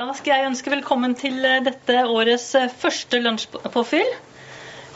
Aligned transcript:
Da 0.00 0.06
skal 0.16 0.32
jeg 0.32 0.48
ønske 0.48 0.70
velkommen 0.72 1.12
til 1.20 1.42
eh, 1.44 1.58
dette 1.64 1.98
årets 2.08 2.46
eh, 2.56 2.70
første 2.80 3.18
lunsjpåfyll. 3.20 4.08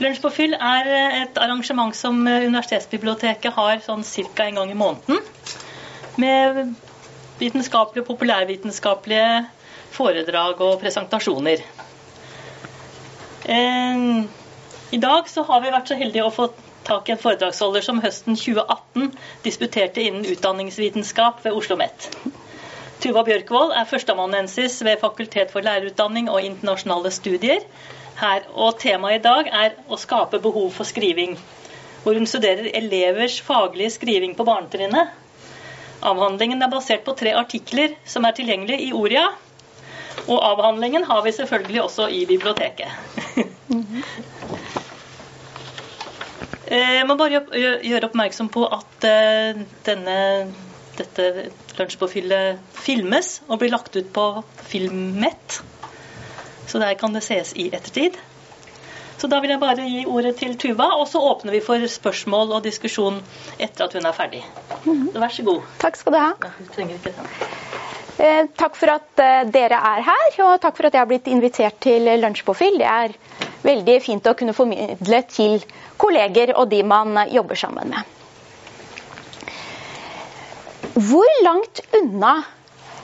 Lunsjpåfyll 0.01 0.57
er 0.57 0.89
eh, 0.89 1.17
et 1.19 1.41
arrangement 1.43 1.93
som 1.97 2.23
Universitetsbiblioteket 2.25 3.53
har 3.59 3.83
sånn 3.85 4.07
ca. 4.09 4.47
en 4.47 4.61
gang 4.61 4.73
i 4.73 4.79
måneden. 4.81 5.21
Med 6.17 6.63
vitenskapelige 7.43 8.07
og 8.07 8.09
populærvitenskapelige 8.09 9.45
foredrag 9.93 10.65
og 10.65 10.81
presentasjoner. 10.81 11.61
I 13.47 14.99
dag 15.03 15.29
så 15.31 15.45
har 15.47 15.61
vi 15.63 15.75
vært 15.77 15.93
så 15.93 15.99
heldige 16.01 16.25
å 16.25 16.33
få 16.35 16.49
tak 16.89 17.11
i 17.11 17.15
en 17.15 17.21
foredragsholder 17.21 17.85
som 17.85 18.01
høsten 18.03 18.41
2018 18.41 19.13
disputerte 19.45 20.03
innen 20.09 20.27
utdanningsvitenskap 20.33 21.45
ved 21.45 21.53
Oslo 21.53 21.77
OsloMet. 21.77 22.09
Tuva 23.07 23.23
Bjørkvold 23.23 23.71
er 23.79 23.85
førsteamanuensis 23.87 24.81
ved 24.83 24.97
Fakultet 24.99 25.53
for 25.55 25.63
lærerutdanning 25.63 26.27
og 26.27 26.41
internasjonale 26.43 27.13
studier 27.15 27.61
her, 28.19 28.41
og 28.51 28.81
temaet 28.83 29.21
i 29.21 29.23
dag 29.23 29.51
er 29.61 29.77
å 29.87 29.99
skape 30.01 30.41
behov 30.43 30.73
for 30.75 30.89
skriving, 30.89 31.37
hvor 32.03 32.19
hun 32.19 32.27
studerer 32.27 32.67
elevers 32.75 33.37
faglige 33.47 33.93
skriving 33.95 34.35
på 34.35 34.47
barnetrinnet. 34.49 35.15
Avhandlingen 36.03 36.67
er 36.67 36.73
basert 36.73 37.07
på 37.07 37.15
tre 37.21 37.37
artikler 37.39 37.95
som 38.11 38.27
er 38.27 38.35
tilgjengelige 38.41 38.89
i 38.89 38.91
Oria, 39.05 39.29
og 40.27 40.43
avhandlingen 40.51 41.07
har 41.07 41.23
vi 41.23 41.37
selvfølgelig 41.39 41.83
også 41.87 42.11
i 42.11 42.25
biblioteket. 42.27 42.91
Jeg 46.67 47.07
må 47.07 47.15
bare 47.15 47.45
gjøre 47.55 48.09
oppmerksom 48.09 48.49
på 48.51 48.67
at 48.67 49.05
eh, 49.07 49.61
denne, 49.87 50.17
dette 50.99 51.49
Lunsjpåfyllet 51.79 52.63
filmes 52.77 53.41
og 53.49 53.61
blir 53.61 53.73
lagt 53.75 53.97
ut 53.97 54.09
på 54.13 54.27
Filmett. 54.69 55.61
Så 56.67 56.81
der 56.83 56.97
kan 56.99 57.15
det 57.15 57.23
ses 57.27 57.53
i 57.57 57.69
ettertid. 57.75 58.17
Så 59.17 59.31
da 59.33 59.39
vil 59.41 59.55
jeg 59.55 59.61
bare 59.63 59.87
gi 59.89 60.03
ordet 60.05 60.35
til 60.37 60.57
Tuva, 60.61 60.91
og 61.01 61.07
så 61.09 61.23
åpner 61.25 61.55
vi 61.57 61.63
for 61.65 61.81
spørsmål 61.89 62.53
og 62.59 62.65
diskusjon 62.67 63.23
etter 63.57 63.87
at 63.87 63.97
hun 63.97 64.09
er 64.09 64.17
ferdig. 64.17 64.43
Mhm. 64.85 65.07
Så 65.13 65.23
vær 65.23 65.33
så 65.37 65.45
god. 65.47 65.63
Takk 65.81 65.97
skal 65.97 66.13
du 66.13 66.19
ha. 66.19 66.33
Ja, 66.43 66.51
eh, 68.19 68.43
takk 68.57 68.77
for 68.77 68.93
at 68.93 69.23
eh, 69.25 69.45
dere 69.53 69.81
er 69.93 70.05
her, 70.11 70.29
og 70.45 70.61
takk 70.61 70.77
for 70.77 70.89
at 70.89 70.93
jeg 70.93 71.01
har 71.01 71.09
blitt 71.09 71.27
invitert 71.33 71.81
til 71.81 72.11
Lunsjpåfyll. 72.21 72.79
Det 72.79 72.91
er 72.93 73.17
veldig 73.63 73.97
fint 74.03 74.27
å 74.27 74.37
kunne 74.37 74.55
formidle 74.57 75.23
til 75.33 75.65
kolleger 75.97 76.55
og 76.57 76.69
de 76.71 76.83
man 76.83 77.17
jobber 77.33 77.57
sammen 77.57 77.89
med. 77.95 78.16
Hvor 80.97 81.29
langt 81.45 81.81
unna 81.93 82.43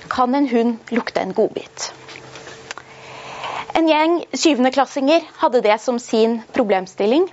kan 0.08 0.34
en 0.34 0.46
hund 0.48 0.92
lukte 0.96 1.20
en 1.20 1.34
godbit? 1.36 1.90
En 3.76 3.88
gjeng 3.88 4.14
syvendeklassinger 4.32 5.26
hadde 5.42 5.60
det 5.60 5.76
som 5.80 5.98
sin 6.00 6.38
problemstilling. 6.56 7.26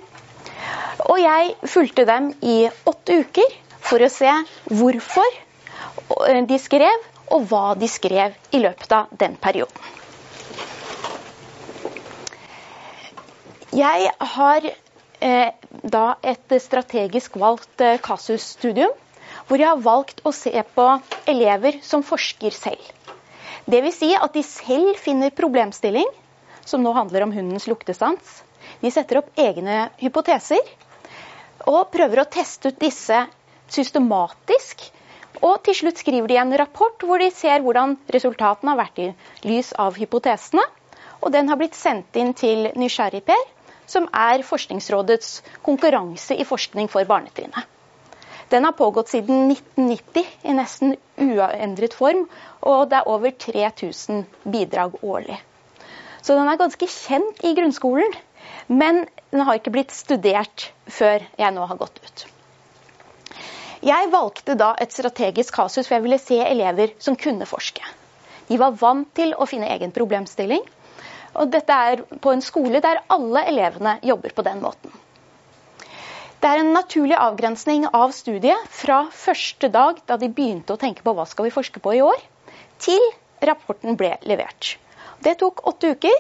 Og 1.06 1.16
jeg 1.24 1.54
fulgte 1.64 2.04
dem 2.10 2.34
i 2.44 2.58
åtte 2.92 3.22
uker 3.22 3.56
for 3.80 4.04
å 4.04 4.12
se 4.12 4.34
hvorfor 4.68 5.40
de 6.52 6.60
skrev, 6.60 7.08
og 7.32 7.48
hva 7.48 7.64
de 7.80 7.88
skrev 7.88 8.36
i 8.52 8.60
løpet 8.60 8.92
av 9.00 9.16
den 9.16 9.40
perioden. 9.40 9.80
Jeg 13.80 14.12
har 14.36 14.68
eh, 14.68 15.56
da 15.96 16.06
et 16.20 16.60
strategisk 16.60 17.40
valgt 17.40 17.86
eh, 17.86 18.00
hvor 19.50 19.58
jeg 19.58 19.72
har 19.72 19.82
valgt 19.82 20.22
å 20.30 20.32
se 20.36 20.54
på 20.76 20.86
elever 21.30 21.80
som 21.82 22.06
forsker 22.06 22.54
selv. 22.54 22.84
Dvs. 23.70 23.98
Si 23.98 24.10
at 24.14 24.34
de 24.34 24.44
selv 24.46 24.98
finner 25.02 25.34
problemstilling, 25.36 26.08
som 26.66 26.84
nå 26.86 26.94
handler 26.94 27.26
om 27.26 27.34
hundens 27.34 27.66
luktesans. 27.70 28.44
De 28.80 28.92
setter 28.94 29.20
opp 29.20 29.34
egne 29.40 29.90
hypoteser 29.98 30.62
og 31.68 31.90
prøver 31.94 32.22
å 32.22 32.30
teste 32.30 32.72
ut 32.72 32.80
disse 32.82 33.24
systematisk. 33.74 34.86
Og 35.42 35.62
til 35.66 35.78
slutt 35.78 36.02
skriver 36.02 36.30
de 36.30 36.38
en 36.42 36.58
rapport 36.62 37.06
hvor 37.06 37.22
de 37.22 37.30
ser 37.34 37.64
hvordan 37.66 37.98
resultatene 38.14 38.74
har 38.74 38.82
vært 38.84 39.02
i 39.02 39.10
lys 39.50 39.74
av 39.82 39.98
hypotesene. 39.98 40.66
Og 41.20 41.34
den 41.34 41.50
har 41.52 41.60
blitt 41.60 41.78
sendt 41.78 42.16
inn 42.22 42.36
til 42.38 42.70
Nysgjerrigper, 42.80 43.42
som 43.90 44.06
er 44.14 44.46
Forskningsrådets 44.46 45.42
konkurranse 45.66 46.38
i 46.38 46.48
forskning 46.48 46.88
for 46.92 47.06
barnetrinnet. 47.10 47.79
Den 48.50 48.66
har 48.66 48.74
pågått 48.78 49.12
siden 49.12 49.52
1990 49.52 50.26
i 50.42 50.56
nesten 50.58 50.96
uendret 51.22 51.94
form, 51.94 52.26
og 52.66 52.90
det 52.90 52.98
er 52.98 53.12
over 53.12 53.36
3000 53.46 54.24
bidrag 54.44 54.98
årlig. 55.04 55.38
Så 56.22 56.36
den 56.36 56.50
er 56.50 56.60
ganske 56.60 56.90
kjent 56.90 57.44
i 57.46 57.54
grunnskolen, 57.58 58.16
men 58.68 59.06
den 59.30 59.46
har 59.46 59.60
ikke 59.60 59.74
blitt 59.74 59.94
studert 59.94 60.72
før 60.90 61.24
jeg 61.38 61.56
nå 61.56 61.68
har 61.70 61.80
gått 61.80 62.02
ut. 62.02 62.26
Jeg 63.86 64.10
valgte 64.12 64.58
da 64.60 64.74
et 64.82 64.92
strategisk 64.92 65.56
kasus, 65.56 65.86
for 65.86 65.96
jeg 65.96 66.04
ville 66.04 66.20
se 66.20 66.40
elever 66.44 66.92
som 67.00 67.16
kunne 67.16 67.48
forske. 67.48 67.86
De 68.50 68.58
var 68.60 68.76
vant 68.82 69.08
til 69.16 69.32
å 69.38 69.48
finne 69.48 69.70
egen 69.72 69.94
problemstilling. 69.96 70.66
Og 71.40 71.54
dette 71.54 71.76
er 71.92 72.02
på 72.20 72.34
en 72.34 72.44
skole 72.44 72.82
der 72.84 73.04
alle 73.14 73.46
elevene 73.48 74.00
jobber 74.04 74.34
på 74.36 74.44
den 74.50 74.60
måten. 74.66 74.92
Det 76.40 76.48
er 76.48 76.62
en 76.62 76.70
naturlig 76.72 77.18
avgrensning 77.20 77.86
av 77.92 78.14
studiet 78.16 78.68
fra 78.72 79.02
første 79.12 79.68
dag 79.74 79.98
da 80.08 80.16
de 80.20 80.30
begynte 80.32 80.72
å 80.76 80.80
tenke 80.80 81.04
på 81.04 81.12
hva 81.18 81.26
skal 81.28 81.50
vi 81.50 81.52
forske 81.52 81.82
på 81.84 81.98
i 81.98 82.04
år, 82.06 82.22
til 82.80 83.02
rapporten 83.44 83.98
ble 84.00 84.14
levert. 84.24 84.78
Det 85.20 85.36
tok 85.42 85.66
åtte 85.68 85.92
uker. 85.98 86.16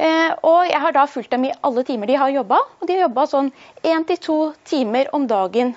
Eh, 0.00 0.32
og 0.42 0.66
jeg 0.66 0.80
har 0.82 0.96
da 0.96 1.06
fulgt 1.06 1.30
dem 1.30 1.46
i 1.46 1.54
alle 1.62 1.84
timer 1.86 2.10
de 2.10 2.18
har 2.18 2.32
jobba. 2.34 2.58
Og 2.80 2.88
de 2.88 2.96
har 2.96 3.06
jobba 3.06 3.26
sånn 3.30 3.52
én 3.86 4.06
til 4.08 4.18
to 4.24 4.38
timer 4.66 5.12
om 5.14 5.28
dagen 5.30 5.76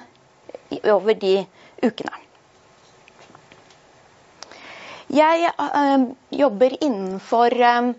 over 0.90 1.14
de 1.14 1.35
ukene. 1.84 2.14
Jeg 5.14 5.52
øh, 5.62 6.08
jobber 6.34 6.74
innenfor 6.80 7.53
øh, 7.53 7.94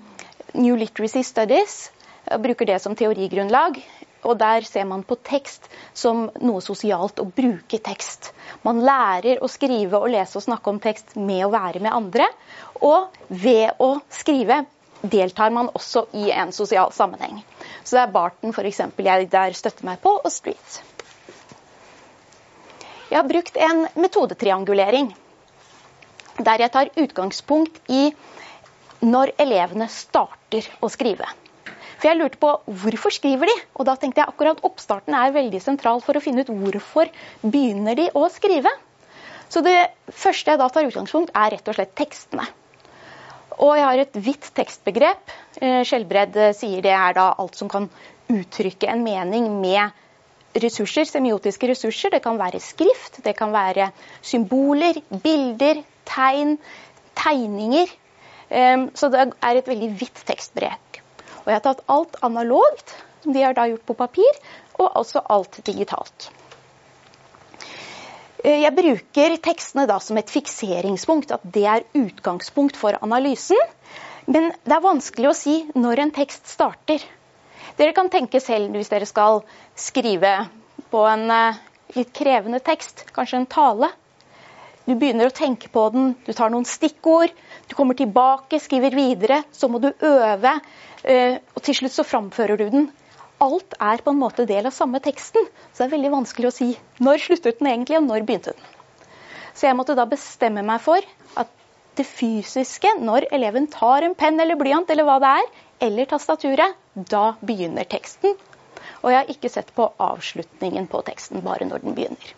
New 0.59 0.75
Literacy 0.81 1.23
Studies. 1.23 1.93
Jeg 2.27 2.43
bruker 2.43 2.67
det 2.67 2.81
som 2.83 2.97
teorigrunnlag. 2.99 3.79
Og 4.25 4.39
der 4.41 4.65
ser 4.67 4.87
man 4.89 5.05
på 5.07 5.19
tekst 5.21 5.69
som 5.93 6.29
noe 6.41 6.63
sosialt, 6.65 7.21
å 7.21 7.29
bruke 7.29 7.81
tekst. 7.85 8.33
Man 8.65 8.81
lærer 8.85 9.43
å 9.45 9.51
skrive 9.53 10.01
og 10.01 10.11
lese 10.15 10.39
og 10.41 10.47
snakke 10.47 10.73
om 10.73 10.81
tekst 10.83 11.17
med 11.17 11.45
å 11.47 11.53
være 11.53 11.83
med 11.85 11.93
andre. 11.93 12.29
Og 12.81 13.13
ved 13.29 13.77
å 13.85 13.99
skrive 14.13 14.65
deltar 15.05 15.53
man 15.53 15.69
også 15.77 16.07
i 16.17 16.31
en 16.33 16.53
sosial 16.53 16.93
sammenheng. 16.97 17.43
Så 17.85 17.97
det 17.99 18.07
er 18.07 18.15
Barton 18.15 18.55
eksempel, 18.65 19.07
jeg 19.07 19.29
der 19.31 19.53
støtter 19.53 19.85
meg 19.85 20.01
på, 20.01 20.17
og 20.17 20.33
Street. 20.33 20.81
Jeg 23.11 23.21
har 23.21 23.29
brukt 23.29 23.57
en 23.61 23.85
metodetriangulering 24.01 25.13
der 26.43 26.65
jeg 26.65 26.73
tar 26.75 26.91
utgangspunkt 26.99 27.77
i 27.93 28.09
når 29.05 29.35
elevene 29.39 29.87
starter 29.93 30.67
å 30.83 30.89
skrive. 30.91 31.29
For 32.05 32.13
jeg 32.13 32.21
lurte 32.21 32.37
på 32.37 32.51
hvorfor 32.83 33.15
skriver 33.17 33.49
de? 33.49 33.53
Og 33.81 33.87
da 33.89 33.95
tenkte 33.97 34.21
jeg 34.21 34.29
akkurat 34.29 34.59
oppstarten 34.69 35.15
er 35.17 35.31
veldig 35.33 35.61
sentral 35.65 36.03
for 36.05 36.19
å 36.19 36.21
finne 36.21 36.43
ut 36.45 36.51
hvorfor 36.53 37.09
begynner 37.41 37.97
de 37.97 38.11
å 38.13 38.27
skrive. 38.29 38.69
Så 39.49 39.63
det 39.65 39.79
første 40.13 40.53
jeg 40.53 40.61
da 40.61 40.67
tar 40.69 40.85
utgangspunkt, 40.85 41.33
er 41.33 41.55
rett 41.55 41.71
og 41.73 41.79
slett 41.79 41.95
tekstene. 41.97 42.45
Og 43.57 43.73
jeg 43.79 43.87
har 43.89 44.03
et 44.03 44.19
vidt 44.27 44.51
tekstbegrep. 44.53 45.33
Eh, 45.63 45.81
Skjelbred 45.89 46.37
eh, 46.37 46.53
sier 46.59 46.85
det 46.85 46.93
er 46.93 47.17
da 47.17 47.31
alt 47.41 47.57
som 47.57 47.73
kan 47.73 47.89
uttrykke 48.29 48.93
en 48.93 49.01
mening 49.07 49.49
med 49.63 50.61
ressurser, 50.61 51.09
semiotiske 51.09 51.73
ressurser. 51.73 52.13
Det 52.13 52.21
kan 52.27 52.37
være 52.37 52.61
skrift, 52.61 53.23
det 53.25 53.33
kan 53.39 53.55
være 53.57 53.89
symboler, 54.21 55.01
bilder, 55.25 55.81
tegn, 56.11 56.59
tegninger. 57.17 57.97
Eh, 58.53 58.91
så 58.93 59.09
det 59.09 59.25
er 59.25 59.63
et 59.63 59.73
veldig 59.73 59.95
vidt 60.05 60.27
tekstbegrep. 60.29 60.94
Og 61.45 61.51
jeg 61.53 61.59
har 61.59 61.67
tatt 61.67 61.85
alt 61.93 62.17
analogt, 62.25 62.95
som 63.23 63.35
de 63.37 63.45
har 63.45 63.57
da 63.57 63.69
gjort 63.69 63.87
på 63.89 63.97
papir, 63.99 64.41
og 64.79 64.97
også 65.01 65.23
alt 65.33 65.61
digitalt. 65.67 66.31
Eh, 68.45 68.61
jeg 68.61 68.77
bruker 68.77 69.37
tekstene 69.45 69.87
da 69.89 69.99
som 70.05 70.21
et 70.21 70.33
fikseringspunkt, 70.33 71.33
at 71.33 71.45
det 71.45 71.65
er 71.69 71.87
utgangspunkt 71.97 72.77
for 72.81 72.97
analysen. 73.01 73.61
Men 74.27 74.53
det 74.65 74.73
er 74.73 74.85
vanskelig 74.85 75.31
å 75.31 75.37
si 75.37 75.59
når 75.77 76.07
en 76.07 76.15
tekst 76.17 76.49
starter. 76.49 77.03
Dere 77.77 77.93
kan 77.97 78.09
tenke 78.13 78.41
selv 78.41 78.77
hvis 78.77 78.93
dere 78.93 79.09
skal 79.09 79.43
skrive 79.77 80.37
på 80.93 81.03
en 81.09 81.29
eh, 81.33 81.61
litt 81.97 82.13
krevende 82.17 82.61
tekst, 82.65 83.07
kanskje 83.17 83.43
en 83.43 83.51
tale. 83.51 83.91
Du 84.85 84.93
begynner 85.01 85.31
å 85.31 85.35
tenke 85.35 85.71
på 85.73 85.87
den, 85.95 86.11
du 86.27 86.33
tar 86.37 86.53
noen 86.53 86.67
stikkord, 86.69 87.33
du 87.69 87.73
kommer 87.77 87.97
tilbake, 87.97 88.61
skriver 88.61 88.93
videre. 88.93 89.41
Så 89.53 89.71
må 89.73 89.81
du 89.81 89.89
øve. 89.95 90.59
Eh, 91.05 91.41
og 91.57 91.65
til 91.65 91.79
slutt 91.79 91.95
så 91.97 92.05
framfører 92.05 92.61
du 92.61 92.67
den. 92.73 92.87
Alt 93.45 93.77
er 93.81 94.05
på 94.05 94.13
en 94.13 94.21
måte 94.21 94.47
del 94.49 94.69
av 94.69 94.77
samme 94.77 95.01
teksten, 95.05 95.49
så 95.73 95.83
det 95.83 95.89
er 95.89 95.95
veldig 95.97 96.13
vanskelig 96.13 96.49
å 96.49 96.55
si 96.55 96.69
når 97.03 97.25
sluttet 97.25 97.59
den 97.61 97.71
egentlig, 97.73 97.99
og 97.99 98.07
når 98.07 98.29
begynte 98.29 98.55
den. 98.55 98.71
Så 99.55 99.69
jeg 99.69 99.77
måtte 99.79 99.97
da 99.99 100.07
bestemme 100.11 100.65
meg 100.67 100.81
for 100.85 101.03
at 101.41 101.51
det 101.99 102.07
fysiske, 102.09 102.95
når 103.01 103.29
eleven 103.35 103.69
tar 103.71 104.07
en 104.07 104.17
penn 104.19 104.41
eller 104.43 104.59
blyant 104.59 104.91
eller 104.91 105.07
hva 105.07 105.19
det 105.23 105.33
er, 105.41 105.51
eller 105.89 106.11
tastaturet, 106.11 106.79
da 106.95 107.27
begynner 107.43 107.89
teksten. 107.91 108.37
Og 109.03 109.13
jeg 109.13 109.21
har 109.21 109.31
ikke 109.31 109.53
sett 109.53 109.75
på 109.77 109.91
avslutningen 110.01 110.89
på 110.91 111.05
teksten, 111.07 111.45
bare 111.45 111.69
når 111.69 111.85
den 111.85 111.99
begynner. 111.99 112.35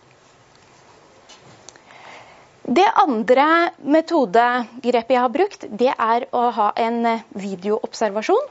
Det 2.67 2.87
andre 2.99 3.71
metodegrepet 3.79 5.13
jeg 5.15 5.23
har 5.23 5.31
brukt, 5.31 5.65
det 5.71 5.93
er 5.93 6.25
å 6.35 6.49
ha 6.51 6.73
en 6.83 7.05
videoobservasjon. 7.39 8.49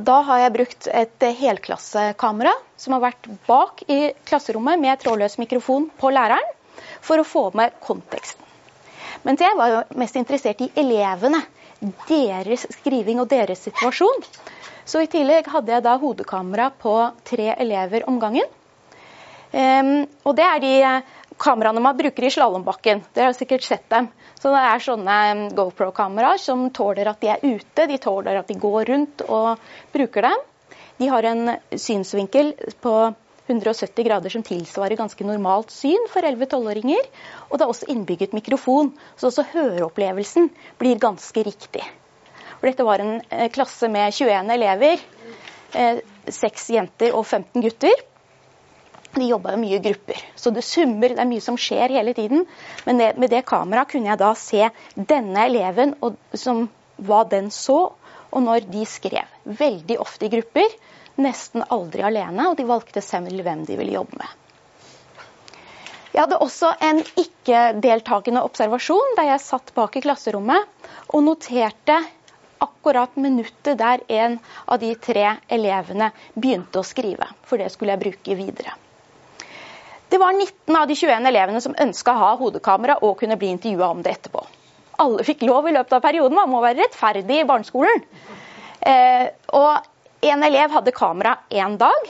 Da 0.00 0.14
har 0.24 0.40
jeg 0.40 0.54
brukt 0.54 0.88
et 0.88 1.26
helklassekamera 1.42 2.54
som 2.80 2.96
har 2.96 3.02
vært 3.04 3.28
bak 3.44 3.82
i 3.92 4.14
klasserommet 4.24 4.80
med 4.80 4.96
trådløs 5.02 5.36
mikrofon 5.42 5.90
på 6.00 6.12
læreren, 6.14 6.54
for 7.04 7.20
å 7.20 7.26
få 7.26 7.44
med 7.58 7.76
konteksten. 7.84 8.40
Mens 9.28 9.44
jeg 9.44 9.56
var 9.58 9.74
jo 9.74 9.84
mest 10.00 10.16
interessert 10.16 10.62
i 10.64 10.70
elevene, 10.78 11.42
deres 12.08 12.64
skriving 12.78 13.20
og 13.20 13.28
deres 13.28 13.60
situasjon. 13.66 14.24
Så 14.88 15.04
i 15.04 15.10
tillegg 15.10 15.50
hadde 15.52 15.74
jeg 15.74 15.84
da 15.84 15.98
hodekamera 16.00 16.70
på 16.72 16.96
tre 17.28 17.52
elever 17.58 18.08
om 18.08 18.16
gangen. 18.22 18.48
Um, 19.48 20.04
og 20.28 20.34
det 20.36 20.44
er 20.44 20.60
de 20.60 20.72
kameraene 21.38 21.82
man 21.82 21.96
bruker 21.98 22.26
i 22.26 22.30
slalåmbakken. 22.34 23.04
Dere 23.14 23.30
har 23.30 23.36
sikkert 23.36 23.64
sett 23.66 23.86
dem. 23.92 24.10
Så 24.38 24.52
det 24.54 24.64
er 24.64 24.82
sånne 24.82 25.18
GoPro-kameraer 25.56 26.40
som 26.42 26.68
tåler 26.74 27.10
at 27.10 27.22
de 27.22 27.32
er 27.34 27.44
ute, 27.44 27.86
de 27.90 27.98
tåler 28.02 28.40
at 28.40 28.50
de 28.50 28.58
går 28.58 28.90
rundt 28.92 29.24
og 29.28 29.70
bruker 29.94 30.28
dem. 30.28 30.44
De 30.98 31.08
har 31.10 31.26
en 31.30 31.54
synsvinkel 31.78 32.52
på 32.82 32.94
170 33.48 34.04
grader 34.04 34.32
som 34.32 34.44
tilsvarer 34.44 34.98
ganske 34.98 35.24
normalt 35.24 35.72
syn 35.72 36.08
for 36.12 36.26
11-12-åringer. 36.26 37.06
Og 37.48 37.56
det 37.56 37.64
er 37.64 37.72
også 37.72 37.88
innbygget 37.92 38.36
mikrofon, 38.36 38.92
så 39.16 39.30
også 39.30 39.46
høreopplevelsen 39.54 40.50
blir 40.80 41.00
ganske 41.00 41.46
riktig. 41.46 41.84
For 42.58 42.68
dette 42.68 42.86
var 42.86 43.02
en 43.02 43.20
eh, 43.30 43.48
klasse 43.54 43.88
med 43.90 44.12
21 44.12 44.52
elever, 44.52 45.02
eh, 45.78 46.02
seks 46.28 46.68
jenter 46.74 47.14
og 47.14 47.24
15 47.24 47.62
gutter. 47.64 48.04
De 49.18 49.26
jobba 49.26 49.54
jo 49.54 49.60
mye 49.60 49.78
i 49.78 49.82
grupper, 49.82 50.20
så 50.38 50.52
det 50.54 50.62
summer, 50.62 51.10
det 51.10 51.22
er 51.22 51.26
mye 51.26 51.42
som 51.42 51.56
skjer 51.58 51.94
hele 51.96 52.14
tiden. 52.14 52.44
Men 52.86 53.00
det, 53.02 53.12
med 53.18 53.32
det 53.34 53.44
kameraet 53.48 53.90
kunne 53.90 54.12
jeg 54.12 54.20
da 54.20 54.32
se 54.38 54.68
denne 54.94 55.46
eleven, 55.48 55.96
og, 56.06 56.18
som, 56.38 56.68
hva 57.02 57.24
den 57.26 57.50
så, 57.54 57.80
og 58.28 58.44
når 58.44 58.68
de 58.70 58.84
skrev. 58.86 59.26
Veldig 59.58 59.98
ofte 60.04 60.28
i 60.28 60.32
grupper, 60.36 60.76
nesten 61.18 61.64
aldri 61.74 62.04
alene, 62.06 62.50
og 62.50 62.58
de 62.58 62.68
valgte 62.68 63.02
selv 63.02 63.42
hvem 63.42 63.64
de 63.66 63.78
ville 63.80 63.96
jobbe 63.96 64.20
med. 64.20 64.36
Jeg 66.12 66.24
hadde 66.24 66.38
også 66.42 66.72
en 66.82 67.02
ikke-deltakende 67.20 68.42
observasjon 68.46 69.18
der 69.18 69.28
jeg 69.34 69.44
satt 69.44 69.74
bak 69.76 69.98
i 69.98 70.02
klasserommet 70.02 70.88
og 71.12 71.22
noterte 71.26 71.98
akkurat 72.64 73.14
minuttet 73.20 73.78
der 73.78 74.02
en 74.08 74.38
av 74.66 74.80
de 74.82 74.94
tre 74.98 75.36
elevene 75.52 76.10
begynte 76.34 76.80
å 76.80 76.86
skrive. 76.86 77.28
For 77.46 77.60
det 77.60 77.70
skulle 77.74 77.94
jeg 77.94 78.02
bruke 78.06 78.38
videre. 78.38 78.74
Det 80.08 80.18
var 80.18 80.32
19 80.32 80.76
av 80.76 80.88
de 80.88 80.96
21 80.96 81.26
elevene 81.28 81.60
som 81.60 81.74
ønska 81.78 82.14
å 82.14 82.22
ha 82.22 82.30
hodekamera 82.40 82.98
og 83.04 83.18
kunne 83.20 83.36
bli 83.36 83.50
intervjua 83.52 83.90
om 83.92 84.00
det 84.02 84.14
etterpå. 84.16 84.44
Alle 85.04 85.24
fikk 85.26 85.44
lov 85.46 85.68
i 85.68 85.74
løpet 85.76 85.92
av 85.98 86.02
perioden. 86.02 86.36
Man 86.38 86.50
må 86.50 86.62
være 86.64 86.80
rettferdig 86.82 87.42
i 87.42 87.46
barneskolen. 87.48 88.00
Eh, 88.80 89.28
og 89.54 90.24
en 90.32 90.46
elev 90.48 90.72
hadde 90.74 90.96
kamera 90.96 91.36
én 91.50 91.76
dag. 91.78 92.08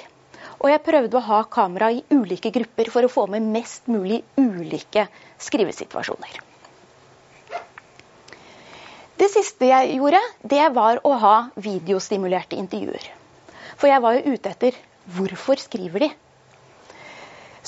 Og 0.58 0.70
jeg 0.72 0.82
prøvde 0.86 1.18
å 1.18 1.26
ha 1.26 1.40
kamera 1.50 1.90
i 1.94 2.04
ulike 2.14 2.50
grupper 2.54 2.90
for 2.90 3.06
å 3.06 3.10
få 3.12 3.26
med 3.30 3.44
mest 3.46 3.90
mulig 3.90 4.22
ulike 4.38 5.06
skrivesituasjoner. 5.42 6.40
Det 9.18 9.26
siste 9.32 9.66
jeg 9.66 9.98
gjorde, 9.98 10.20
det 10.46 10.64
var 10.74 11.00
å 11.06 11.12
ha 11.18 11.36
videostimulerte 11.58 12.58
intervjuer. 12.58 13.10
For 13.78 13.90
jeg 13.90 14.02
var 14.02 14.16
jo 14.16 14.34
ute 14.34 14.54
etter 14.54 14.78
hvorfor 15.14 15.58
skriver 15.58 16.06
de? 16.06 16.10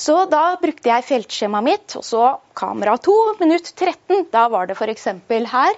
Så 0.00 0.14
da 0.32 0.54
brukte 0.62 0.88
jeg 0.88 1.04
feltskjemaet 1.04 1.66
mitt, 1.66 1.94
og 1.98 2.04
så 2.06 2.24
kamera 2.56 2.94
2, 2.96 3.16
minutt 3.42 3.68
13. 3.74 4.30
Da 4.32 4.46
var 4.48 4.70
det 4.70 4.78
f.eks. 4.78 5.08
her 5.28 5.76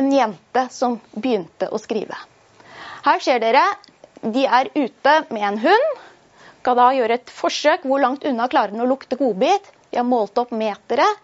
en 0.00 0.08
jente 0.12 0.62
som 0.72 0.96
begynte 1.12 1.68
å 1.68 1.80
skrive. 1.82 2.16
Her 3.04 3.20
ser 3.24 3.42
dere 3.44 3.64
de 4.22 4.46
er 4.46 4.70
ute 4.74 5.14
med 5.28 5.44
en 5.50 5.60
hund. 5.66 6.00
Skal 6.62 6.76
da 6.76 6.88
gjøre 6.92 7.16
et 7.20 7.30
forsøk. 7.32 7.84
Hvor 7.88 8.00
langt 8.02 8.24
unna 8.28 8.48
klarer 8.48 8.72
den 8.72 8.84
å 8.84 8.88
lukte 8.88 9.16
godbit? 9.20 9.68
De 9.90 10.00
har 10.00 10.08
målt 10.08 10.36
opp 10.40 10.50
meteret. 10.52 11.20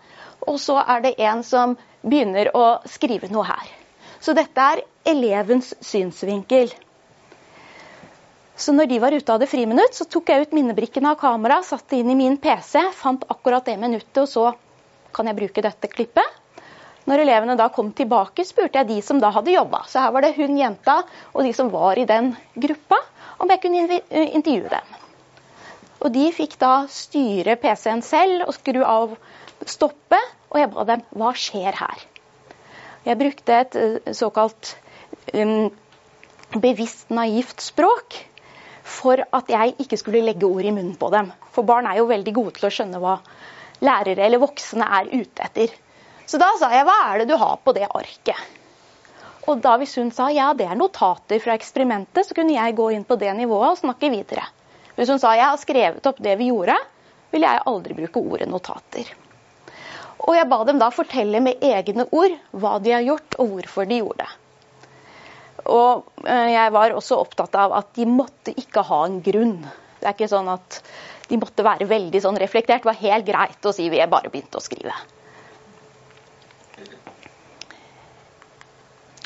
Og 0.48 0.60
så 0.60 0.78
er 0.80 1.02
det 1.04 1.16
en 1.24 1.42
som 1.44 1.74
begynner 2.04 2.52
å 2.56 2.64
skrive 2.88 3.28
noe 3.32 3.44
her. 3.48 3.72
Så 4.24 4.32
dette 4.36 4.68
er 4.72 4.84
elevens 5.08 5.74
synsvinkel. 5.84 6.72
Så 8.56 8.72
når 8.72 8.86
de 8.86 9.00
var 9.02 9.14
ute 9.14 9.26
og 9.26 9.34
hadde 9.34 9.50
friminutt, 9.50 9.96
så 9.98 10.06
tok 10.06 10.30
jeg 10.30 10.46
ut 10.46 10.52
minnebrikkene 10.54 11.10
av 11.10 11.18
kameraet, 11.18 11.66
satte 11.66 11.96
det 11.96 12.04
inn 12.04 12.12
i 12.12 12.18
min 12.18 12.36
PC, 12.38 12.78
fant 12.94 13.24
akkurat 13.26 13.66
det 13.66 13.74
minuttet, 13.82 14.20
og 14.22 14.28
så 14.30 14.52
kan 15.14 15.26
jeg 15.26 15.38
bruke 15.40 15.64
dette 15.64 15.90
klippet. 15.90 16.40
Når 17.10 17.20
elevene 17.24 17.56
da 17.58 17.66
kom 17.74 17.90
tilbake, 17.92 18.46
spurte 18.46 18.78
jeg 18.80 18.88
de 18.88 19.00
som 19.04 19.18
da 19.20 19.32
hadde 19.34 19.52
jobba. 19.52 19.82
Så 19.90 20.00
her 20.00 20.12
var 20.14 20.24
det 20.24 20.36
hun 20.38 20.54
jenta 20.56 21.00
og 21.32 21.42
de 21.44 21.50
som 21.56 21.68
var 21.72 21.98
i 22.00 22.06
den 22.08 22.30
gruppa, 22.54 23.00
om 23.42 23.50
jeg 23.50 23.60
kunne 23.64 23.98
intervjue 24.14 24.70
dem. 24.72 24.92
Og 26.04 26.12
de 26.14 26.24
fikk 26.36 26.54
da 26.60 26.72
styre 26.90 27.56
PC-en 27.60 28.04
selv 28.06 28.46
og 28.46 28.54
skru 28.56 28.80
av 28.86 29.16
stoppe, 29.68 30.20
og 30.52 30.60
jeg 30.60 30.70
ba 30.72 30.84
dem 30.88 31.02
hva 31.18 31.32
skjer 31.36 31.76
her? 31.80 32.06
Jeg 33.04 33.20
brukte 33.20 33.58
et 33.64 33.76
såkalt 34.16 34.76
um, 35.34 35.68
bevisst 36.54 37.10
naivt 37.12 37.60
språk 37.60 38.22
for 38.84 39.20
at 39.24 39.48
jeg 39.50 39.74
ikke 39.80 39.98
skulle 39.98 40.24
legge 40.26 40.46
ord 40.46 40.64
i 40.64 40.72
munnen 40.74 40.96
på 41.00 41.08
dem. 41.14 41.30
For 41.54 41.66
barn 41.66 41.88
er 41.88 41.98
jo 41.98 42.10
veldig 42.10 42.34
gode 42.36 42.54
til 42.58 42.68
å 42.68 42.72
skjønne 42.74 43.00
hva 43.00 43.16
lærere 43.84 44.26
eller 44.26 44.42
voksne 44.42 44.86
er 44.98 45.08
ute 45.12 45.46
etter. 45.46 45.72
Så 46.28 46.40
da 46.40 46.50
sa 46.60 46.70
jeg 46.72 46.86
hva 46.88 46.98
er 47.08 47.22
det 47.22 47.30
du 47.32 47.36
har 47.40 47.56
på 47.64 47.74
det 47.76 47.88
arket? 47.88 48.38
Og 49.48 49.60
da 49.64 49.74
hvis 49.80 49.96
hun 50.00 50.12
sa 50.14 50.30
ja, 50.32 50.52
det 50.56 50.68
er 50.68 50.78
notater 50.78 51.40
fra 51.42 51.56
eksperimentet, 51.56 52.24
så 52.24 52.36
kunne 52.36 52.56
jeg 52.56 52.76
gå 52.76 52.90
inn 52.94 53.04
på 53.04 53.18
det 53.20 53.32
nivået 53.36 53.74
og 53.74 53.80
snakke 53.82 54.12
videre. 54.12 54.46
Hvis 54.96 55.10
hun 55.12 55.20
sa 55.20 55.34
jeg 55.36 55.48
har 55.50 55.60
skrevet 55.60 56.06
opp 56.08 56.22
det 56.24 56.36
vi 56.40 56.48
gjorde, 56.48 56.76
vil 57.34 57.44
jeg 57.44 57.64
aldri 57.66 57.96
bruke 57.98 58.22
ordet 58.22 58.48
notater. 58.48 59.10
Og 60.24 60.32
jeg 60.38 60.48
ba 60.48 60.62
dem 60.64 60.80
da 60.80 60.88
fortelle 60.94 61.42
med 61.44 61.64
egne 61.64 62.06
ord 62.14 62.38
hva 62.56 62.78
de 62.80 62.94
har 62.94 63.04
gjort, 63.04 63.36
og 63.36 63.52
hvorfor 63.52 63.88
de 63.90 64.00
gjorde 64.00 64.24
det. 64.24 64.30
Og 65.72 66.04
eh, 66.28 66.50
jeg 66.52 66.72
var 66.74 66.92
også 66.92 67.18
opptatt 67.22 67.56
av 67.56 67.72
at 67.78 67.94
de 67.96 68.04
måtte 68.08 68.52
ikke 68.60 68.84
ha 68.84 69.00
en 69.06 69.20
grunn. 69.24 69.58
Det 70.00 70.08
er 70.08 70.16
ikke 70.16 70.28
sånn 70.28 70.50
at 70.52 70.80
de 71.30 71.38
måtte 71.40 71.64
være 71.64 71.88
veldig 71.88 72.20
sånn 72.20 72.38
reflektert. 72.40 72.84
Det 72.84 72.90
var 72.90 73.00
helt 73.00 73.28
greit 73.28 73.64
å 73.68 73.72
si 73.72 73.88
vi 73.88 74.02
bare 74.04 74.28
begynte 74.32 74.60
å 74.60 74.64
skrive. 74.64 74.92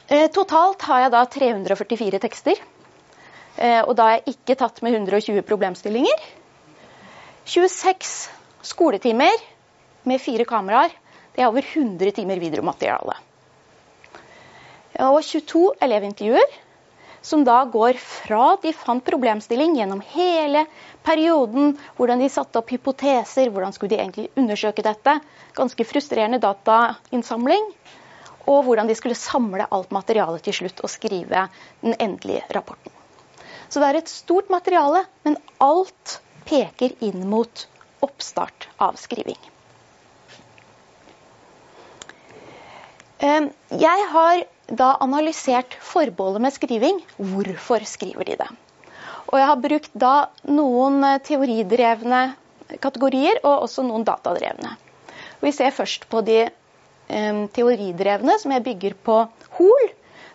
Eh, 0.09 0.29
totalt 0.33 0.87
har 0.89 1.05
jeg 1.05 1.15
da 1.17 1.25
344 1.27 2.23
tekster. 2.23 2.63
Eh, 3.59 3.83
og 3.83 3.97
da 3.99 4.07
har 4.07 4.19
jeg 4.21 4.39
ikke 4.39 4.61
tatt 4.63 4.79
med 4.87 4.95
120 4.95 5.43
problemstillinger. 5.49 6.27
26 7.49 8.15
skoletimer 8.71 9.43
med 10.07 10.23
fire 10.23 10.47
kameraer. 10.49 10.95
Det 11.35 11.43
er 11.43 11.51
over 11.51 11.67
100 11.67 12.15
timer 12.15 12.39
videomateriale 12.41 13.19
og 15.07 15.21
22 15.23 15.63
elevintervjuer, 15.85 16.57
som 17.23 17.43
da 17.45 17.61
går 17.69 17.99
fra 18.01 18.57
de 18.63 18.73
fant 18.75 19.05
problemstilling 19.05 19.77
gjennom 19.77 20.01
hele 20.15 20.65
perioden, 21.07 21.75
hvordan 21.99 22.23
de 22.23 22.31
satte 22.33 22.61
opp 22.61 22.71
hypoteser, 22.73 23.51
hvordan 23.53 23.75
skulle 23.75 23.95
de 23.95 24.03
egentlig 24.03 24.29
undersøke 24.39 24.85
dette, 24.87 25.19
ganske 25.59 25.87
frustrerende 25.87 26.41
datainnsamling, 26.43 27.73
og 28.49 28.63
hvordan 28.65 28.89
de 28.89 28.97
skulle 28.97 29.19
samle 29.19 29.67
alt 29.75 29.91
materialet 29.93 30.47
til 30.47 30.57
slutt 30.63 30.81
og 30.81 30.93
skrive 30.93 31.49
den 31.83 31.99
endelige 31.99 32.47
rapporten. 32.55 32.95
Så 33.69 33.83
det 33.83 33.91
er 33.91 33.99
et 34.01 34.11
stort 34.11 34.49
materiale, 34.49 35.05
men 35.27 35.37
alt 35.61 36.19
peker 36.49 36.95
inn 37.05 37.27
mot 37.29 37.67
oppstart 38.01 38.71
av 38.81 38.97
skriving. 38.97 39.39
Ehm, 43.19 43.51
jeg 43.75 44.07
har 44.15 44.47
da 44.69 44.95
analysert 45.01 45.77
forbeholdet 45.81 46.45
med 46.45 46.55
skriving. 46.55 47.01
Hvorfor 47.17 47.85
skriver 47.89 48.29
de 48.29 48.37
det? 48.41 48.49
Og 49.29 49.39
jeg 49.41 49.49
har 49.51 49.61
brukt 49.65 49.91
da 49.93 50.15
noen 50.49 51.03
eh, 51.05 51.21
teoridrevne 51.25 52.23
kategorier 52.85 53.41
og 53.43 53.65
også 53.67 53.85
noen 53.87 54.05
datadrevne. 54.05 54.75
Vi 55.41 55.53
ser 55.57 55.73
først 55.73 56.05
på 56.11 56.21
de 56.27 56.43
um, 57.09 57.47
teoridrevne, 57.55 58.35
som 58.41 58.53
jeg 58.53 58.65
bygger 58.67 58.97
på 59.09 59.21
Hol. 59.57 59.87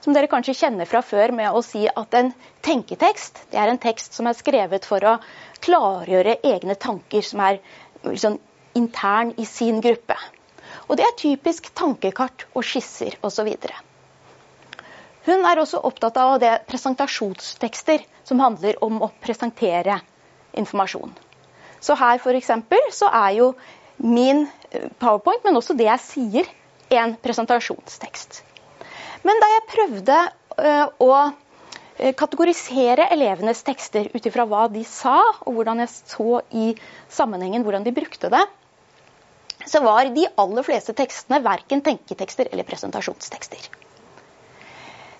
Som 0.01 0.15
dere 0.15 0.27
kanskje 0.31 0.55
kjenner 0.57 0.89
fra 0.89 1.03
før 1.05 1.31
med 1.35 1.53
å 1.53 1.61
si 1.63 1.85
at 1.87 2.15
en 2.17 2.33
tenketekst 2.65 3.45
det 3.53 3.59
er 3.61 3.69
en 3.71 3.79
tekst 3.79 4.17
som 4.17 4.27
er 4.27 4.35
skrevet 4.35 4.87
for 4.87 5.05
å 5.07 5.17
klargjøre 5.63 6.39
egne 6.43 6.75
tanker 6.75 7.23
som 7.23 7.43
er 7.45 7.61
liksom, 8.03 8.39
intern 8.75 9.31
i 9.37 9.45
sin 9.47 9.79
gruppe. 9.83 10.17
Og 10.17 10.43
Og 10.87 10.97
det 10.97 11.05
er 11.05 11.15
typisk 11.17 11.69
tankekart 11.75 12.45
og 12.53 12.65
skisser 12.67 13.15
osv. 13.23 13.49
Hun 15.23 15.45
er 15.47 15.59
også 15.61 15.79
opptatt 15.87 16.17
av 16.19 16.35
det 16.43 16.51
presentasjonstekster 16.67 18.03
som 18.27 18.41
handler 18.43 18.79
om 18.83 18.99
å 19.05 19.11
presentere 19.23 20.01
informasjon. 20.59 21.13
Så 21.83 21.95
her 21.99 22.19
f.eks. 22.19 22.51
så 22.95 23.09
er 23.11 23.31
jo 23.37 23.53
min 24.03 24.45
eh, 24.71 24.89
powerpoint, 24.99 25.43
men 25.45 25.59
også 25.59 25.75
det 25.79 25.87
jeg 25.87 26.03
sier, 26.07 26.49
en 26.93 27.15
presentasjonstekst. 27.23 28.43
Men 29.23 29.39
da 29.41 29.47
jeg 29.49 29.69
prøvde 29.71 30.17
uh, 30.59 30.89
å 31.01 31.11
eh, 31.97 32.11
kategorisere 32.19 33.07
elevenes 33.15 33.63
tekster 33.65 34.11
ut 34.13 34.27
ifra 34.29 34.45
hva 34.45 34.67
de 34.69 34.83
sa, 34.85 35.15
og 35.47 35.55
hvordan 35.57 35.81
jeg 35.81 35.93
så 35.95 36.43
i 36.51 36.67
sammenhengen 37.09 37.65
hvordan 37.65 37.87
de 37.87 37.95
brukte 37.95 38.29
det, 38.33 38.43
så 39.65 39.79
var 39.81 40.11
de 40.11 40.27
aller 40.43 40.67
fleste 40.67 40.93
tekstene 40.97 41.39
verken 41.41 41.81
tenketekster 41.85 42.51
eller 42.51 42.67
presentasjonstekster. 42.67 43.71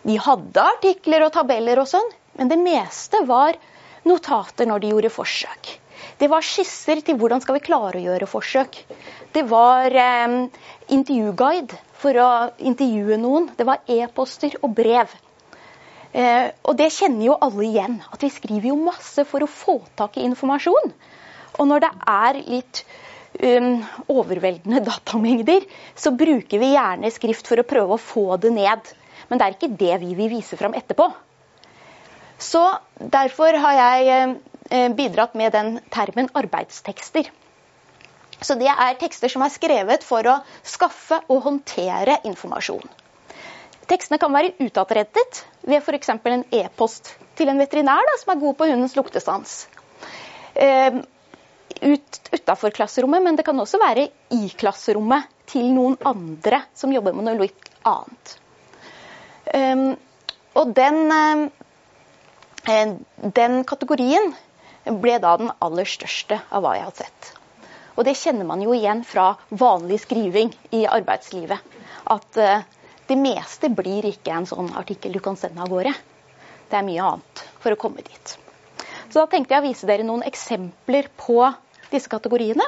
De 0.03 0.17
hadde 0.19 0.65
artikler 0.75 1.23
og 1.25 1.33
tabeller 1.35 1.79
og 1.79 1.87
sånn, 1.89 2.09
men 2.39 2.51
det 2.51 2.59
meste 2.59 3.23
var 3.27 3.57
notater 4.07 4.67
når 4.67 4.83
de 4.83 4.91
gjorde 4.93 5.13
forsøk. 5.15 5.73
Det 6.19 6.29
var 6.31 6.45
skisser 6.45 7.01
til 7.05 7.17
hvordan 7.19 7.41
skal 7.43 7.57
vi 7.57 7.63
klare 7.63 7.99
å 7.99 8.03
gjøre 8.03 8.27
forsøk. 8.29 8.77
Det 9.33 9.43
var 9.49 9.95
eh, 9.95 10.35
intervjuguide 10.93 11.79
for 12.03 12.19
å 12.19 12.29
intervjue 12.59 13.17
noen. 13.21 13.49
Det 13.57 13.67
var 13.67 13.83
e-poster 13.89 14.57
og 14.61 14.75
brev. 14.77 15.13
Eh, 16.13 16.51
og 16.67 16.77
det 16.77 16.91
kjenner 16.93 17.29
jo 17.31 17.39
alle 17.41 17.65
igjen, 17.65 17.97
at 18.11 18.21
vi 18.21 18.29
skriver 18.33 18.69
jo 18.69 18.77
masse 18.77 19.25
for 19.29 19.45
å 19.45 19.49
få 19.49 19.79
tak 19.97 20.19
i 20.19 20.27
informasjon. 20.27 20.93
Og 21.57 21.69
når 21.69 21.85
det 21.85 21.91
er 22.09 22.39
litt 22.49 22.81
um, 23.39 23.75
overveldende 24.09 24.81
datamengder, 24.85 25.65
så 25.95 26.13
bruker 26.17 26.61
vi 26.61 26.73
gjerne 26.73 27.11
skrift 27.13 27.49
for 27.49 27.61
å 27.61 27.67
prøve 27.67 27.97
å 27.97 28.01
få 28.01 28.25
det 28.41 28.53
ned. 28.55 28.93
Men 29.29 29.39
det 29.39 29.45
er 29.45 29.55
ikke 29.57 29.75
det 29.79 29.99
vi 30.03 30.15
vil 30.17 30.31
vise 30.33 30.57
fram 30.59 30.75
etterpå. 30.77 31.07
Så 32.43 32.63
derfor 32.97 33.55
har 33.65 33.77
jeg 33.77 34.35
eh, 34.69 34.89
bidratt 34.97 35.37
med 35.39 35.53
den 35.55 35.77
termen 35.93 36.29
arbeidstekster. 36.35 37.29
Så 38.43 38.57
det 38.59 38.67
er 38.67 38.99
tekster 38.99 39.31
som 39.31 39.45
er 39.45 39.53
skrevet 39.53 40.03
for 40.03 40.27
å 40.27 40.39
skaffe 40.67 41.21
og 41.31 41.45
håndtere 41.45 42.19
informasjon. 42.27 42.83
Tekstene 43.87 44.19
kan 44.19 44.33
være 44.33 44.53
utadrettet 44.63 45.43
ved 45.67 45.79
f.eks. 45.79 46.09
en 46.09 46.45
e-post 46.51 47.13
til 47.37 47.51
en 47.51 47.59
veterinær 47.59 48.03
da, 48.09 48.19
som 48.19 48.33
er 48.33 48.43
god 48.43 48.57
på 48.59 48.67
hundens 48.69 48.95
luktesans. 48.99 49.55
Eh, 50.55 51.01
ut 51.83 52.19
utafor 52.33 52.75
klasserommet, 52.75 53.23
men 53.23 53.35
det 53.39 53.45
kan 53.47 53.59
også 53.59 53.79
være 53.81 54.07
i 54.35 54.47
klasserommet 54.57 55.31
til 55.49 55.71
noen 55.73 55.97
andre 56.05 56.63
som 56.75 56.93
jobber 56.93 57.15
med 57.15 57.27
noe 57.27 57.45
litt 57.45 57.69
annet. 57.87 58.37
Um, 59.53 59.93
og 60.57 60.73
den, 60.77 60.99
um, 61.13 62.93
den 63.37 63.63
kategorien 63.69 64.33
ble 64.83 65.17
da 65.23 65.35
den 65.39 65.51
aller 65.63 65.87
største 65.89 66.39
av 66.49 66.65
hva 66.65 66.75
jeg 66.77 66.87
har 66.87 66.97
sett. 66.97 67.31
Og 67.93 68.07
det 68.07 68.15
kjenner 68.17 68.47
man 68.49 68.61
jo 68.65 68.73
igjen 68.73 69.03
fra 69.05 69.33
vanlig 69.49 70.01
skriving 70.03 70.53
i 70.73 70.83
arbeidslivet. 70.89 71.61
At 72.09 72.39
uh, 72.41 72.63
det 73.09 73.19
meste 73.19 73.69
blir 73.69 74.07
ikke 74.09 74.33
en 74.33 74.49
sånn 74.49 74.71
artikkel 74.79 75.13
du 75.13 75.21
kan 75.23 75.37
sende 75.39 75.61
av 75.61 75.69
gårde. 75.71 75.93
Det 76.69 76.79
er 76.79 76.87
mye 76.87 77.09
annet 77.11 77.43
for 77.61 77.75
å 77.75 77.79
komme 77.79 78.01
dit. 78.05 78.37
Så 79.09 79.21
da 79.21 79.27
tenkte 79.29 79.53
jeg 79.53 79.61
å 79.61 79.67
vise 79.67 79.85
dere 79.89 80.05
noen 80.07 80.25
eksempler 80.25 81.11
på 81.19 81.37
disse 81.91 82.09
kategoriene. 82.09 82.65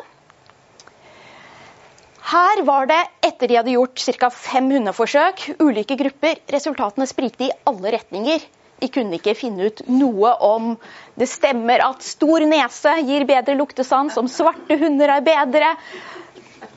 Her 2.36 2.62
var 2.68 2.90
det, 2.90 3.00
etter 3.24 3.48
de 3.48 3.56
hadde 3.56 3.72
gjort 3.72 4.02
ca. 4.20 4.28
fem 4.30 4.66
hundeforsøk, 4.76 5.44
ulike 5.64 5.96
grupper. 5.96 6.42
Resultatene 6.52 7.06
sprikte 7.08 7.46
i 7.46 7.54
alle 7.70 7.94
retninger. 7.96 8.44
De 8.82 8.90
kunne 8.92 9.16
ikke 9.16 9.38
finne 9.40 9.70
ut 9.70 9.80
noe 9.88 10.34
om 10.44 10.74
det 11.16 11.30
stemmer 11.32 11.80
at 11.86 12.04
stor 12.04 12.44
nese 12.44 12.98
gir 13.08 13.24
bedre 13.30 13.56
luktesans, 13.56 14.18
om 14.20 14.28
svarte 14.28 14.76
hunder 14.82 15.14
er 15.16 15.24
bedre. 15.24 15.70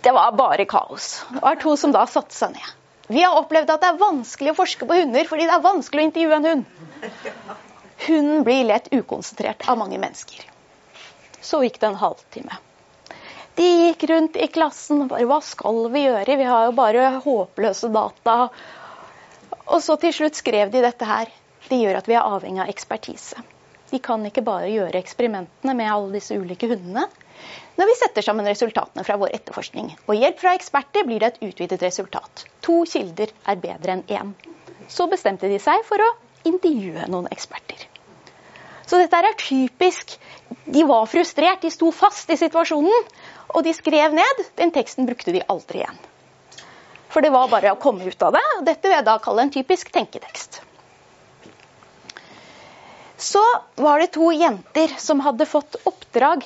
Det 0.06 0.14
var 0.14 0.38
bare 0.38 0.68
kaos. 0.70 1.24
Det 1.32 1.42
var 1.42 1.58
to 1.58 1.74
som 1.80 1.96
da 1.96 2.06
satte 2.06 2.38
seg 2.38 2.54
ned. 2.54 2.70
Vi 3.10 3.26
har 3.26 3.40
opplevd 3.40 3.74
at 3.74 3.82
det 3.82 3.90
er 3.90 4.00
vanskelig 4.04 4.54
å 4.54 4.58
forske 4.60 4.86
på 4.86 5.00
hunder 5.00 5.26
fordi 5.26 5.50
det 5.50 5.58
er 5.58 5.66
vanskelig 5.66 6.04
å 6.04 6.10
intervjue 6.12 6.38
en 6.38 6.48
hund. 6.52 6.64
Hunden 8.06 8.46
blir 8.46 8.62
lett 8.70 8.92
ukonsentrert 8.94 9.66
av 9.66 9.82
mange 9.82 9.98
mennesker. 9.98 10.46
Så 11.42 11.64
gikk 11.66 11.82
det 11.82 11.90
en 11.90 12.02
halvtime. 12.06 12.62
De 13.58 13.66
gikk 13.66 14.04
rundt 14.10 14.36
i 14.38 14.46
klassen 14.54 15.00
og 15.02 15.08
bare 15.10 15.26
Hva 15.26 15.40
skal 15.42 15.88
vi 15.90 16.04
gjøre? 16.04 16.36
Vi 16.38 16.46
har 16.46 16.68
jo 16.68 16.74
bare 16.78 17.08
håpløse 17.24 17.88
data. 17.90 18.36
Og 19.66 19.80
så 19.82 19.96
til 19.98 20.14
slutt 20.14 20.38
skrev 20.38 20.70
de 20.70 20.82
dette 20.84 21.08
her. 21.08 21.32
Det 21.66 21.80
gjør 21.80 21.98
at 21.98 22.06
vi 22.06 22.14
er 22.14 22.28
avhengig 22.36 22.62
av 22.62 22.70
ekspertise. 22.70 23.42
De 23.90 23.98
kan 24.04 24.22
ikke 24.28 24.44
bare 24.46 24.70
gjøre 24.70 25.00
eksperimentene 25.00 25.74
med 25.74 25.90
alle 25.90 26.14
disse 26.20 26.38
ulike 26.38 26.70
hundene. 26.70 27.08
Når 27.80 27.90
vi 27.90 27.98
setter 27.98 28.26
sammen 28.26 28.46
resultatene 28.46 29.02
fra 29.06 29.18
vår 29.18 29.34
etterforskning 29.40 29.90
og 30.06 30.14
hjelp 30.14 30.38
fra 30.38 30.54
eksperter, 30.58 31.06
blir 31.08 31.22
det 31.22 31.32
et 31.32 31.44
utvidet 31.50 31.82
resultat. 31.82 32.46
To 32.66 32.84
kilder 32.86 33.34
er 33.42 33.62
bedre 33.62 33.98
enn 33.98 34.06
én. 34.06 34.34
Så 34.86 35.10
bestemte 35.10 35.50
de 35.50 35.58
seg 35.62 35.82
for 35.88 36.02
å 36.02 36.14
intervjue 36.46 37.10
noen 37.10 37.26
eksperter. 37.34 37.88
Så 38.88 39.02
dette 39.02 39.18
er 39.20 39.34
typisk. 39.36 40.14
De 40.64 40.84
var 40.88 41.10
frustrert, 41.10 41.60
de 41.62 41.70
sto 41.72 41.90
fast 41.92 42.30
i 42.32 42.38
situasjonen, 42.40 43.08
og 43.54 43.64
de 43.64 43.74
skrev 43.74 44.14
ned. 44.14 44.44
Den 44.60 44.72
teksten 44.74 45.08
brukte 45.08 45.34
de 45.34 45.44
aldri 45.48 45.82
igjen. 45.82 46.00
For 47.08 47.24
det 47.24 47.32
var 47.32 47.48
bare 47.48 47.72
å 47.72 47.80
komme 47.80 48.04
ut 48.04 48.22
av 48.22 48.34
det. 48.36 48.44
og 48.58 48.64
Dette 48.66 48.88
vil 48.88 48.98
jeg 48.98 49.06
da 49.06 49.18
kalle 49.24 49.46
en 49.46 49.52
typisk 49.52 49.92
tenketekst. 49.94 50.60
Så 53.18 53.42
var 53.74 53.98
det 53.98 54.12
to 54.14 54.30
jenter 54.30 54.92
som 55.00 55.24
hadde 55.24 55.48
fått 55.48 55.80
oppdrag 55.88 56.44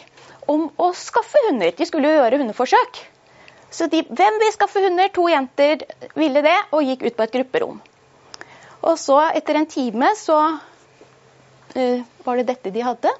om 0.48 0.70
å 0.80 0.92
skaffe 0.96 1.42
hunder. 1.48 1.74
De 1.76 1.86
skulle 1.86 2.08
jo 2.08 2.22
gjøre 2.22 2.38
hundeforsøk. 2.40 3.00
Så 3.72 3.88
de, 3.92 4.02
hvem 4.08 4.38
vil 4.40 4.52
skaffe 4.54 4.80
hunder? 4.84 5.10
To 5.16 5.26
jenter 5.28 5.84
ville 6.16 6.42
det 6.44 6.56
og 6.72 6.86
gikk 6.86 7.06
ut 7.08 7.16
på 7.18 7.26
et 7.26 7.36
grupperom. 7.36 7.80
Og 8.82 8.96
så, 8.98 9.18
etter 9.36 9.60
en 9.60 9.68
time, 9.70 10.10
så 10.18 10.38
uh, 11.76 12.00
var 12.24 12.40
det 12.40 12.48
dette 12.48 12.72
de 12.74 12.84
hadde. 12.84 13.12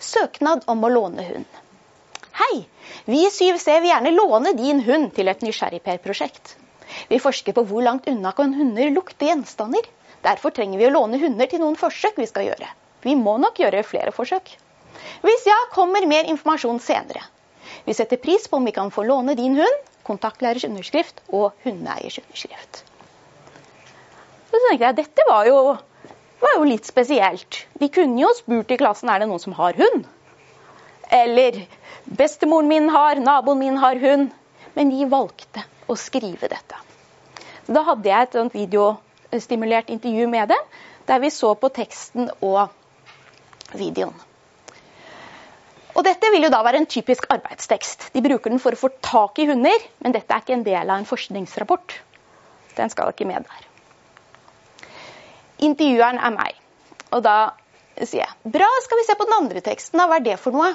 Søknad 0.00 0.64
om 0.70 0.84
å 0.84 0.92
låne 0.92 1.26
hund. 1.28 1.59
Hei! 2.40 2.62
Vi 3.04 3.18
i 3.26 3.28
7C 3.28 3.74
vil 3.82 3.90
gjerne 3.90 4.10
låne 4.14 4.54
din 4.56 4.78
hund 4.86 5.10
til 5.12 5.28
et 5.28 5.42
Nysgjerrigper-prosjekt. 5.44 6.54
Vi 7.10 7.18
forsker 7.20 7.52
på 7.52 7.64
hvor 7.68 7.84
langt 7.84 8.06
unna 8.08 8.30
kan 8.32 8.54
hunder 8.56 8.88
lukte 8.94 9.26
gjenstander. 9.28 9.84
Derfor 10.24 10.54
trenger 10.56 10.80
vi 10.80 10.86
å 10.88 10.92
låne 10.94 11.20
hunder 11.20 11.50
til 11.50 11.60
noen 11.60 11.76
forsøk 11.76 12.16
vi 12.16 12.28
skal 12.30 12.46
gjøre. 12.46 12.70
Vi 13.04 13.12
må 13.16 13.34
nok 13.42 13.60
gjøre 13.60 13.82
flere 13.84 14.14
forsøk. 14.16 14.54
Hvis 15.26 15.44
ja, 15.50 15.58
kommer 15.74 16.06
mer 16.08 16.30
informasjon 16.32 16.80
senere. 16.80 17.26
Vi 17.84 17.96
setter 17.98 18.20
pris 18.22 18.48
på 18.48 18.56
om 18.56 18.64
vi 18.64 18.72
kan 18.78 18.92
få 18.94 19.04
låne 19.04 19.36
din 19.36 19.58
hund, 19.60 19.82
kontaktlærers 20.08 20.64
underskrift 20.64 21.20
og 21.28 21.52
hundeeiers 21.66 22.22
underskrift. 22.22 22.80
Så 24.48 24.62
tenkte 24.64 24.86
jeg, 24.86 24.96
Dette 25.02 25.28
var 25.28 25.44
jo 25.50 25.60
var 26.40 26.56
jo 26.56 26.64
litt 26.64 26.88
spesielt. 26.88 27.66
De 27.76 27.90
kunne 27.92 28.24
jo 28.24 28.32
spurt 28.38 28.72
i 28.72 28.80
klassen 28.80 29.12
er 29.12 29.20
det 29.20 29.28
noen 29.28 29.44
som 29.44 29.60
har 29.60 29.76
hund. 29.76 30.08
Eller 31.10 31.64
bestemoren 32.04 32.68
min 32.70 32.88
har, 32.88 33.18
naboen 33.18 33.58
min 33.58 33.76
har 33.82 33.98
hund. 33.98 34.30
Men 34.74 34.90
de 34.94 35.06
valgte 35.10 35.64
å 35.90 35.96
skrive 35.98 36.48
dette. 36.48 36.78
Så 37.66 37.74
da 37.74 37.82
hadde 37.88 38.08
jeg 38.08 38.28
et 38.28 38.54
videostimulert 38.54 39.90
intervju 39.90 40.28
med 40.30 40.52
dem, 40.54 40.66
der 41.06 41.22
vi 41.22 41.30
så 41.34 41.52
på 41.58 41.70
teksten 41.74 42.30
og 42.40 42.68
videoen. 43.74 44.14
Og 45.90 46.04
Dette 46.06 46.30
vil 46.32 46.46
jo 46.46 46.52
da 46.52 46.62
være 46.64 46.80
en 46.80 46.88
typisk 46.88 47.26
arbeidstekst. 47.34 48.06
De 48.14 48.22
bruker 48.24 48.52
den 48.52 48.62
for 48.62 48.72
å 48.72 48.78
få 48.78 48.92
tak 49.02 49.40
i 49.42 49.48
hunder, 49.50 49.82
men 50.00 50.14
dette 50.14 50.32
er 50.32 50.44
ikke 50.44 50.54
en 50.54 50.64
del 50.64 50.86
av 50.86 51.00
en 51.00 51.08
forskningsrapport. 51.08 51.96
Den 52.78 52.92
skal 52.92 53.10
ikke 53.10 53.26
med 53.28 53.44
der. 53.44 53.66
Intervjueren 55.66 56.22
er 56.22 56.36
meg. 56.36 56.60
Og 57.10 57.24
da 57.26 57.34
sier 57.98 58.22
jeg 58.22 58.52
bra, 58.54 58.68
skal 58.86 59.00
vi 59.00 59.06
se 59.08 59.18
på 59.18 59.26
den 59.28 59.36
andre 59.42 59.64
teksten. 59.66 59.98
da, 59.98 60.06
Hva 60.08 60.20
er 60.20 60.28
det 60.30 60.38
for 60.40 60.56
noe? 60.56 60.70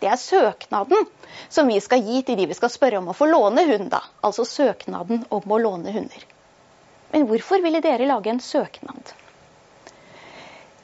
Det 0.00 0.08
er 0.08 0.20
søknaden 0.20 1.06
som 1.48 1.68
vi 1.68 1.80
skal 1.82 2.02
gi 2.04 2.22
til 2.22 2.38
de 2.38 2.46
vi 2.50 2.56
skal 2.56 2.70
spørre 2.72 3.00
om 3.00 3.10
å 3.10 3.16
få 3.16 3.26
låne 3.30 3.64
hund. 3.68 3.90
da. 3.90 4.02
Altså 4.22 4.44
søknaden 4.46 5.24
om 5.28 5.54
å 5.54 5.58
låne 5.58 5.92
hunder. 5.94 6.26
Men 7.10 7.26
hvorfor 7.26 7.62
ville 7.64 7.80
dere 7.80 8.06
lage 8.06 8.30
en 8.30 8.40
søknad? 8.40 9.14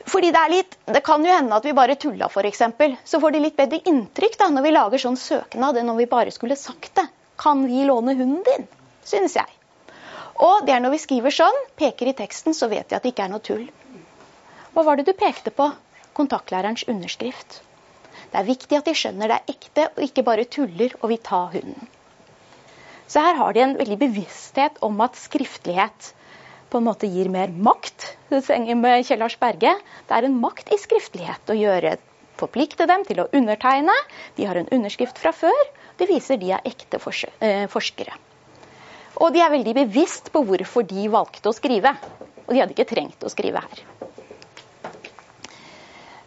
Fordi 0.06 0.30
Det 0.30 0.40
er 0.40 0.50
litt, 0.50 0.76
det 0.86 1.00
kan 1.04 1.24
jo 1.24 1.32
hende 1.32 1.56
at 1.56 1.64
vi 1.64 1.72
bare 1.72 1.96
tulla, 1.96 2.28
f.eks. 2.28 2.62
Så 3.04 3.20
får 3.20 3.32
de 3.32 3.40
litt 3.40 3.56
bedre 3.56 3.80
inntrykk 3.88 4.38
da, 4.38 4.48
når 4.52 4.62
vi 4.62 4.72
lager 4.74 4.98
sånn 4.98 5.16
søknad 5.16 5.76
enn 5.80 5.90
om 5.90 5.96
vi 5.96 6.06
bare 6.06 6.30
skulle 6.30 6.56
sagt 6.60 6.94
det. 6.94 7.06
Kan 7.40 7.64
vi 7.66 7.84
låne 7.84 8.14
hunden 8.14 8.42
din? 8.46 8.66
Synes 9.04 9.36
jeg. 9.36 9.48
Og 10.44 10.66
det 10.66 10.74
er 10.74 10.82
når 10.82 10.94
vi 10.96 11.02
skriver 11.02 11.34
sånn, 11.34 11.56
peker 11.78 12.10
i 12.10 12.16
teksten, 12.18 12.54
så 12.54 12.68
vet 12.68 12.90
vi 12.90 12.96
at 12.96 13.02
det 13.02 13.14
ikke 13.14 13.26
er 13.26 13.32
noe 13.32 13.44
tull. 13.44 13.64
Hva 14.74 14.84
var 14.84 14.98
det 14.98 15.06
du 15.08 15.14
pekte 15.16 15.50
på? 15.54 15.70
Kontaktlærerens 16.14 16.86
underskrift. 16.90 17.62
Det 18.34 18.40
er 18.40 18.48
viktig 18.48 18.78
at 18.80 18.88
de 18.88 18.92
skjønner 18.98 19.30
det 19.30 19.34
er 19.36 19.52
ekte, 19.52 19.82
og 19.94 20.00
ikke 20.02 20.24
bare 20.26 20.44
tuller 20.50 20.96
og 20.98 21.12
vil 21.12 21.20
ta 21.22 21.44
hunden. 21.52 21.84
Så 23.06 23.22
her 23.22 23.36
har 23.38 23.54
de 23.54 23.60
en 23.62 23.76
veldig 23.78 23.98
bevissthet 24.00 24.80
om 24.82 24.98
at 25.04 25.14
skriftlighet 25.14 26.08
på 26.72 26.80
en 26.80 26.88
måte 26.88 27.06
gir 27.06 27.30
mer 27.30 27.52
makt. 27.54 28.08
Med 28.32 29.06
Kjell 29.06 29.22
Lars 29.22 29.36
Berge. 29.38 29.76
Det 30.08 30.16
er 30.16 30.26
en 30.26 30.40
makt 30.42 30.72
i 30.74 30.80
skriftlighet 30.82 31.52
å 31.54 31.54
gjøre 31.54 31.94
forplikte 32.40 32.88
dem 32.90 33.06
til 33.06 33.22
å 33.22 33.28
undertegne. 33.30 33.94
De 34.34 34.48
har 34.50 34.58
en 34.58 34.72
underskrift 34.74 35.22
fra 35.22 35.30
før. 35.30 35.70
Det 36.00 36.10
viser 36.10 36.42
de 36.42 36.50
er 36.56 36.66
ekte 36.66 36.98
eh, 37.38 37.68
forskere. 37.70 38.18
Og 39.22 39.30
de 39.30 39.44
er 39.46 39.54
veldig 39.54 39.76
bevisst 39.84 40.34
på 40.34 40.42
hvorfor 40.42 40.82
de 40.90 41.06
valgte 41.14 41.52
å 41.52 41.54
skrive. 41.54 41.94
Og 42.48 42.50
de 42.50 42.64
hadde 42.64 42.74
ikke 42.74 42.90
trengt 42.90 43.22
å 43.22 43.30
skrive 43.30 43.62
her. 43.62 43.86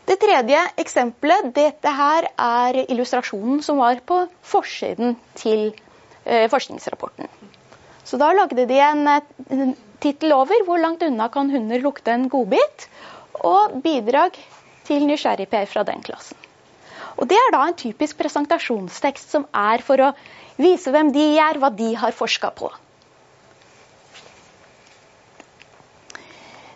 Det 0.07 0.15
tredje 0.21 0.59
eksempelet 0.79 1.49
dette 1.55 1.91
her 1.91 2.29
er 2.39 2.77
illustrasjonen 2.85 3.59
som 3.65 3.81
var 3.81 3.99
på 4.07 4.21
forsiden 4.45 5.17
til 5.35 5.73
eh, 6.23 6.47
forskningsrapporten. 6.47 7.27
Så 8.07 8.19
da 8.21 8.31
lagde 8.31 8.63
de 8.69 8.79
en, 8.79 9.73
tittel 9.99 10.31
over 10.31 10.63
'Hvor 10.63 10.79
langt 10.79 11.03
unna 11.03 11.27
kan 11.27 11.49
hunder 11.51 11.83
lukte 11.83 12.11
en 12.13 12.29
godbit?' 12.29 12.87
og 13.43 13.81
bidrag 13.83 14.37
til 14.87 15.03
nysgjerrig-Per 15.05 15.65
fra 15.65 15.83
den 15.83 16.01
klassen. 16.01 16.37
Og 17.17 17.27
Det 17.27 17.37
er 17.37 17.51
da 17.51 17.67
en 17.67 17.77
typisk 17.77 18.17
presentasjonstekst 18.17 19.29
som 19.29 19.45
er 19.53 19.81
for 19.81 20.01
å 20.01 20.13
vise 20.57 20.91
hvem 20.93 21.11
de 21.11 21.37
er, 21.37 21.59
hva 21.59 21.69
de 21.69 21.93
har 21.95 22.11
forska 22.11 22.49
på. 22.55 22.71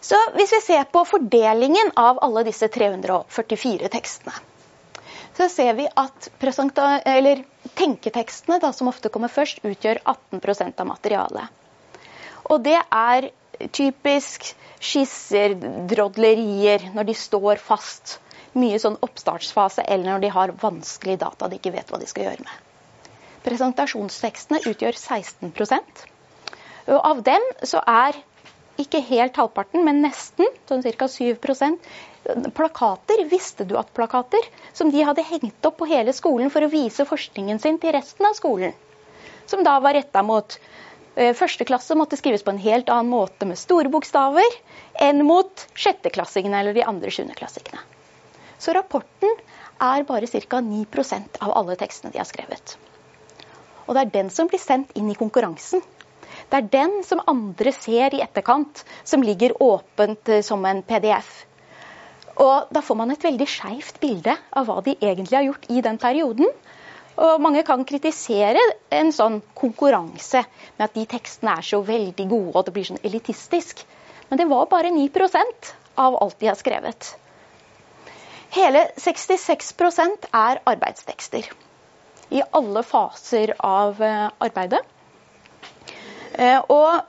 Så 0.01 0.17
Hvis 0.33 0.53
vi 0.53 0.61
ser 0.61 0.83
på 0.89 1.03
fordelingen 1.05 1.91
av 1.95 2.19
alle 2.25 2.43
disse 2.47 2.67
344 2.73 3.89
tekstene, 3.93 4.33
så 5.37 5.47
ser 5.49 5.75
vi 5.77 5.85
at 5.87 6.29
tenketekstene, 7.77 8.57
da, 8.59 8.71
som 8.73 8.89
ofte 8.91 9.11
kommer 9.13 9.31
først, 9.31 9.61
utgjør 9.63 10.01
18% 10.03 10.81
av 10.81 10.89
materialet. 10.89 11.45
Og 12.49 12.65
det 12.65 12.79
er 12.81 13.29
typisk 13.71 14.49
skisser, 14.81 15.55
drodlerier, 15.87 16.89
når 16.95 17.07
de 17.11 17.15
står 17.15 17.61
fast. 17.61 18.17
Mye 18.57 18.81
sånn 18.81 18.97
oppstartsfase, 19.05 19.85
eller 19.87 20.11
når 20.11 20.25
de 20.25 20.33
har 20.35 20.55
vanskelige 20.59 21.21
data 21.21 21.47
de 21.47 21.61
ikke 21.61 21.71
vet 21.77 21.93
hva 21.93 22.01
de 22.01 22.09
skal 22.09 22.25
gjøre 22.25 22.43
med. 22.43 22.57
Presentasjonstekstene 23.45 24.65
utgjør 24.67 24.97
16% 24.97 26.03
og 26.91 26.97
Av 26.97 27.21
dem 27.23 27.43
så 27.63 27.79
er 27.87 28.17
ikke 28.79 29.01
helt 29.09 29.35
halvparten, 29.37 29.83
men 29.85 29.99
nesten, 30.05 30.47
sånn 30.69 30.85
ca. 30.85 31.07
7% 31.11 31.91
plakater. 32.55 33.25
Visste 33.31 33.65
du 33.67 33.75
at 33.79 33.91
plakater? 33.97 34.45
Som 34.77 34.93
de 34.93 35.03
hadde 35.03 35.25
hengt 35.27 35.65
opp 35.67 35.81
på 35.81 35.89
hele 35.89 36.13
skolen 36.15 36.53
for 36.53 36.63
å 36.63 36.71
vise 36.71 37.07
forskningen 37.09 37.59
sin 37.59 37.81
til 37.81 37.95
resten 37.97 38.29
av 38.29 38.37
skolen. 38.37 38.77
Som 39.49 39.65
da 39.67 39.79
var 39.83 39.97
retta 39.97 40.23
mot 40.23 40.59
Eh, 41.15 41.33
første 41.35 41.65
klasse 41.67 41.95
måtte 41.99 42.15
skrives 42.19 42.43
på 42.47 42.53
en 42.53 42.61
helt 42.63 42.89
annen 42.89 43.11
måte 43.11 43.47
med 43.47 43.59
store 43.59 43.91
bokstaver 43.91 44.53
enn 45.03 45.25
mot 45.27 45.65
sjetteklassingene 45.75 46.61
eller 46.61 46.77
de 46.77 46.85
andre 46.87 47.11
sjuendeklassingene. 47.11 47.81
Så 48.61 48.75
rapporten 48.77 49.33
er 49.81 50.05
bare 50.07 50.29
ca. 50.31 50.61
9% 50.63 51.41
av 51.41 51.51
alle 51.57 51.75
tekstene 51.75 52.13
de 52.13 52.21
har 52.21 52.29
skrevet. 52.29 52.77
Og 53.87 53.97
det 53.97 54.05
er 54.05 54.13
den 54.13 54.29
som 54.31 54.47
blir 54.47 54.61
sendt 54.61 54.93
inn 54.95 55.09
i 55.11 55.17
konkurransen. 55.19 55.83
Det 56.51 56.59
er 56.59 56.71
den 56.73 56.97
som 57.07 57.21
andre 57.31 57.71
ser 57.71 58.15
i 58.15 58.21
etterkant, 58.23 58.83
som 59.07 59.23
ligger 59.23 59.55
åpent 59.63 60.29
eh, 60.29 60.43
som 60.43 60.65
en 60.67 60.81
PDF. 60.83 61.29
Og 62.35 62.67
da 62.75 62.81
får 62.83 62.97
man 62.99 63.13
et 63.13 63.23
veldig 63.23 63.47
skeivt 63.47 64.01
bilde 64.01 64.35
av 64.51 64.67
hva 64.67 64.81
de 64.83 64.97
egentlig 64.97 65.37
har 65.37 65.47
gjort 65.47 65.69
i 65.71 65.83
den 65.85 65.99
perioden, 66.01 66.51
og 67.21 67.41
mange 67.43 67.63
kan 67.67 67.83
kritisere 67.87 68.61
en 68.89 69.11
sånn 69.15 69.41
konkurranse 69.55 70.43
med 70.77 70.85
at 70.85 70.95
de 70.95 71.03
tekstene 71.11 71.57
er 71.59 71.67
så 71.67 71.81
veldig 71.85 72.27
gode 72.31 72.53
og 72.55 72.65
det 72.65 72.73
blir 72.75 72.87
sånn 72.87 73.01
elitistisk. 73.03 73.83
Men 74.29 74.39
det 74.39 74.47
var 74.51 74.69
bare 74.71 74.93
9% 74.95 75.73
av 76.01 76.15
alt 76.23 76.39
de 76.39 76.49
har 76.49 76.59
skrevet. 76.59 77.11
Hele 78.55 78.85
66% 78.99 80.31
er 80.35 80.61
arbeidstekster. 80.67 81.51
I 82.31 82.43
alle 82.55 82.83
faser 82.87 83.53
av 83.59 84.01
eh, 84.03 84.27
arbeidet. 84.39 84.81
Eh, 86.33 86.59
og 86.71 87.01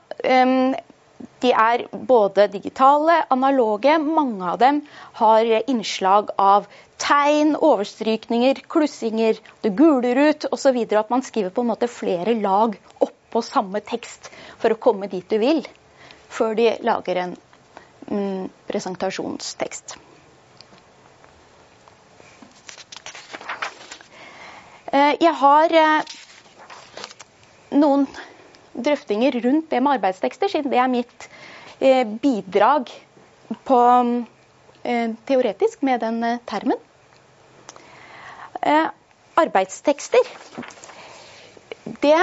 de 1.42 1.50
er 1.50 1.84
både 1.92 2.46
digitale, 2.52 3.22
analoge. 3.34 3.96
Mange 3.98 4.50
av 4.52 4.58
dem 4.62 4.80
har 5.18 5.48
innslag 5.66 6.30
av 6.38 6.68
tegn, 7.02 7.56
overstrykninger, 7.58 8.62
klussinger, 8.70 9.40
det 9.62 9.74
guler 9.78 10.20
ut 10.28 10.46
osv. 10.54 10.78
At 10.98 11.10
man 11.10 11.24
skriver 11.26 11.50
på 11.50 11.64
en 11.64 11.72
måte 11.72 11.90
flere 11.90 12.36
lag 12.38 12.78
oppå 13.02 13.42
samme 13.42 13.82
tekst 13.82 14.30
for 14.62 14.74
å 14.74 14.78
komme 14.78 15.10
dit 15.10 15.26
du 15.28 15.38
vil, 15.42 15.64
før 16.30 16.54
de 16.58 16.70
lager 16.86 17.22
en 17.24 17.36
mm, 18.06 18.48
presentasjonstekst. 18.70 19.96
Eh, 24.92 25.14
jeg 25.24 25.32
har 25.40 25.72
eh, 25.72 26.18
noen 27.80 28.04
drøftinger 28.74 29.36
rundt 29.44 29.70
det 29.70 29.80
med 29.82 29.98
arbeidstekster, 29.98 30.50
siden 30.50 30.72
det 30.72 30.80
er 30.80 30.90
mitt 30.90 31.28
eh, 31.80 32.04
bidrag 32.06 32.90
på, 33.68 33.80
eh, 34.84 35.10
teoretisk 35.28 35.82
med 35.82 36.00
den 36.00 36.22
eh, 36.24 36.40
termen. 36.46 36.80
arbeidstekster 39.42 40.28
Det 42.02 42.20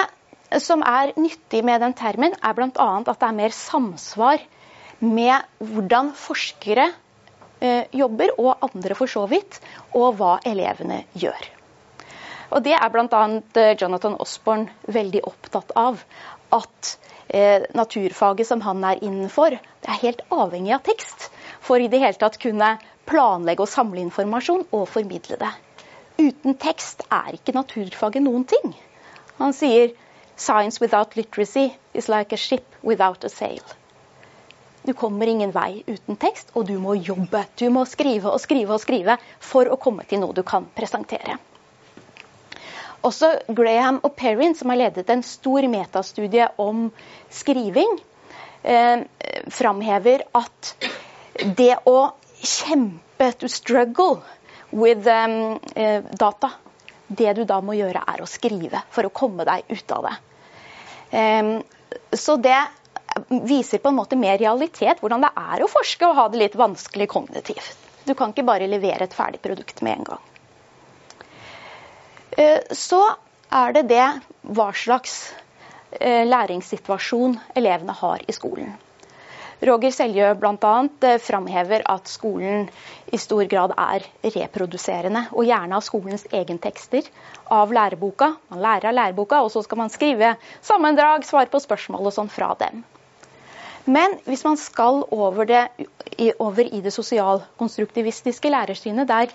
som 0.63 0.81
er 0.87 1.11
nyttig 1.19 1.65
med 1.67 1.81
den 1.83 1.93
termen, 1.93 2.33
er 2.41 2.53
bl.a. 2.55 2.87
at 3.03 3.19
det 3.19 3.27
er 3.27 3.35
mer 3.35 3.51
samsvar 3.51 4.39
med 4.99 5.43
hvordan 5.59 6.13
forskere 6.15 6.87
jobber, 7.91 8.31
og 8.39 8.63
andre 8.63 8.95
for 8.95 9.11
så 9.11 9.25
vidt, 9.27 9.59
og 9.91 10.15
hva 10.15 10.37
elevene 10.47 11.01
gjør. 11.11 11.49
Og 12.55 12.63
Det 12.63 12.73
er 12.73 12.89
bl.a. 12.89 13.23
Jonathan 13.77 14.15
Osborne 14.23 14.71
veldig 14.87 15.21
opptatt 15.27 15.73
av 15.77 15.99
at 16.55 16.97
eh, 17.27 17.65
naturfaget 17.77 18.47
som 18.47 18.61
han 18.65 18.83
er 18.83 19.03
innenfor, 19.03 19.57
er 19.59 20.03
helt 20.03 20.21
avhengig 20.31 20.75
av 20.75 20.83
tekst 20.85 21.29
for 21.61 21.81
i 21.81 21.89
det 21.91 22.01
hele 22.01 22.17
tatt 22.19 22.39
kunne 22.41 22.75
planlegge 23.09 23.65
og 23.65 23.71
samle 23.71 24.01
informasjon 24.03 24.67
og 24.75 24.87
formidle 24.89 25.39
det. 25.41 25.51
Uten 26.19 26.57
tekst 26.59 27.05
er 27.13 27.35
ikke 27.37 27.55
naturfaget 27.55 28.25
noen 28.25 28.45
ting. 28.49 28.73
Han 29.39 29.55
sier 29.55 29.93
«Science 30.39 30.79
without 30.79 31.15
literacy 31.15 31.69
is 31.93 32.07
like 32.09 32.35
a 32.35 32.39
ship 32.39 32.75
without 32.83 33.23
a 33.23 33.29
sail». 33.29 33.63
Du 34.83 34.93
kommer 34.93 35.27
ingen 35.27 35.51
vei 35.51 35.83
uten 35.87 36.15
tekst, 36.15 36.53
og 36.55 36.65
du 36.67 36.77
må 36.79 36.95
jobbe. 36.95 37.43
Du 37.59 37.67
må 37.69 37.83
skrive 37.85 38.31
og 38.31 38.39
skrive 38.39 38.73
og 38.73 38.81
skrive 38.81 39.17
for 39.43 39.67
å 39.67 39.77
komme 39.77 40.07
til 40.07 40.23
noe 40.23 40.35
du 40.35 40.41
kan 40.47 40.67
presentere. 40.75 41.35
Også 43.05 43.31
Graham 43.55 44.01
og 44.03 44.15
Perrin, 44.19 44.55
som 44.55 44.71
har 44.73 44.81
ledet 44.81 45.09
en 45.09 45.23
stor 45.23 45.65
metastudie 45.71 46.49
om 46.59 46.89
skriving, 47.31 47.99
eh, 48.63 49.05
framhever 49.55 50.25
at 50.35 50.73
det 51.55 51.75
å 51.87 52.11
kjempe, 52.41 53.31
to 53.39 53.47
struggle 53.51 54.21
with 54.71 55.07
um, 55.07 55.59
eh, 55.75 56.03
data, 56.15 56.53
det 57.07 57.33
du 57.35 57.43
da 57.43 57.59
må 57.61 57.75
gjøre, 57.75 58.03
er 58.07 58.21
å 58.21 58.27
skrive 58.29 58.83
for 58.93 59.07
å 59.07 59.11
komme 59.11 59.43
deg 59.47 59.67
ut 59.67 59.91
av 59.95 60.07
det. 60.07 60.15
Um, 61.09 61.51
så 62.13 62.37
det 62.39 62.59
viser 63.27 63.81
på 63.81 63.89
en 63.89 63.97
måte 63.97 64.19
mer 64.19 64.37
realitet 64.39 65.01
hvordan 65.01 65.25
det 65.25 65.31
er 65.35 65.63
å 65.63 65.71
forske 65.71 66.07
og 66.07 66.15
ha 66.19 66.27
det 66.29 66.43
litt 66.43 66.57
vanskelig 66.59 67.09
kognitivt. 67.11 67.75
Du 68.05 68.13
kan 68.15 68.31
ikke 68.31 68.47
bare 68.47 68.69
levere 68.69 69.05
et 69.05 69.15
ferdig 69.15 69.41
produkt 69.43 69.81
med 69.85 69.99
en 69.99 70.11
gang. 70.13 70.28
Eh, 72.39 72.59
så 72.71 73.01
er 73.51 73.73
det 73.75 73.87
det 73.89 74.05
hva 74.55 74.69
slags 74.71 75.15
eh, 75.99 76.23
læringssituasjon 76.27 77.35
elevene 77.59 77.95
har 77.99 78.23
i 78.27 78.35
skolen. 78.35 78.77
Roger 79.67 79.91
Seljø 79.91 80.29
bl.a. 80.39 80.75
Eh, 81.03 81.17
framhever 81.19 81.83
at 81.91 82.07
skolen 82.07 82.69
i 83.11 83.19
stor 83.19 83.43
grad 83.51 83.73
er 83.75 84.05
reproduserende, 84.23 85.25
og 85.35 85.49
gjerne 85.49 85.75
av 85.75 85.83
skolens 85.83 86.23
egen 86.31 86.61
tekster 86.63 87.09
av 87.51 87.75
læreboka. 87.75 88.31
Man 88.53 88.63
lærer 88.63 88.93
av 88.93 88.97
læreboka, 89.01 89.41
og 89.43 89.51
så 89.51 89.65
skal 89.65 89.83
man 89.83 89.91
skrive 89.91 90.37
sammendrag, 90.61 91.27
svare 91.27 91.51
på 91.51 91.59
spørsmål 91.59 92.07
og 92.07 92.15
sånn 92.21 92.31
fra 92.31 92.53
dem. 92.61 92.85
Men 93.89 94.15
hvis 94.23 94.45
man 94.45 94.55
skal 94.61 95.03
over, 95.11 95.43
det, 95.49 95.65
over 96.39 96.63
i 96.63 96.79
det 96.85 96.93
sosialkonstruktivistiske 96.95 98.51
lærersynet, 98.53 99.09
der 99.11 99.33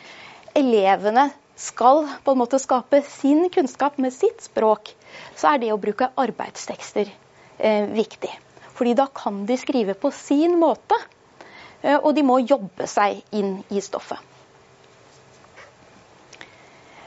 elevene 0.57 1.33
skal 1.57 2.05
på 2.25 2.35
en 2.35 2.41
måte 2.41 2.59
skape 2.63 3.03
sin 3.09 3.49
kunnskap 3.55 3.99
med 4.03 4.13
sitt 4.15 4.43
språk, 4.43 4.91
så 5.37 5.55
er 5.55 5.63
det 5.63 5.73
å 5.75 5.81
bruke 5.81 6.11
arbeidstekster 6.19 7.11
eh, 7.59 7.91
viktig. 7.95 8.33
Fordi 8.75 8.95
da 8.99 9.07
kan 9.15 9.45
de 9.47 9.59
skrive 9.59 9.95
på 9.95 10.11
sin 10.15 10.59
måte, 10.59 10.99
eh, 11.83 11.99
og 11.99 12.15
de 12.17 12.27
må 12.27 12.41
jobbe 12.43 12.89
seg 12.91 13.23
inn 13.31 13.61
i 13.71 13.83
stoffet. 13.85 14.19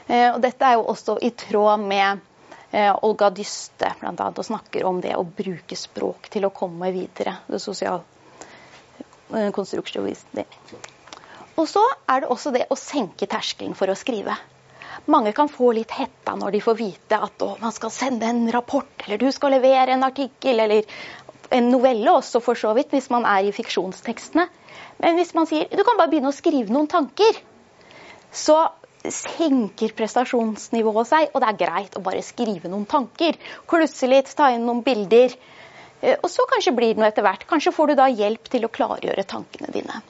Eh, 0.08 0.30
og 0.32 0.40
dette 0.40 0.64
er 0.64 0.78
jo 0.78 0.88
også 0.94 1.18
i 1.20 1.34
tråd 1.36 1.84
med 1.84 2.24
Eh, 2.70 2.98
Olga 3.02 3.30
Dyste 3.30 3.94
bl.a., 4.00 4.32
og 4.36 4.44
snakker 4.44 4.84
om 4.84 5.00
det 5.00 5.14
å 5.16 5.24
bruke 5.24 5.76
språk 5.76 6.28
til 6.28 6.44
å 6.44 6.52
komme 6.52 6.90
videre. 6.92 7.38
Det 7.48 7.60
sosial 7.64 8.02
eh, 9.32 9.48
konstruksjonisme. 9.56 10.44
Og 11.58 11.66
så 11.66 11.82
er 12.06 12.22
det 12.22 12.30
også 12.30 12.52
det 12.54 12.68
å 12.70 12.78
senke 12.78 13.26
terskelen 13.30 13.74
for 13.78 13.90
å 13.90 13.98
skrive. 13.98 14.36
Mange 15.10 15.32
kan 15.34 15.50
få 15.50 15.72
litt 15.74 15.92
hetta 15.94 16.34
når 16.38 16.54
de 16.54 16.60
får 16.62 16.76
vite 16.78 17.18
at 17.28 17.42
å, 17.42 17.54
man 17.62 17.74
skal 17.74 17.92
sende 17.94 18.28
en 18.28 18.46
rapport, 18.54 18.90
eller 19.06 19.18
du 19.18 19.30
skal 19.34 19.54
levere 19.56 19.94
en 19.94 20.06
artikkel, 20.06 20.60
eller 20.60 20.86
en 21.54 21.70
novelle 21.72 22.12
også, 22.12 22.42
for 22.44 22.58
så 22.58 22.74
vidt, 22.76 22.92
hvis 22.92 23.08
man 23.10 23.26
er 23.26 23.48
i 23.48 23.54
fiksjonstekstene. 23.56 24.46
Men 25.02 25.16
hvis 25.18 25.32
man 25.34 25.48
sier 25.48 25.70
du 25.70 25.82
kan 25.86 25.98
bare 25.98 26.12
begynne 26.12 26.32
å 26.32 26.36
skrive 26.36 26.74
noen 26.74 26.90
tanker, 26.90 27.40
så 28.34 28.58
senker 29.08 29.94
prestasjonsnivået 29.96 31.08
seg, 31.08 31.30
og 31.32 31.42
det 31.42 31.48
er 31.52 31.60
greit 31.62 31.96
å 31.96 32.04
bare 32.04 32.24
skrive 32.26 32.70
noen 32.70 32.86
tanker. 32.90 33.38
Klusse 33.70 34.10
litt, 34.10 34.30
ta 34.36 34.50
inn 34.52 34.66
noen 34.68 34.84
bilder. 34.86 35.34
Eh, 36.02 36.18
og 36.18 36.28
så 36.30 36.44
kanskje 36.50 36.74
blir 36.76 36.92
det 36.92 37.02
noe 37.02 37.10
etter 37.10 37.24
hvert. 37.24 37.46
Kanskje 37.48 37.74
får 37.74 37.92
du 37.92 37.98
da 38.02 38.10
hjelp 38.10 38.50
til 38.52 38.66
å 38.66 38.72
klargjøre 38.74 39.26
tankene 39.30 39.72
dine. 39.72 40.02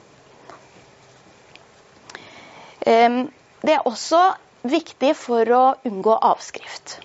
Det 2.85 3.73
er 3.75 3.85
også 3.87 4.23
viktig 4.63 5.13
for 5.17 5.55
å 5.55 5.63
unngå 5.87 6.15
avskrift. 6.31 6.99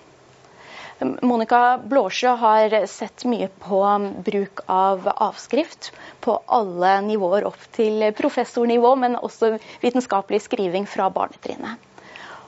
Monica 1.21 1.77
Blåsjø 1.77 2.31
har 2.39 2.73
sett 2.87 3.25
mye 3.27 3.49
på 3.59 3.79
bruk 4.23 4.61
av 4.71 5.09
avskrift 5.11 5.89
på 6.23 6.37
alle 6.47 6.93
nivåer 7.03 7.43
opp 7.49 7.65
til 7.75 8.05
professornivå, 8.15 8.93
men 8.95 9.17
også 9.19 9.57
vitenskapelig 9.83 10.45
skriving 10.45 10.87
fra 10.87 11.09
barnetrinnet. 11.11 11.83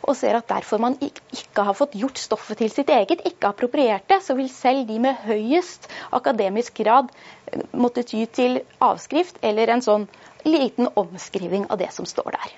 Og 0.08 0.16
ser 0.16 0.38
at 0.40 0.48
derfor 0.48 0.80
man 0.80 0.96
ikke 1.04 1.66
har 1.68 1.76
fått 1.76 1.98
gjort 2.00 2.22
stoffet 2.22 2.62
til 2.62 2.72
sitt 2.72 2.88
eget, 2.94 3.26
ikke 3.28 3.50
appropriert 3.52 4.08
det, 4.08 4.22
så 4.24 4.38
vil 4.40 4.48
selv 4.54 4.88
de 4.88 5.02
med 5.04 5.20
høyest 5.28 5.90
akademisk 6.16 6.80
grad 6.80 7.12
måtte 7.76 8.06
ty 8.08 8.24
til 8.32 8.62
avskrift 8.80 9.44
eller 9.44 9.76
en 9.76 9.84
sånn 9.84 10.08
liten 10.48 10.88
omskriving 10.96 11.68
av 11.68 11.84
det 11.84 11.92
som 11.92 12.08
står 12.08 12.32
der. 12.40 12.56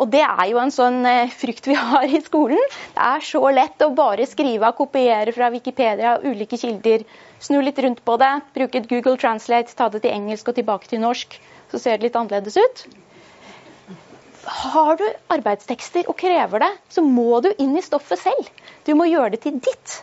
Og 0.00 0.08
det 0.12 0.22
er 0.24 0.46
jo 0.48 0.60
en 0.62 0.72
sånn 0.72 1.02
eh, 1.08 1.32
frykt 1.32 1.68
vi 1.68 1.76
har 1.92 2.08
i 2.08 2.22
skolen. 2.24 2.60
Det 2.94 3.06
er 3.08 3.26
så 3.26 3.42
lett 3.52 3.84
å 3.84 3.92
bare 3.96 4.26
skrive 4.28 4.70
og 4.70 4.80
kopiere 4.80 5.34
fra 5.36 5.50
Wikipedia 5.52 6.16
og 6.16 6.26
ulike 6.32 6.58
kilder. 6.60 7.04
Snu 7.42 7.60
litt 7.62 7.80
rundt 7.82 8.02
på 8.06 8.16
det, 8.22 8.32
bruke 8.56 8.80
et 8.80 8.90
Google 8.90 9.18
Translate, 9.20 9.74
ta 9.76 9.90
det 9.92 10.04
til 10.04 10.14
engelsk 10.14 10.48
og 10.48 10.58
tilbake 10.58 10.90
til 10.92 11.02
norsk. 11.02 11.38
Så 11.72 11.80
ser 11.82 11.98
det 11.98 12.08
litt 12.08 12.18
annerledes 12.18 12.56
ut. 12.60 12.84
Har 14.42 14.96
du 14.98 15.04
arbeidstekster 15.30 16.08
og 16.10 16.16
krever 16.18 16.64
det, 16.64 16.70
så 16.90 17.04
må 17.06 17.38
du 17.44 17.52
inn 17.62 17.76
i 17.78 17.84
stoffet 17.84 18.18
selv. 18.24 18.48
Du 18.86 18.94
må 18.98 19.06
gjøre 19.06 19.36
det 19.36 19.44
til 19.44 19.60
ditt. 19.62 20.00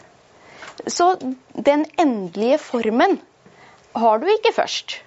Så 0.87 1.11
den 1.19 1.83
endelige 1.99 2.59
formen 2.63 3.19
har 3.99 4.21
du 4.21 4.29
ikke 4.31 4.55
først. 4.55 4.99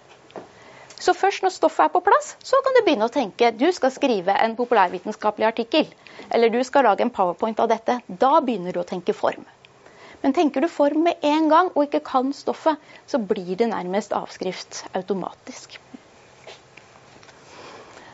Så 1.02 1.14
først 1.18 1.42
når 1.42 1.50
stoffet 1.50 1.88
er 1.88 1.90
på 1.90 2.02
plass, 2.06 2.36
så 2.46 2.60
kan 2.62 2.76
du 2.76 2.84
begynne 2.86 3.08
å 3.08 3.12
tenke 3.12 3.50
du 3.58 3.66
skal 3.74 3.90
skrive 3.90 4.36
en 4.44 4.54
populærvitenskapelig 4.58 5.48
artikkel. 5.48 5.88
Eller 6.30 6.52
du 6.52 6.60
skal 6.64 6.86
lage 6.86 7.02
en 7.02 7.10
powerpoint 7.10 7.58
av 7.62 7.70
dette. 7.72 7.98
Da 8.06 8.36
begynner 8.40 8.76
du 8.76 8.82
å 8.82 8.86
tenke 8.86 9.16
form. 9.16 9.42
Men 10.22 10.36
tenker 10.36 10.62
du 10.62 10.68
form 10.70 11.02
med 11.08 11.24
en 11.26 11.48
gang 11.50 11.72
og 11.72 11.88
ikke 11.88 12.04
kan 12.06 12.30
stoffet, 12.36 12.78
så 13.10 13.18
blir 13.18 13.56
det 13.58 13.72
nærmest 13.72 14.14
avskrift 14.14 14.84
automatisk. 14.94 15.80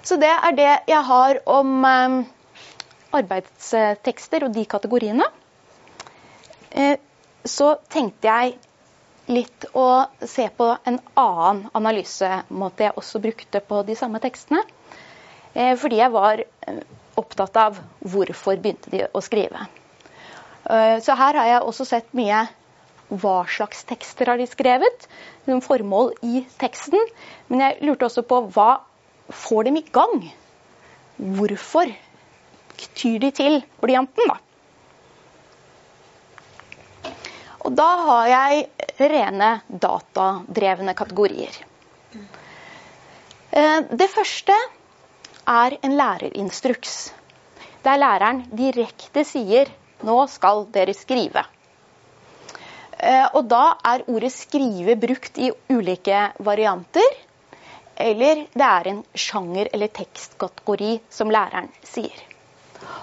Så 0.08 0.16
det 0.16 0.30
er 0.32 0.56
det 0.56 0.70
jeg 0.88 1.02
har 1.04 1.42
om 1.44 1.84
eh, 1.84 2.16
arbeidstekster 3.18 4.46
og 4.46 4.54
de 4.56 4.64
kategoriene. 4.64 5.26
Eh, 6.72 6.96
så 7.44 7.74
tenkte 7.92 8.32
jeg 8.32 8.56
litt 9.28 9.66
å 9.76 10.08
se 10.24 10.48
på 10.56 10.68
en 10.88 10.98
annen 11.18 11.66
analysemåte 11.76 12.88
jeg 12.88 12.96
også 12.96 13.20
brukte 13.22 13.60
på 13.64 13.82
de 13.86 13.96
samme 13.98 14.20
tekstene. 14.22 14.62
Eh, 15.54 15.74
fordi 15.80 16.00
jeg 16.00 16.14
var 16.14 16.42
eh, 16.42 16.80
opptatt 17.18 17.56
av 17.60 17.78
hvorfor 18.00 18.56
begynte 18.56 18.92
de 18.92 19.04
å 19.12 19.22
skrive. 19.24 19.66
Eh, 20.64 20.96
så 21.04 21.16
her 21.18 21.40
har 21.40 21.50
jeg 21.52 21.66
også 21.66 21.88
sett 21.88 22.10
mye 22.16 22.46
hva 23.08 23.38
slags 23.48 23.86
tekster 23.88 24.28
har 24.28 24.40
de 24.40 24.48
skrevet, 24.48 25.06
noen 25.48 25.62
formål 25.64 26.12
i 26.24 26.42
teksten. 26.60 27.00
Men 27.48 27.64
jeg 27.64 27.78
lurte 27.88 28.08
også 28.08 28.24
på 28.28 28.42
hva 28.52 28.82
får 29.32 29.68
dem 29.68 29.80
i 29.80 29.86
gang? 29.92 30.28
Hvorfor 31.16 31.92
tyr 32.94 33.18
de 33.24 33.32
til 33.34 33.62
blyanten, 33.82 34.28
da? 34.28 34.38
Og 37.68 37.74
da 37.76 37.86
har 38.00 38.28
jeg 38.30 39.08
rene 39.12 39.48
datadrevne 39.68 40.94
kategorier. 40.96 41.52
Eh, 43.52 43.80
det 43.92 44.06
første 44.08 44.54
er 45.44 45.76
en 45.84 45.96
lærerinstruks. 45.98 46.94
Der 47.84 48.00
læreren 48.00 48.40
direkte 48.56 49.24
sier 49.28 49.68
'nå 50.00 50.16
skal 50.32 50.64
dere 50.72 50.94
skrive'. 50.96 51.44
Eh, 52.96 53.28
og 53.34 53.44
da 53.52 53.76
er 53.84 54.06
ordet 54.08 54.32
'skrive' 54.32 54.96
brukt 55.04 55.36
i 55.36 55.52
ulike 55.68 56.32
varianter. 56.38 57.12
Eller 57.96 58.46
det 58.54 58.70
er 58.70 58.88
en 58.88 59.04
sjanger 59.14 59.68
eller 59.74 59.88
tekstkategori 59.88 61.00
som 61.10 61.28
læreren 61.28 61.68
sier. 61.84 62.16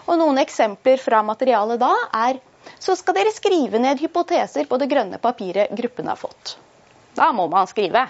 Og 0.08 0.18
Noen 0.18 0.38
eksempler 0.42 0.98
fra 0.98 1.22
materialet 1.22 1.80
da 1.80 1.94
er 2.14 2.40
så 2.80 2.96
skal 2.98 3.18
dere 3.18 3.34
skrive 3.34 3.80
ned 3.82 4.02
hypoteser 4.02 4.68
på 4.70 4.80
det 4.82 4.90
grønne 4.92 5.20
papiret 5.22 5.74
gruppen 5.78 6.08
har 6.12 6.20
fått. 6.20 6.58
Da 7.16 7.32
må 7.36 7.48
man 7.52 7.68
skrive. 7.68 8.08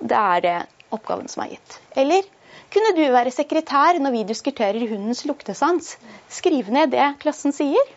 Det 0.00 0.18
er 0.18 0.66
oppgaven 0.94 1.28
som 1.30 1.44
er 1.44 1.54
gitt. 1.54 1.78
Eller 1.94 2.26
kunne 2.74 2.94
du 2.96 3.04
være 3.14 3.30
sekretær 3.34 4.00
når 4.02 4.16
vi 4.16 4.24
diskuterer 4.26 4.88
hundens 4.90 5.24
luktesans? 5.28 5.94
Skrive 6.32 6.74
ned 6.74 6.90
det 6.94 7.12
klassen 7.22 7.54
sier. 7.54 7.92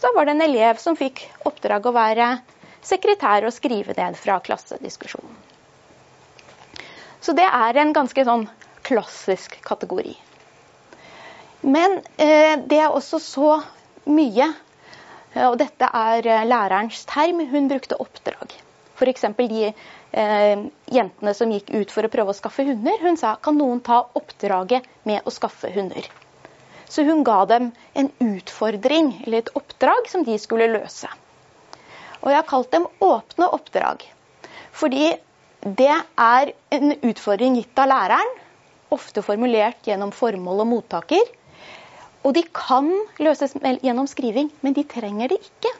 Så 0.00 0.10
var 0.16 0.26
det 0.26 0.36
en 0.36 0.46
elev 0.46 0.80
som 0.80 0.96
fikk 0.96 1.22
oppdrag 1.48 1.86
å 1.86 1.94
være 1.94 2.28
sekretær 2.84 3.46
og 3.46 3.54
skrive 3.56 3.96
ned 3.96 4.16
fra 4.20 4.38
klassediskusjonen. 4.44 5.36
Så 7.24 7.32
det 7.32 7.46
er 7.46 7.80
en 7.80 7.94
ganske 7.96 8.24
sånn 8.26 8.48
klassisk 8.84 9.56
kategori. 9.64 10.12
Men 11.64 12.00
eh, 12.20 12.60
det 12.60 12.80
er 12.84 12.92
også 12.92 13.20
så 13.24 13.52
mye 14.04 14.50
og 15.34 15.56
dette 15.58 15.88
er 15.88 16.26
eh, 16.30 16.46
lærerens 16.46 17.04
term. 17.10 17.42
Hun 17.50 17.68
brukte 17.70 17.98
oppdrag. 18.00 18.54
F.eks. 18.94 19.26
de 19.38 19.64
eh, 19.66 20.64
jentene 20.94 21.34
som 21.34 21.50
gikk 21.50 21.72
ut 21.74 21.94
for 21.94 22.06
å 22.06 22.12
prøve 22.12 22.30
å 22.30 22.38
skaffe 22.38 22.66
hunder. 22.66 23.00
Hun 23.02 23.18
sa 23.18 23.34
kan 23.42 23.58
noen 23.58 23.82
ta 23.84 24.04
oppdraget 24.14 24.86
med 25.08 25.26
å 25.26 25.34
skaffe 25.34 25.72
hunder. 25.74 26.06
Så 26.86 27.02
hun 27.02 27.24
ga 27.26 27.40
dem 27.50 27.72
en 27.98 28.10
utfordring, 28.22 29.16
eller 29.24 29.42
et 29.42 29.54
oppdrag, 29.58 30.06
som 30.12 30.22
de 30.22 30.36
skulle 30.38 30.70
løse. 30.70 31.10
Og 32.22 32.30
jeg 32.30 32.38
har 32.38 32.48
kalt 32.48 32.70
dem 32.70 32.86
åpne 33.02 33.50
oppdrag. 33.56 34.04
Fordi 34.74 35.10
det 35.64 35.90
er 35.90 36.52
en 36.76 36.94
utfordring 37.00 37.58
gitt 37.58 37.78
av 37.80 37.90
læreren, 37.90 38.34
ofte 38.94 39.24
formulert 39.26 39.88
gjennom 39.88 40.12
formål 40.14 40.62
og 40.62 40.70
mottaker 40.70 41.32
og 42.24 42.32
de 42.34 42.42
kan 42.56 42.88
løses 43.20 43.52
gjennom 43.84 44.08
skriving, 44.08 44.48
men 44.64 44.76
de 44.76 44.86
trenger 44.88 45.34
det 45.34 45.42
ikke. 45.44 45.72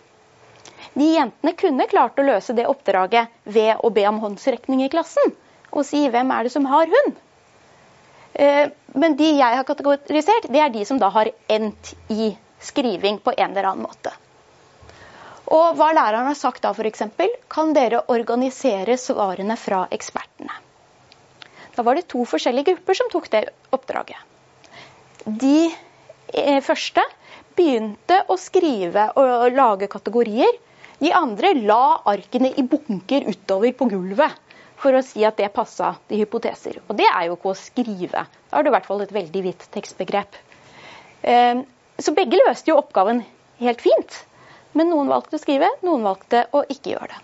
De 0.95 1.07
jentene 1.17 1.55
kunne 1.59 1.89
klart 1.91 2.21
å 2.21 2.27
løse 2.27 2.55
det 2.55 2.69
oppdraget 2.71 3.33
ved 3.45 3.81
å 3.83 3.91
be 3.91 4.05
om 4.07 4.21
håndsrekning 4.23 4.85
i 4.85 4.91
klassen 4.93 5.33
og 5.75 5.87
si 5.89 6.05
'hvem 6.09 6.31
er 6.31 6.45
det 6.45 6.53
som 6.53 6.67
har 6.71 6.87
hund'? 6.87 7.17
Eh, 8.35 8.71
men 8.95 9.17
de 9.17 9.31
jeg 9.39 9.57
har 9.57 9.65
kategorisert, 9.65 10.47
det 10.51 10.61
er 10.61 10.69
de 10.69 10.85
som 10.85 10.99
da 10.99 11.09
har 11.09 11.31
endt 11.49 11.95
i 12.11 12.37
skriving 12.61 13.19
på 13.19 13.33
en 13.37 13.51
eller 13.51 13.71
annen 13.71 13.87
måte. 13.87 14.13
Og 15.47 15.77
hva 15.77 15.93
læreren 15.93 16.27
har 16.27 16.35
sagt 16.35 16.63
da, 16.63 16.73
f.eks.: 16.73 17.03
Kan 17.49 17.75
dere 17.75 18.05
organisere 18.09 18.97
svarene 18.97 19.57
fra 19.57 19.89
ekspertene? 19.91 20.53
Da 21.77 21.83
var 21.83 21.95
det 21.95 22.09
to 22.09 22.25
forskjellige 22.25 22.73
grupper 22.73 22.95
som 22.95 23.11
tok 23.11 23.31
det 23.31 23.49
oppdraget. 23.71 24.17
De 25.27 25.75
første 26.65 27.03
begynte 27.57 28.21
å 28.29 28.37
skrive 28.41 29.11
og 29.21 29.53
lage 29.55 29.89
kategorier. 29.91 30.51
De 31.01 31.13
andre 31.15 31.53
la 31.59 32.01
arkene 32.11 32.53
i 32.57 32.63
bunker 32.63 33.27
utover 33.29 33.75
på 33.77 33.89
gulvet 33.91 34.41
for 34.81 34.95
å 34.95 35.03
si 35.05 35.25
at 35.25 35.39
det 35.39 35.53
passa 35.55 35.95
til 36.09 36.23
hypoteser. 36.23 36.81
Og 36.89 36.97
det 36.99 37.07
er 37.09 37.29
jo 37.29 37.37
ikke 37.39 37.53
å 37.53 37.59
skrive. 37.59 38.25
Da 38.27 38.57
har 38.57 38.65
du 38.65 38.71
i 38.71 38.75
hvert 38.75 38.89
fall 38.89 39.05
et 39.05 39.15
veldig 39.15 39.43
vidt 39.47 39.67
tekstbegrep. 39.75 40.39
Eh, 41.23 41.63
så 41.99 42.15
begge 42.17 42.41
løste 42.43 42.73
jo 42.73 42.81
oppgaven 42.81 43.23
helt 43.63 43.85
fint. 43.85 44.19
Men 44.75 44.91
noen 44.91 45.11
valgte 45.11 45.39
å 45.39 45.43
skrive, 45.43 45.71
noen 45.87 46.03
valgte 46.05 46.45
å 46.53 46.65
ikke 46.67 46.97
gjøre 46.97 47.13
det. 47.15 47.23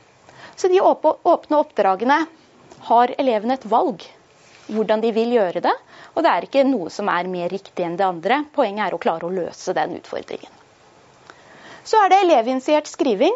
Så 0.61 0.69
de 0.71 0.81
åpne 0.85 1.59
oppdragene 1.59 2.19
har 2.91 3.15
elevene 3.19 3.57
et 3.57 3.67
valg 3.69 4.05
hvordan 4.75 5.03
de 5.03 5.13
vil 5.17 5.35
gjøre 5.37 5.63
det. 5.65 5.75
Og 6.15 6.25
det 6.25 6.33
er 6.33 6.47
ikke 6.47 6.67
noe 6.69 6.91
som 6.93 7.11
er 7.13 7.31
mer 7.31 7.51
riktig 7.53 7.85
enn 7.87 7.99
det 7.99 8.07
andre. 8.07 8.43
Poenget 8.55 8.87
er 8.87 8.97
å 8.97 9.03
klare 9.03 9.29
å 9.29 9.35
løse 9.35 9.75
den 9.77 9.97
utfordringen. 9.99 10.53
Så 11.85 11.99
er 12.03 12.13
det 12.13 12.21
elevinitiert 12.25 12.91
skriving. 12.91 13.35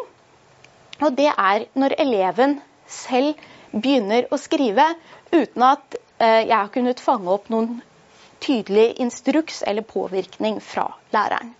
Og 1.03 1.11
det 1.17 1.31
er 1.31 1.67
når 1.75 1.97
eleven 1.99 2.59
selv 2.87 3.41
begynner 3.73 4.29
å 4.31 4.39
skrive 4.39 4.87
uten 5.33 5.65
at 5.67 5.97
eh, 5.97 6.45
jeg 6.45 6.55
har 6.55 6.71
kunnet 6.71 7.03
fange 7.03 7.31
opp 7.33 7.49
noen 7.51 7.81
tydelig 8.39 8.93
instruks 9.03 9.63
eller 9.67 9.83
påvirkning 9.87 10.61
fra 10.63 10.87
læreren. 11.15 11.51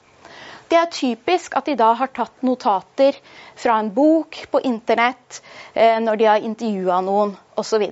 Det 0.69 0.77
er 0.79 0.89
typisk 0.89 1.53
at 1.57 1.67
de 1.69 1.75
da 1.77 1.91
har 1.97 2.09
tatt 2.13 2.41
notater 2.45 3.17
fra 3.55 3.77
en 3.79 3.91
bok 3.93 4.39
på 4.51 4.61
internett 4.65 5.41
eh, 5.73 5.99
når 6.01 6.21
de 6.21 6.29
har 6.29 6.47
intervjua 6.47 7.01
noen 7.05 7.35
osv. 7.59 7.85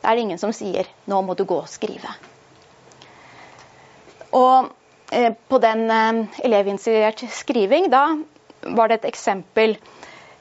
Da 0.00 0.10
er 0.10 0.16
det 0.16 0.26
ingen 0.26 0.38
som 0.40 0.52
sier 0.52 0.88
'nå 1.06 1.22
må 1.22 1.36
du 1.36 1.44
gå 1.44 1.56
og 1.60 1.68
skrive'. 1.68 2.14
Og 4.32 4.70
eh, 5.12 5.32
på 5.48 5.58
den 5.58 5.90
eh, 5.90 7.26
skriving, 7.28 7.90
da 7.90 8.16
var 8.62 8.88
det 8.88 9.00
et 9.00 9.10
eksempel 9.10 9.76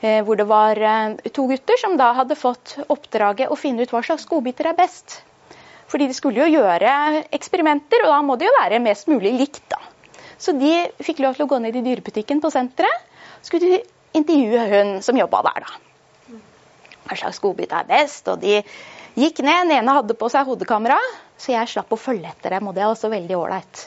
eh, 0.01 0.21
hvor 0.23 0.35
det 0.35 0.47
var 0.47 0.77
eh, 0.77 1.31
to 1.33 1.47
gutter 1.47 1.77
som 1.77 1.97
da 1.97 2.13
hadde 2.13 2.35
fått 2.35 2.77
oppdraget 2.87 3.49
å 3.49 3.57
finne 3.59 3.83
ut 3.83 3.91
hva 3.91 4.03
slags 4.03 4.25
godbiter 4.29 4.71
er 4.71 4.77
best. 4.77 5.21
Fordi 5.89 6.07
de 6.07 6.13
skulle 6.13 6.45
jo 6.45 6.59
gjøre 6.61 7.23
eksperimenter, 7.33 8.03
og 8.05 8.13
da 8.13 8.21
må 8.21 8.35
det 8.37 8.45
jo 8.45 8.57
være 8.59 8.81
mest 8.83 9.07
mulig 9.09 9.33
likt. 9.33 9.63
da. 9.69 9.79
Så 10.37 10.53
de 10.53 10.73
fikk 11.03 11.23
lov 11.23 11.35
til 11.35 11.47
å 11.47 11.49
gå 11.49 11.57
ned 11.59 11.75
i 11.75 11.83
dyrebutikken 11.83 12.41
på 12.43 12.51
senteret. 12.53 13.07
Skulle 13.41 13.71
de 13.71 13.79
intervjue 14.13 14.67
hun 14.69 14.91
som 15.01 15.17
jobba 15.17 15.41
der, 15.49 15.65
da. 15.65 16.37
Hva 17.09 17.17
slags 17.17 17.41
godbit 17.41 17.73
er 17.73 17.87
best? 17.89 18.27
Og 18.29 18.37
de 18.43 18.59
gikk 19.19 19.41
ned. 19.45 19.67
Den 19.67 19.75
ene 19.79 19.97
hadde 19.99 20.15
på 20.17 20.29
seg 20.31 20.47
hodekamera, 20.47 20.99
så 21.39 21.53
jeg 21.53 21.71
slapp 21.73 21.91
å 21.93 21.99
følge 21.99 22.31
etter 22.31 22.55
dem. 22.55 22.69
Og 22.69 22.75
det 22.77 22.85
er 22.85 22.91
også 22.91 23.11
veldig 23.11 23.37
ålreit. 23.37 23.83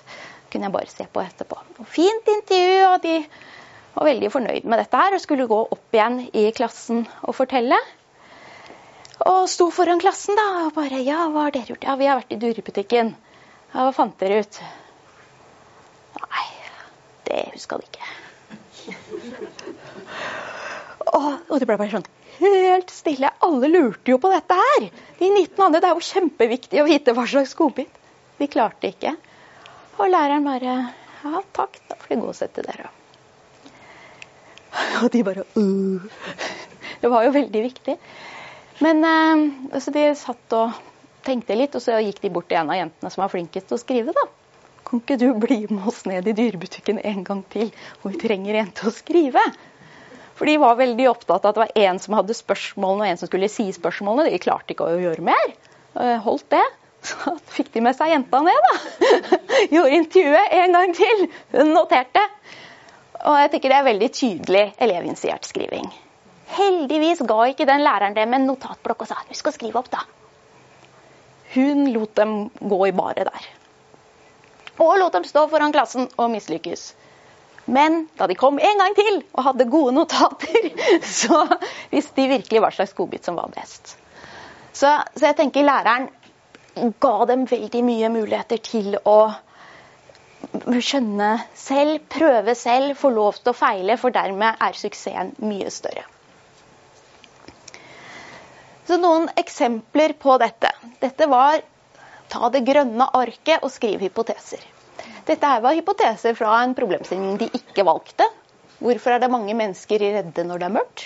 Kunne 0.52 0.68
jeg 0.68 0.74
bare 0.74 0.92
se 0.92 1.08
på 1.08 1.22
etterpå. 1.22 1.58
Og 1.80 1.88
fint 1.88 2.28
intervju, 2.28 2.78
og 2.90 2.98
de 3.04 3.16
var 3.94 4.08
veldig 4.08 4.30
fornøyd 4.32 4.68
med 4.68 4.80
dette 4.80 5.00
her 5.00 5.16
og 5.16 5.22
skulle 5.24 5.48
gå 5.50 5.58
opp 5.76 5.96
igjen 5.96 6.22
i 6.32 6.46
klassen 6.56 7.04
og 7.22 7.36
fortelle. 7.36 7.78
Og 9.28 9.44
sto 9.50 9.68
foran 9.70 10.00
klassen 10.02 10.38
da 10.38 10.46
og 10.66 10.74
bare 10.76 11.02
Ja, 11.04 11.28
hva 11.30 11.46
har 11.46 11.54
dere 11.54 11.74
gjort? 11.74 11.84
Ja, 11.86 11.96
vi 12.00 12.08
har 12.10 12.18
vært 12.20 12.34
i 12.34 12.40
Durebutikken. 12.42 13.14
Ja, 13.72 13.84
hva 13.86 13.92
fant 13.96 14.16
dere 14.20 14.42
ut? 14.42 14.60
Nei, 16.22 16.48
det 17.28 17.44
huska 17.54 17.78
de 17.78 17.84
ikke. 17.92 18.06
Og, 21.12 21.58
det 21.60 21.68
ble 21.68 21.76
bare 21.76 21.92
sånn 21.92 22.08
helt 22.40 22.92
stille. 22.92 23.30
Alle 23.44 23.68
lurte 23.68 24.14
jo 24.14 24.18
på 24.22 24.30
dette 24.32 24.56
her. 24.56 24.88
De 25.18 25.28
19 25.28 25.60
andre, 25.66 25.80
Det 25.80 25.90
er 25.90 25.98
jo 25.98 26.08
kjempeviktig 26.08 26.80
å 26.80 26.88
vite 26.88 27.14
hva 27.16 27.26
slags 27.28 27.54
godbit. 27.58 28.00
De 28.38 28.48
klarte 28.50 28.90
ikke. 28.90 29.14
Og 29.98 30.08
læreren 30.08 30.44
bare 30.48 30.76
Ja, 31.22 31.38
takk, 31.54 31.76
da 31.86 31.94
får 32.00 32.08
de 32.08 32.16
gå 32.18 32.30
og 32.32 32.34
sette 32.34 32.64
dere. 32.66 32.88
Og 35.02 35.10
de 35.12 35.20
bare 35.22 35.44
uh. 35.54 36.08
Det 37.02 37.10
var 37.10 37.26
jo 37.26 37.34
veldig 37.34 37.62
viktig. 37.62 37.94
Men 38.82 39.04
eh, 39.06 39.42
altså 39.76 39.92
de 39.94 40.08
satt 40.18 40.56
og 40.56 40.80
tenkte 41.22 41.54
litt, 41.54 41.76
og 41.78 41.84
så 41.84 42.00
gikk 42.02 42.18
de 42.24 42.30
bort 42.34 42.48
til 42.50 42.58
en 42.58 42.72
av 42.72 42.80
jentene 42.80 43.12
som 43.12 43.22
var 43.22 43.30
flinkest 43.30 43.68
til 43.70 43.78
å 43.78 43.82
skrive. 43.82 44.14
da. 44.16 44.24
Kan 44.88 45.02
ikke 45.02 45.18
du 45.20 45.28
bli 45.38 45.60
med 45.70 45.86
oss 45.86 46.02
ned 46.08 46.26
i 46.26 46.34
dyrebutikken 46.34 46.98
en 46.98 47.22
gang 47.24 47.44
til, 47.52 47.70
Og 48.02 48.12
vi 48.12 48.22
trenger 48.24 48.58
en 48.58 48.72
til 48.74 48.90
å 48.90 48.94
skrive? 48.94 49.44
For 50.42 50.50
de 50.50 50.56
var 50.58 50.74
veldig 50.74 51.04
opptatt 51.06 51.44
av 51.44 51.52
at 51.52 51.54
det 51.54 51.62
var 51.62 51.84
en 51.86 51.98
som 52.02 52.16
hadde 52.18 52.34
spørsmålene, 52.34 53.04
og 53.04 53.12
en 53.12 53.20
som 53.20 53.28
skulle 53.30 53.46
si 53.52 53.68
spørsmålene. 53.70 54.32
De 54.34 54.40
klarte 54.42 54.74
ikke 54.74 54.88
å 54.90 54.96
gjøre 54.98 55.22
mer. 55.22 55.52
Holdt 56.24 56.48
det. 56.50 56.64
Så 57.06 57.36
fikk 57.54 57.70
de 57.76 57.84
med 57.86 57.94
seg 57.94 58.10
jenta 58.10 58.40
ned, 58.42 58.66
da. 58.66 59.20
Gjorde 59.76 60.00
intervjuet 60.00 60.56
en 60.58 60.74
gang 60.74 60.96
til. 60.98 61.24
Hun 61.54 61.70
noterte. 61.76 62.26
Og 63.22 63.38
jeg 63.38 63.54
tenker 63.54 63.70
det 63.70 63.78
er 63.78 63.88
veldig 63.92 64.10
tydelig 64.18 64.66
elevinitiert 64.82 65.46
skriving. 65.46 65.86
Heldigvis 66.58 67.22
ga 67.30 67.38
ikke 67.54 67.70
den 67.70 67.86
læreren 67.86 68.18
dem 68.18 68.34
en 68.34 68.50
notatblokk 68.50 69.06
og 69.06 69.12
sa 69.12 69.22
'husk 69.22 69.46
å 69.46 69.54
skrive 69.54 69.78
opp, 69.78 69.94
da. 69.94 70.02
Hun 71.54 71.86
lot 71.94 72.18
dem 72.18 72.38
gå 72.58 72.86
i 72.90 72.96
baret 72.98 73.30
der 73.30 73.52
og 74.82 74.98
lot 74.98 75.14
dem 75.14 75.24
stå 75.26 75.46
foran 75.52 75.72
klassen 75.74 76.08
og 76.16 76.30
mislykkes. 76.32 76.92
Men 77.72 78.02
da 78.18 78.28
de 78.28 78.36
kom 78.36 78.58
en 78.60 78.82
gang 78.82 78.96
til 78.96 79.22
og 79.32 79.46
hadde 79.48 79.68
gode 79.72 79.94
notater, 79.96 80.68
så 81.22 81.44
visste 81.92 82.18
de 82.20 82.32
virkelig 82.34 82.60
hva 82.60 82.72
slags 82.74 82.92
godbit 82.96 83.28
som 83.28 83.38
var 83.38 83.52
best. 83.54 83.96
Så, 84.72 84.90
så, 85.16 85.24
jeg 85.28 85.38
tenker 85.38 85.66
læreren 85.66 86.10
ga 87.00 87.14
dem 87.28 87.46
veldig 87.48 87.82
mye 87.84 88.10
muligheter 88.12 88.60
til 88.64 88.96
å 89.08 89.18
skjønne 90.52 91.32
selv, 91.56 92.00
prøve 92.12 92.54
selv, 92.58 92.96
få 92.98 93.12
lov 93.12 93.40
til 93.40 93.52
å 93.52 93.56
feile, 93.56 93.98
for 94.00 94.14
dermed 94.14 94.60
er 94.64 94.76
suksessen 94.76 95.34
mye 95.44 95.72
større. 95.72 96.04
Så 98.88 98.98
noen 98.98 99.28
eksempler 99.38 100.16
på 100.20 100.34
dette. 100.42 100.72
Dette 101.00 101.28
var 101.30 101.60
Ta 102.32 102.48
det 102.48 102.62
grønne 102.64 103.04
arket 103.12 103.60
og 103.60 103.68
skriv 103.68 104.00
hypoteser. 104.00 104.62
Dette 105.26 105.48
her 105.48 105.60
var 105.64 105.76
hypoteser 105.76 106.34
fra 106.38 106.54
en 106.62 106.74
problemstilling 106.78 107.36
de 107.40 107.48
ikke 107.58 107.84
valgte. 107.86 108.26
Hvorfor 108.82 109.14
er 109.14 109.22
det 109.22 109.30
mange 109.30 109.54
mennesker 109.54 110.02
redde 110.02 110.44
når 110.46 110.62
det 110.62 110.68
er 110.68 110.74
mørkt? 110.76 111.04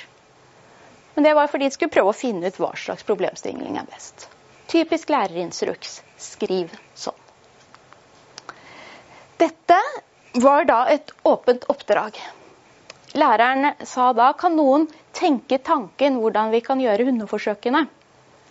Men 1.14 1.24
det 1.24 1.34
var 1.36 1.50
fordi 1.52 1.68
de 1.68 1.76
skulle 1.76 1.92
prøve 1.92 2.12
å 2.12 2.16
finne 2.16 2.48
ut 2.48 2.58
hva 2.60 2.72
slags 2.76 3.04
problemstilling 3.08 3.76
er 3.80 3.88
best. 3.88 4.28
Typisk 4.68 5.12
lærerinstruks. 5.12 6.00
Skriv 6.20 6.72
sånn. 6.96 7.22
Dette 9.36 9.78
var 10.40 10.64
da 10.68 10.80
et 10.92 11.12
åpent 11.28 11.68
oppdrag. 11.72 12.16
Læreren 13.16 13.72
sa 13.88 14.10
da 14.16 14.30
kan 14.36 14.56
noen 14.56 14.88
tenke 15.16 15.58
tanken 15.64 16.18
hvordan 16.20 16.52
vi 16.52 16.62
kan 16.64 16.80
gjøre 16.80 17.08
hundeforsøkene 17.08 17.86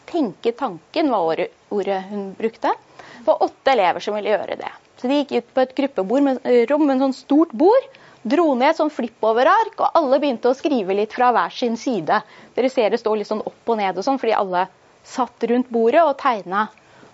tenke 0.06 0.52
tanken, 0.52 1.12
var 1.12 1.48
ordet 1.70 2.04
hun 2.10 2.34
brukte. 2.34 2.74
Det 3.18 3.28
var 3.28 3.44
åtte 3.44 3.72
elever 3.72 4.00
som 4.00 4.16
ville 4.16 4.30
gjøre 4.30 4.58
det. 4.60 4.72
Så 5.06 5.10
De 5.10 5.20
gikk 5.20 5.32
ut 5.38 5.50
på 5.54 5.62
et 5.62 5.74
gruppebord 5.78 6.24
med, 6.26 6.38
eh, 6.50 6.64
rom 6.66 6.88
med 6.90 6.98
sånn 6.98 7.14
stort 7.14 7.52
bord, 7.54 7.84
dro 8.26 8.56
ned 8.56 8.72
et 8.72 8.78
sånn 8.80 8.90
flippoverark, 8.90 9.76
og 9.78 10.00
alle 10.00 10.18
begynte 10.18 10.50
å 10.50 10.58
skrive 10.58 10.96
litt 10.98 11.14
fra 11.14 11.28
hver 11.30 11.54
sin 11.54 11.78
side. 11.78 12.24
Dere 12.56 12.72
ser 12.74 12.90
det 12.90 12.98
står 12.98 13.20
litt 13.20 13.30
sånn 13.30 13.44
opp 13.46 13.70
og 13.70 13.78
ned 13.78 14.00
og 14.00 14.04
sånn, 14.08 14.18
fordi 14.18 14.34
alle 14.34 14.64
satt 15.04 15.46
rundt 15.52 15.70
bordet 15.70 16.02
og 16.02 16.18
tegna 16.18 16.64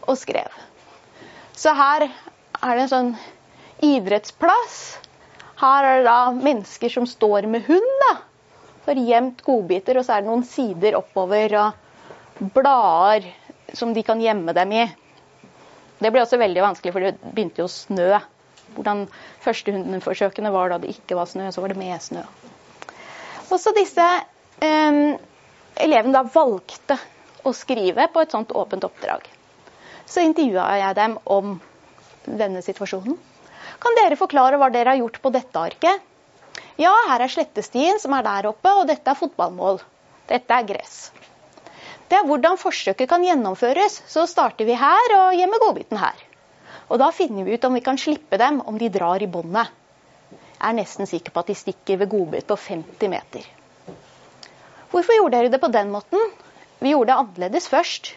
og 0.08 0.16
skrev. 0.16 0.48
Så 1.52 1.76
her 1.76 2.08
er 2.08 2.80
det 2.80 2.86
en 2.86 2.94
sånn 2.96 3.12
idrettsplass. 3.84 4.80
Her 5.60 5.84
er 5.84 5.98
det 6.00 6.08
da 6.08 6.32
mennesker 6.32 6.96
som 6.96 7.06
står 7.06 7.46
med 7.46 7.68
hund. 7.68 7.92
da. 8.08 8.18
For 8.86 8.96
gjemt 8.96 9.44
godbiter, 9.44 10.00
og 10.00 10.08
så 10.08 10.16
er 10.16 10.22
det 10.22 10.32
noen 10.32 10.48
sider 10.48 10.96
oppover. 10.96 11.60
og 11.60 11.74
blader 12.56 13.34
som 13.74 13.94
de 13.94 14.02
kan 14.02 14.22
gjemme 14.22 14.54
dem 14.54 14.72
i. 14.72 14.88
Det 16.02 16.10
ble 16.10 16.24
også 16.24 16.40
veldig 16.42 16.64
vanskelig, 16.66 16.94
for 16.96 17.06
det 17.06 17.34
begynte 17.36 17.62
jo 17.62 17.68
å 17.70 17.72
snø. 17.72 18.10
Hvordan 18.76 19.04
første 19.44 19.74
hundeforsøkene 19.76 20.52
var 20.54 20.72
da 20.72 20.80
det 20.82 20.94
ikke 20.96 21.18
var 21.20 21.30
snø, 21.30 21.50
så 21.54 21.62
var 21.62 21.74
det 21.74 21.82
med 21.82 22.02
snø. 22.02 22.24
Også 23.52 23.74
disse 23.76 24.06
eh, 24.64 25.02
elevene 25.86 26.16
da 26.16 26.24
valgte 26.34 26.98
å 27.46 27.54
skrive 27.58 28.08
på 28.14 28.24
et 28.24 28.34
sånt 28.34 28.54
åpent 28.56 28.86
oppdrag. 28.88 29.28
Så 30.08 30.24
intervjua 30.26 30.68
jeg 30.80 30.98
dem 30.98 31.18
om 31.26 31.58
denne 32.26 32.62
situasjonen. 32.66 33.18
Kan 33.82 33.98
dere 33.98 34.18
forklare 34.20 34.60
hva 34.62 34.70
dere 34.74 34.94
har 34.94 35.02
gjort 35.02 35.22
på 35.24 35.32
dette 35.34 35.62
arket? 35.62 36.08
Ja, 36.82 36.92
her 37.10 37.24
er 37.24 37.32
slettestien 37.32 38.00
som 38.02 38.14
er 38.18 38.26
der 38.26 38.50
oppe, 38.50 38.72
og 38.78 38.88
dette 38.90 39.12
er 39.12 39.20
fotballmål. 39.20 39.82
Dette 40.30 40.58
er 40.58 40.68
gress. 40.68 41.12
Er 42.12 42.26
hvordan 42.28 42.58
forsøket 42.60 43.08
kan 43.08 43.24
gjennomføres. 43.24 44.02
Så 44.12 44.26
starter 44.28 44.68
vi 44.68 44.76
her 44.76 45.14
og 45.18 45.38
gjemmer 45.38 45.62
godbiten 45.64 46.00
her. 46.02 46.18
Og 46.92 47.00
da 47.00 47.08
finner 47.16 47.48
vi 47.48 47.56
ut 47.56 47.66
om 47.68 47.78
vi 47.78 47.84
kan 47.86 48.00
slippe 48.00 48.38
dem 48.38 48.60
om 48.68 48.78
de 48.78 48.90
drar 48.92 49.24
i 49.24 49.30
båndet. 49.32 49.72
Jeg 50.32 50.68
er 50.70 50.78
nesten 50.78 51.08
sikker 51.10 51.34
på 51.34 51.42
at 51.42 51.50
de 51.50 51.56
stikker 51.58 52.02
ved 52.02 52.12
godbit 52.12 52.50
på 52.50 52.58
50 52.60 53.10
meter. 53.14 53.46
Hvorfor 54.92 55.16
gjorde 55.16 55.38
dere 55.38 55.54
det 55.54 55.62
på 55.64 55.72
den 55.72 55.94
måten? 55.94 56.20
Vi 56.84 56.92
gjorde 56.92 57.14
det 57.14 57.18
annerledes 57.22 57.70
først. 57.72 58.12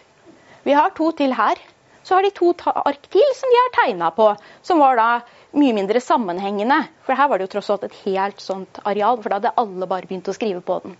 Vi 0.67 0.75
har 0.75 0.91
to 0.97 1.09
til 1.15 1.33
her. 1.33 1.61
Så 2.03 2.17
har 2.17 2.27
de 2.27 2.35
to 2.35 2.51
ark 2.75 3.07
til 3.09 3.31
som 3.39 3.49
de 3.49 3.61
har 3.63 3.73
tegna 3.79 4.11
på, 4.13 4.27
som 4.61 4.83
var 4.83 4.99
da 4.99 5.09
mye 5.57 5.73
mindre 5.73 6.03
sammenhengende. 6.03 6.83
For 7.07 7.17
her 7.17 7.31
var 7.31 7.39
det 7.39 7.47
jo 7.47 7.55
tross 7.55 7.71
alt 7.73 7.87
et 7.87 7.97
helt 8.03 8.43
sånt 8.43 8.83
areal, 8.83 9.17
for 9.23 9.31
da 9.31 9.39
hadde 9.39 9.55
alle 9.57 9.87
bare 9.89 10.05
begynt 10.05 10.29
å 10.29 10.35
skrive 10.35 10.61
på 10.61 10.81
den. 10.83 10.99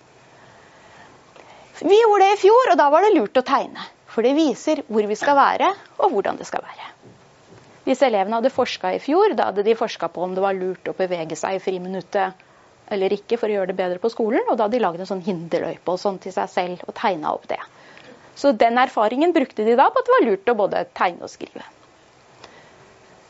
Vi 1.81 1.97
gjorde 2.01 2.23
det 2.23 2.37
i 2.37 2.41
fjor, 2.45 2.71
og 2.71 2.79
da 2.79 2.89
var 2.93 3.03
det 3.03 3.15
lurt 3.17 3.39
å 3.39 3.43
tegne. 3.45 3.83
For 4.07 4.23
det 4.23 4.35
viser 4.37 4.83
hvor 4.87 5.07
vi 5.09 5.17
skal 5.19 5.35
være, 5.35 5.73
og 5.99 6.13
hvordan 6.13 6.37
det 6.39 6.47
skal 6.47 6.63
være. 6.63 6.91
Hvis 7.85 8.01
elevene 8.05 8.39
hadde 8.39 8.53
forska 8.53 8.93
i 8.95 9.01
fjor. 9.03 9.35
Da 9.37 9.51
hadde 9.51 9.65
de 9.65 9.75
forska 9.77 10.09
på 10.09 10.23
om 10.25 10.33
det 10.33 10.43
var 10.43 10.57
lurt 10.57 10.87
å 10.89 10.95
bevege 10.97 11.37
seg 11.37 11.57
i 11.57 11.63
friminuttet 11.63 12.43
eller 12.93 13.13
ikke 13.13 13.37
for 13.41 13.49
å 13.49 13.55
gjøre 13.55 13.71
det 13.71 13.77
bedre 13.77 14.01
på 14.01 14.11
skolen. 14.13 14.45
Og 14.47 14.57
da 14.57 14.65
hadde 14.65 14.77
de 14.77 14.83
laget 14.83 15.03
en 15.03 15.11
sånn 15.11 15.23
hinderløype 15.25 15.93
og 15.93 16.01
sånn 16.01 16.19
til 16.21 16.33
seg 16.33 16.49
selv 16.51 16.85
og 16.87 16.95
tegna 16.97 17.33
opp 17.35 17.47
det. 17.49 17.61
Så 18.35 18.51
den 18.57 18.77
erfaringen 18.81 19.33
brukte 19.35 19.65
de 19.65 19.77
da 19.79 19.87
på 19.89 20.01
at 20.01 20.07
det 20.07 20.15
var 20.15 20.25
lurt 20.25 20.51
å 20.51 20.57
både 20.59 20.83
tegne 20.97 21.25
og 21.25 21.31
skrive. 21.31 21.63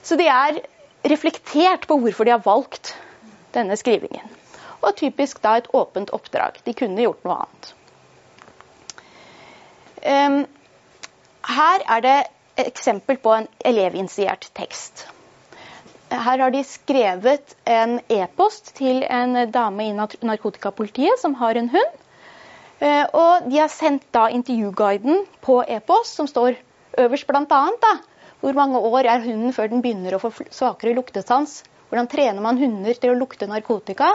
Så 0.06 0.18
de 0.20 0.28
er 0.30 0.62
reflektert 1.10 1.88
på 1.90 1.98
hvorfor 2.02 2.28
de 2.28 2.34
har 2.34 2.44
valgt 2.46 2.94
denne 3.56 3.78
skrivingen. 3.80 4.28
Og 4.82 4.96
typisk 5.00 5.42
da 5.44 5.56
et 5.60 5.70
åpent 5.74 6.12
oppdrag. 6.14 6.60
De 6.66 6.74
kunne 6.78 7.06
gjort 7.06 7.24
noe 7.26 7.40
annet. 7.44 7.72
Her 10.06 11.84
er 11.98 12.02
det 12.06 12.16
eksempel 12.62 13.18
på 13.18 13.34
en 13.36 13.48
elevinitiert 13.66 14.48
tekst. 14.56 15.08
Her 16.10 16.40
har 16.40 16.52
de 16.54 16.62
skrevet 16.64 17.56
en 17.66 17.98
e-post 18.14 18.76
til 18.78 19.04
en 19.04 19.38
dame 19.52 19.88
i 19.90 19.94
narkotikapolitiet 19.98 21.20
som 21.20 21.34
har 21.42 21.58
en 21.58 21.70
hund. 21.74 22.02
Eh, 22.80 23.06
og 23.16 23.48
de 23.50 23.58
har 23.58 23.72
sendt 23.72 24.06
da 24.14 24.28
intervjuguiden 24.30 25.24
på 25.42 25.62
e-post, 25.64 26.18
som 26.20 26.28
står 26.28 26.60
øverst 27.02 27.28
bl.a. 27.28 27.94
Hvor 28.42 28.54
mange 28.54 28.80
år 28.80 29.10
er 29.10 29.24
hunden 29.24 29.54
før 29.56 29.72
den 29.72 29.82
begynner 29.82 30.16
å 30.16 30.22
få 30.22 30.32
svakere 30.52 30.94
luktesans? 30.96 31.64
Hvordan 31.90 32.12
trener 32.12 32.44
man 32.44 32.60
hunder 32.62 32.94
til 33.00 33.14
å 33.14 33.18
lukte 33.18 33.50
narkotika? 33.50 34.14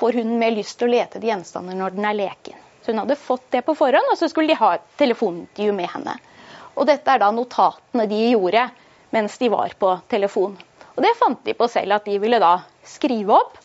Får 0.00 0.18
hunden 0.18 0.40
mer 0.40 0.56
lyst 0.56 0.78
til 0.80 0.88
å 0.88 0.94
lete 0.94 1.18
etter 1.20 1.28
gjenstander 1.30 1.78
når 1.78 1.96
den 1.96 2.08
er 2.08 2.18
leken? 2.18 2.59
Så 2.80 2.92
hun 2.92 3.02
hadde 3.02 3.16
fått 3.20 3.46
det 3.52 3.62
på 3.66 3.74
forhånd, 3.76 4.12
og 4.12 4.18
så 4.18 4.28
skulle 4.30 4.52
de 4.52 4.58
ha 4.60 4.74
et 4.76 4.86
telefonintervju 5.00 5.74
med 5.76 5.90
henne. 5.92 6.16
Og 6.78 6.86
dette 6.88 7.12
er 7.12 7.20
da 7.20 7.30
notatene 7.34 8.06
de 8.08 8.20
gjorde 8.30 8.68
mens 9.14 9.36
de 9.38 9.50
var 9.52 9.74
på 9.78 9.94
telefon. 10.08 10.54
Og 10.94 11.02
det 11.04 11.16
fant 11.18 11.40
de 11.44 11.54
på 11.56 11.68
selv 11.70 11.98
at 11.98 12.06
de 12.06 12.18
ville 12.22 12.38
da 12.40 12.60
skrive 12.86 13.34
opp. 13.36 13.56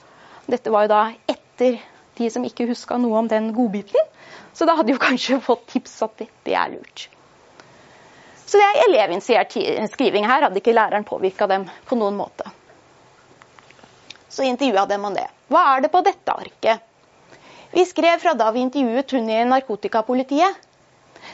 Dette 0.49 0.73
var 0.73 0.85
jo 0.85 0.93
da 0.93 1.03
etter 1.31 1.79
de 2.17 2.29
som 2.31 2.45
ikke 2.47 2.67
huska 2.69 2.97
noe 3.01 3.19
om 3.21 3.29
den 3.29 3.51
godbiten. 3.55 4.11
Så 4.55 4.67
da 4.67 4.77
hadde 4.77 4.89
de 4.89 4.95
jo 4.95 5.03
kanskje 5.03 5.41
fått 5.43 5.67
tips 5.73 5.97
at 6.05 6.23
det 6.47 6.55
er 6.55 6.73
lurt. 6.73 7.07
Så 8.45 8.59
det 8.61 8.65
er 8.65 8.83
elevinitiert 8.85 9.55
skriving. 9.91 10.27
Her 10.29 10.47
hadde 10.47 10.61
ikke 10.61 10.75
læreren 10.75 11.07
påvirka 11.07 11.47
dem 11.49 11.65
på 11.85 11.97
noen 11.99 12.17
måte. 12.17 12.45
Så 14.29 14.45
intervjua 14.45 14.85
dem 14.89 15.05
om 15.07 15.15
det. 15.15 15.25
Hva 15.51 15.63
er 15.73 15.85
det 15.85 15.91
på 15.93 16.03
dette 16.05 16.35
arket? 16.35 16.83
Vi 17.75 17.83
skrev 17.83 18.21
fra 18.23 18.31
da 18.39 18.47
vi 18.55 18.61
intervjuet 18.63 19.11
hun 19.11 19.25
i 19.27 19.41
narkotikapolitiet. 19.49 20.61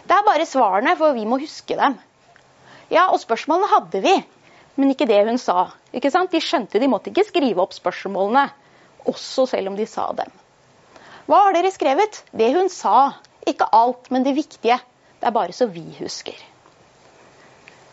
Det 0.10 0.16
er 0.16 0.26
bare 0.26 0.48
svarene, 0.50 0.96
for 0.98 1.14
vi 1.14 1.28
må 1.30 1.38
huske 1.38 1.76
dem. 1.78 2.00
Ja, 2.90 3.04
og 3.14 3.20
spørsmålene 3.22 3.70
hadde 3.70 4.02
vi, 4.02 4.14
men 4.76 4.90
ikke 4.90 5.06
det 5.06 5.20
hun 5.28 5.38
sa. 5.38 5.68
Ikke 5.94 6.10
sant? 6.10 6.32
De 6.34 6.42
skjønte 6.42 6.82
de 6.82 6.90
måtte 6.90 7.12
ikke 7.12 7.28
skrive 7.28 7.62
opp 7.62 7.76
spørsmålene, 7.78 8.48
også 9.06 9.46
selv 9.52 9.70
om 9.70 9.78
de 9.78 9.86
sa 9.86 10.08
dem. 10.18 10.34
Hva 11.30 11.44
har 11.46 11.54
dere 11.54 11.70
skrevet? 11.74 12.24
Det 12.34 12.50
hun 12.56 12.72
sa. 12.74 13.12
Ikke 13.48 13.68
alt, 13.78 14.10
men 14.10 14.26
det 14.26 14.34
viktige. 14.38 14.80
Det 15.22 15.30
er 15.30 15.36
bare 15.36 15.54
så 15.54 15.68
vi 15.70 15.86
husker. 16.00 16.40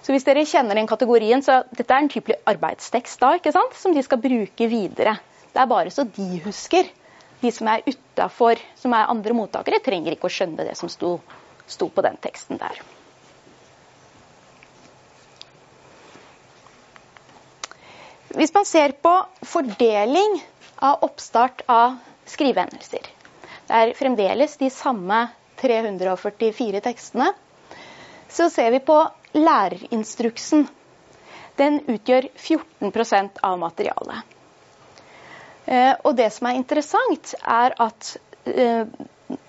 Så 0.01 0.15
hvis 0.15 0.25
dere 0.25 0.47
kjenner 0.49 0.79
den 0.79 0.89
kategorien, 0.89 1.45
så 1.45 1.61
Dette 1.69 1.93
er 1.93 2.01
en 2.01 2.09
type 2.09 2.39
arbeidstekst 2.49 3.21
da, 3.21 3.35
ikke 3.37 3.53
sant? 3.53 3.77
som 3.77 3.93
de 3.93 4.01
skal 4.07 4.25
bruke 4.25 4.71
videre. 4.73 5.19
Det 5.53 5.61
er 5.61 5.69
bare 5.69 5.93
så 5.93 6.09
de 6.17 6.41
husker. 6.47 6.89
De 7.40 7.53
som 7.55 7.68
er 7.70 7.85
utafor, 7.87 8.59
som 8.79 8.94
er 8.96 9.11
andre 9.12 9.35
mottakere, 9.37 9.79
trenger 9.85 10.16
ikke 10.16 10.27
å 10.31 10.33
skjønne 10.33 10.66
det 10.66 10.74
som 10.79 10.90
sto 10.90 11.18
sto 11.68 11.88
på 11.88 12.03
den 12.03 12.16
teksten 12.16 12.59
der. 12.61 12.81
Hvis 18.38 18.55
man 18.55 18.66
ser 18.68 18.94
på 19.03 19.12
fordeling 19.46 20.38
av 20.85 21.03
oppstart 21.03 21.64
av 21.66 21.96
skrivehendelser 22.29 23.07
Det 23.68 23.79
er 23.83 23.94
fremdeles 23.96 24.57
de 24.61 24.68
samme 24.72 25.27
344 25.61 26.81
tekstene. 26.85 27.33
Så 28.29 28.48
ser 28.53 28.70
vi 28.70 28.79
på 28.85 28.96
lærerinstruksen. 29.35 30.68
Den 31.59 31.81
utgjør 31.90 32.29
14% 32.37 33.40
av 33.42 33.59
materialet. 33.59 34.38
Eh, 35.69 35.95
og 36.05 36.17
det 36.17 36.31
som 36.33 36.49
er 36.49 36.57
interessant, 36.57 37.35
er 37.45 37.75
at 37.77 38.15
eh, 38.49 38.89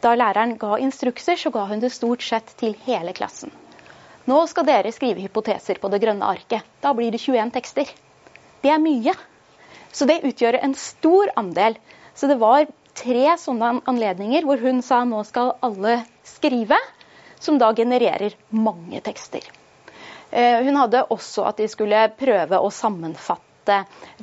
da 0.04 0.12
læreren 0.20 0.58
ga 0.60 0.76
instrukser, 0.84 1.40
så 1.40 1.52
ga 1.56 1.64
hun 1.70 1.80
det 1.80 1.94
stort 1.96 2.26
sett 2.26 2.52
til 2.60 2.76
hele 2.84 3.14
klassen. 3.16 3.54
Nå 4.28 4.42
skal 4.52 4.68
dere 4.68 4.92
skrive 4.94 5.24
hypoteser 5.24 5.80
på 5.80 5.90
det 5.90 6.02
grønne 6.04 6.28
arket. 6.28 6.68
Da 6.84 6.92
blir 6.94 7.14
det 7.16 7.22
21 7.24 7.54
tekster. 7.56 7.88
Det 8.62 8.74
er 8.74 8.84
mye. 8.84 9.16
Så 9.96 10.06
det 10.06 10.20
utgjør 10.28 10.60
en 10.60 10.76
stor 10.78 11.32
andel. 11.40 11.80
Så 12.14 12.28
det 12.28 12.38
var 12.42 12.68
tre 13.00 13.38
sånne 13.40 13.80
anledninger 13.88 14.46
hvor 14.46 14.60
hun 14.62 14.84
sa 14.86 15.06
nå 15.08 15.24
skal 15.26 15.56
alle 15.66 16.02
skrive, 16.28 16.78
som 17.40 17.58
da 17.62 17.72
genererer 17.74 18.36
mange 18.52 19.00
tekster. 19.02 19.48
Eh, 20.30 20.60
hun 20.68 20.76
hadde 20.78 21.08
også 21.16 21.48
at 21.48 21.64
de 21.64 21.70
skulle 21.72 22.10
prøve 22.20 22.60
å 22.60 22.74
sammenfatte 22.76 23.49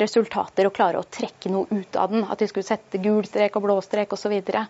resultater 0.01 0.69
og 0.69 0.75
klare 0.77 1.01
å 1.01 1.07
trekke 1.07 1.51
noe 1.53 1.67
ut 1.71 1.97
av 1.97 2.11
den. 2.13 2.25
At 2.25 2.41
de 2.43 2.49
skulle 2.51 2.67
sette 2.67 3.01
gul 3.03 3.25
strek 3.27 3.57
og 3.57 3.67
blå 3.67 3.77
strek 3.85 4.13
osv. 4.17 4.35
Så 4.43 4.65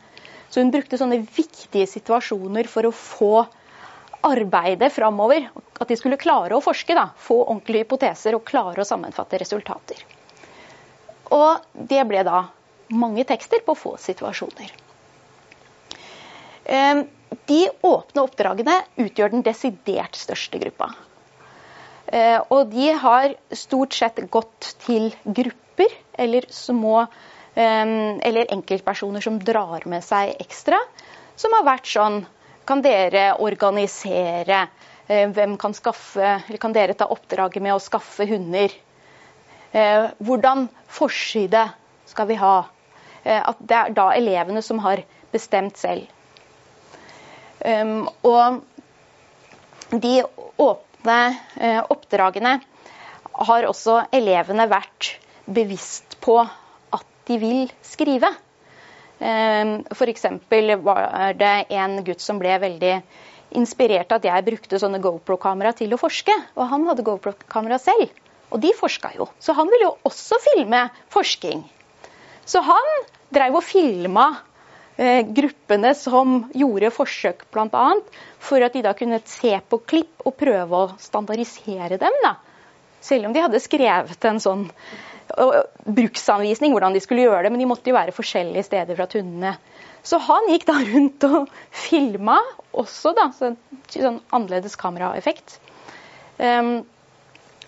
så 0.49 0.63
hun 0.63 0.71
brukte 0.71 0.99
sånne 0.99 1.19
viktige 1.23 1.87
situasjoner 1.91 2.69
for 2.71 2.87
å 2.87 2.95
få 2.95 3.33
arbeidet 4.27 4.93
framover. 4.95 5.49
At 5.79 5.91
de 5.91 5.97
skulle 5.99 6.21
klare 6.21 6.57
å 6.57 6.63
forske, 6.65 6.95
da, 6.97 7.09
få 7.19 7.43
ordentlige 7.45 7.85
hypoteser 7.85 8.37
og 8.39 8.47
klare 8.47 8.83
å 8.83 8.89
sammenfatte 8.89 9.41
resultater. 9.43 10.03
Og 11.35 11.65
det 11.75 12.05
ble 12.07 12.23
da 12.27 12.45
mange 12.95 13.27
tekster 13.27 13.65
på 13.67 13.75
få 13.75 13.97
situasjoner. 13.99 14.71
Ehm, 16.67 17.05
de 17.47 17.67
åpne 17.87 18.23
oppdragene 18.23 18.77
utgjør 19.03 19.35
den 19.35 19.45
desidert 19.47 20.19
største 20.19 20.59
gruppa. 20.63 20.93
Ehm, 22.13 22.43
og 22.51 22.71
de 22.71 22.91
har 22.93 23.35
stort 23.51 23.95
sett 23.95 24.21
gått 24.31 24.75
til 24.87 25.11
grupper 25.25 25.93
eller 26.19 26.47
små 26.51 27.07
eller 27.57 28.51
enkeltpersoner 28.53 29.23
som 29.25 29.39
drar 29.41 29.87
med 29.89 30.05
seg 30.05 30.35
ekstra, 30.45 30.77
som 31.41 31.55
har 31.57 31.65
vært 31.65 31.89
sånn 31.89 32.19
Kan 32.67 32.83
dere 32.83 33.37
organisere? 33.41 34.67
Eh, 35.07 35.29
hvem 35.31 35.57
kan 35.57 35.75
skaffe 35.75 36.25
Eller 36.49 36.59
kan 36.59 36.73
dere 36.75 36.97
ta 36.99 37.07
oppdraget 37.15 37.63
med 37.63 37.77
å 37.77 37.83
skaffe 37.83 38.27
hunder? 38.27 38.73
Eh, 39.71 40.09
hvordan 40.19 40.67
forside 40.91 41.63
skal 42.11 42.27
vi 42.27 42.39
ha? 42.41 42.57
Eh, 43.23 43.39
at 43.39 43.61
det 43.61 43.77
er 43.77 43.95
da 43.95 44.09
elevene 44.17 44.63
som 44.63 44.83
har 44.83 45.05
bestemt 45.33 45.79
selv. 45.79 46.07
Og 47.67 48.61
de 49.91 50.13
åpne 51.07 51.85
oppdragene 51.93 52.57
har 53.47 53.67
også 53.69 54.01
elevene 54.17 54.67
vært 54.71 55.13
bevisst 55.47 56.17
på 56.25 56.41
at 56.41 57.07
de 57.29 57.39
vil 57.39 57.73
skrive. 57.85 58.31
Ehm, 59.21 59.85
F.eks. 59.93 60.25
var 60.83 61.33
det 61.39 61.55
en 61.71 62.03
gutt 62.05 62.21
som 62.21 62.41
ble 62.41 62.57
veldig 62.61 62.95
inspirert 63.57 64.11
av 64.13 64.21
at 64.21 64.29
jeg 64.29 64.47
brukte 64.49 64.81
sånne 64.81 65.01
GoPro-kamera 65.01 65.73
til 65.77 65.95
å 65.95 66.01
forske. 66.01 66.35
Og 66.57 66.69
han 66.73 66.87
hadde 66.89 67.05
GoPro-kamera 67.07 67.79
selv, 67.79 68.11
og 68.51 68.61
de 68.61 68.73
forska 68.77 69.13
jo. 69.17 69.29
Så 69.39 69.55
han 69.57 69.71
ville 69.71 69.89
jo 69.89 69.97
også 70.09 70.41
filme 70.43 70.89
forsking. 71.13 71.65
Så 72.47 72.63
han 72.65 72.93
drev 73.35 73.59
og 73.59 73.65
filma 73.67 74.31
eh, 74.33 74.45
gruppene 74.97 75.91
som 75.99 76.39
gjorde 76.57 76.93
forsøk, 76.95 77.45
bl.a. 77.53 77.89
For 78.41 78.65
at 78.65 78.77
de 78.77 78.85
da 78.87 78.95
kunne 78.97 79.21
se 79.29 79.53
på 79.69 79.81
klipp 79.85 80.25
og 80.25 80.39
prøve 80.41 80.79
å 80.79 80.95
standardisere 81.01 81.99
dem. 82.01 82.17
da. 82.25 82.37
Selv 83.05 83.29
om 83.29 83.35
de 83.37 83.43
hadde 83.45 83.61
skrevet 83.61 84.25
en 84.25 84.41
sånn 84.43 84.65
bruksanvisning 85.87 86.73
hvordan 86.73 86.95
de 86.95 87.03
skulle 87.03 87.27
gjøre 87.27 87.47
det, 87.47 87.53
men 87.53 87.61
de 87.63 87.69
måtte 87.69 87.91
jo 87.91 87.97
være 87.97 88.15
forskjellige 88.15 88.67
steder 88.69 88.99
fra 88.99 89.09
tunnene. 89.11 89.57
Så 90.07 90.21
han 90.23 90.49
gikk 90.53 90.67
da 90.69 90.77
rundt 90.87 91.27
og 91.27 91.53
filma 91.75 92.39
også, 92.77 93.13
da, 93.17 93.31
så 93.35 93.55
sånn 93.91 94.21
annerledes 94.31 94.79
kameraeffekt. 94.79 95.59
Um, 96.39 96.85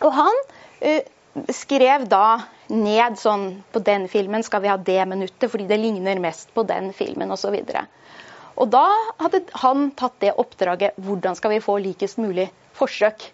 og 0.05 0.13
han 0.15 0.37
uh, 0.85 1.01
skrev 1.55 2.07
da 2.09 2.41
ned 2.69 3.17
sånn 3.17 3.63
På 3.73 3.81
den 3.81 4.09
filmen 4.13 4.43
skal 4.45 4.61
vi 4.65 4.69
ha 4.69 4.77
det 4.77 5.01
minuttet, 5.09 5.51
fordi 5.51 5.67
det 5.71 5.79
ligner 5.81 6.21
mest 6.21 6.53
på 6.55 6.67
den 6.69 6.93
filmen, 6.93 7.33
osv. 7.33 7.55
Og, 7.55 7.71
så 7.73 7.87
og 8.59 8.71
da 8.75 8.87
hadde 9.23 9.45
han 9.63 9.91
tatt 9.99 10.17
det 10.23 10.35
oppdraget 10.41 10.97
hvordan 10.99 11.37
skal 11.39 11.55
vi 11.55 11.61
få 11.63 11.77
likest 11.83 12.19
mulig 12.19 12.49
forsøk, 12.79 13.29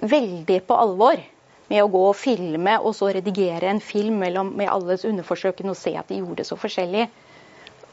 veldig 0.00 0.62
på 0.66 0.76
alvor 0.76 1.20
med 1.68 1.82
å 1.84 1.90
gå 1.92 2.04
og 2.08 2.16
filme 2.16 2.78
og 2.80 2.94
så 2.96 3.10
redigere 3.12 3.68
en 3.68 3.82
film 3.84 4.22
med 4.22 4.64
alles 4.66 5.04
underforsøkene 5.04 5.74
og 5.74 5.78
se 5.78 5.92
at 6.00 6.08
de 6.08 6.22
gjorde 6.22 6.40
det 6.40 6.48
så 6.48 6.56
forskjellig. 6.60 7.04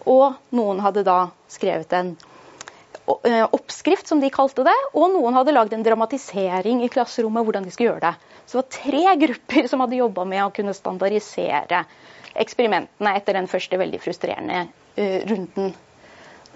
Og 0.07 0.55
noen 0.55 0.79
hadde 0.85 1.03
da 1.03 1.17
skrevet 1.51 1.91
en 1.97 2.13
eh, 2.15 3.43
oppskrift, 3.43 4.07
som 4.07 4.21
de 4.23 4.31
kalte 4.31 4.63
det, 4.63 4.77
og 4.93 5.11
noen 5.17 5.35
hadde 5.35 5.55
lagd 5.55 5.75
en 5.75 5.83
dramatisering 5.85 6.85
i 6.85 6.91
klasserommet 6.93 7.43
hvordan 7.43 7.67
de 7.67 7.73
skulle 7.73 7.91
gjøre 7.91 8.13
det. 8.13 8.34
Så 8.45 8.57
det 8.57 8.61
var 8.61 8.71
tre 8.71 9.15
grupper 9.25 9.67
som 9.67 9.81
hadde 9.81 9.97
jobba 9.97 10.25
med 10.29 10.43
å 10.45 10.51
kunne 10.53 10.75
standardisere 10.77 11.81
eksperimentene 12.35 13.15
etter 13.17 13.37
den 13.39 13.49
første 13.49 13.79
veldig 13.79 13.99
frustrerende 14.03 14.65
uh, 14.67 15.19
runden. 15.29 15.73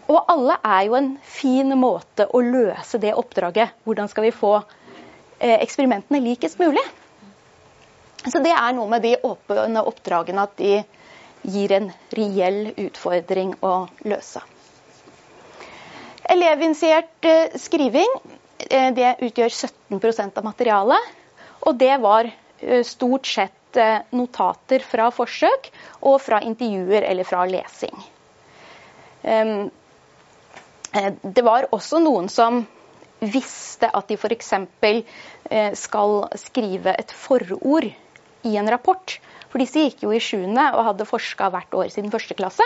Og 0.09 0.31
alle 0.31 0.57
er 0.65 0.85
jo 0.87 0.97
en 0.97 1.09
fin 1.25 1.73
måte 1.79 2.27
å 2.29 2.41
løse 2.45 3.01
det 3.01 3.15
oppdraget. 3.17 3.75
Hvordan 3.85 4.09
skal 4.11 4.27
vi 4.27 4.35
få 4.35 4.53
uh, 4.59 5.57
eksperimentene 5.57 6.21
likest 6.21 6.61
mulig? 6.61 6.83
Så 8.27 8.41
det 8.43 8.51
er 8.51 8.73
noe 8.75 8.89
med 8.91 9.05
de 9.05 9.15
åpne 9.23 9.81
oppdragene 9.87 10.43
at 10.43 10.57
de 10.59 10.81
gir 11.47 11.71
en 11.71 11.87
reell 12.13 12.73
utfordring 12.75 13.53
å 13.63 13.87
løse. 14.03 14.41
Elevinitiert 16.29 17.25
eh, 17.25 17.55
skriving 17.57 18.11
det 18.93 19.13
utgjør 19.23 19.55
17% 19.55 20.35
av 20.37 20.43
materialet. 20.45 21.07
Og 21.65 21.75
det 21.79 21.95
var 22.03 22.29
eh, 22.29 22.83
stort 22.87 23.27
sett 23.27 23.55
notater 24.17 24.81
fra 24.81 25.11
forsøk 25.13 25.67
og 26.09 26.15
fra 26.25 26.39
intervjuer 26.41 27.05
eller 27.05 27.27
fra 27.27 27.43
lesing. 27.45 27.99
Det 31.21 31.43
var 31.45 31.67
også 31.69 31.99
noen 32.01 32.31
som 32.33 32.63
visste 33.21 33.85
at 33.93 34.09
de 34.09 34.17
f.eks. 34.17 34.49
skal 35.77 36.15
skrive 36.41 36.95
et 36.97 37.13
forord 37.13 37.91
i 38.49 38.55
en 38.57 38.73
rapport. 38.73 39.19
For 39.49 39.61
disse 39.61 39.81
gikk 39.81 40.03
jo 40.05 40.13
i 40.13 40.21
sjuende 40.23 40.65
og 40.73 40.85
hadde 40.91 41.07
forska 41.09 41.49
hvert 41.53 41.73
år 41.77 41.93
siden 41.93 42.13
første 42.13 42.37
klasse. 42.37 42.65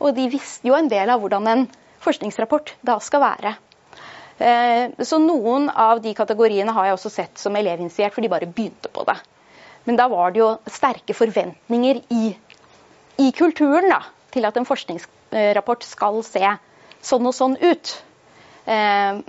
Og 0.00 0.14
de 0.16 0.28
visste 0.32 0.68
jo 0.68 0.76
en 0.78 0.90
del 0.90 1.10
av 1.10 1.22
hvordan 1.22 1.48
en 1.50 1.68
forskningsrapport 2.04 2.76
da 2.86 2.98
skal 3.02 3.24
være. 3.24 3.56
Eh, 4.38 5.04
så 5.04 5.18
noen 5.18 5.66
av 5.70 6.02
de 6.02 6.12
kategoriene 6.14 6.74
har 6.74 6.88
jeg 6.88 6.98
også 6.98 7.10
sett 7.10 7.40
som 7.42 7.56
elevinitiert, 7.58 8.14
for 8.14 8.22
de 8.22 8.30
bare 8.30 8.46
begynte 8.50 8.90
på 8.94 9.04
det. 9.08 9.16
Men 9.88 9.98
da 9.98 10.08
var 10.12 10.34
det 10.34 10.42
jo 10.42 10.52
sterke 10.70 11.16
forventninger 11.16 12.02
i, 12.14 12.30
i 13.24 13.30
kulturen 13.34 13.90
da, 13.90 14.02
til 14.34 14.46
at 14.46 14.58
en 14.60 14.68
forskningsrapport 14.68 15.86
skal 15.86 16.20
se 16.26 16.44
sånn 17.08 17.28
og 17.30 17.34
sånn 17.34 17.56
ut. 17.62 17.94
Eh, 18.68 19.20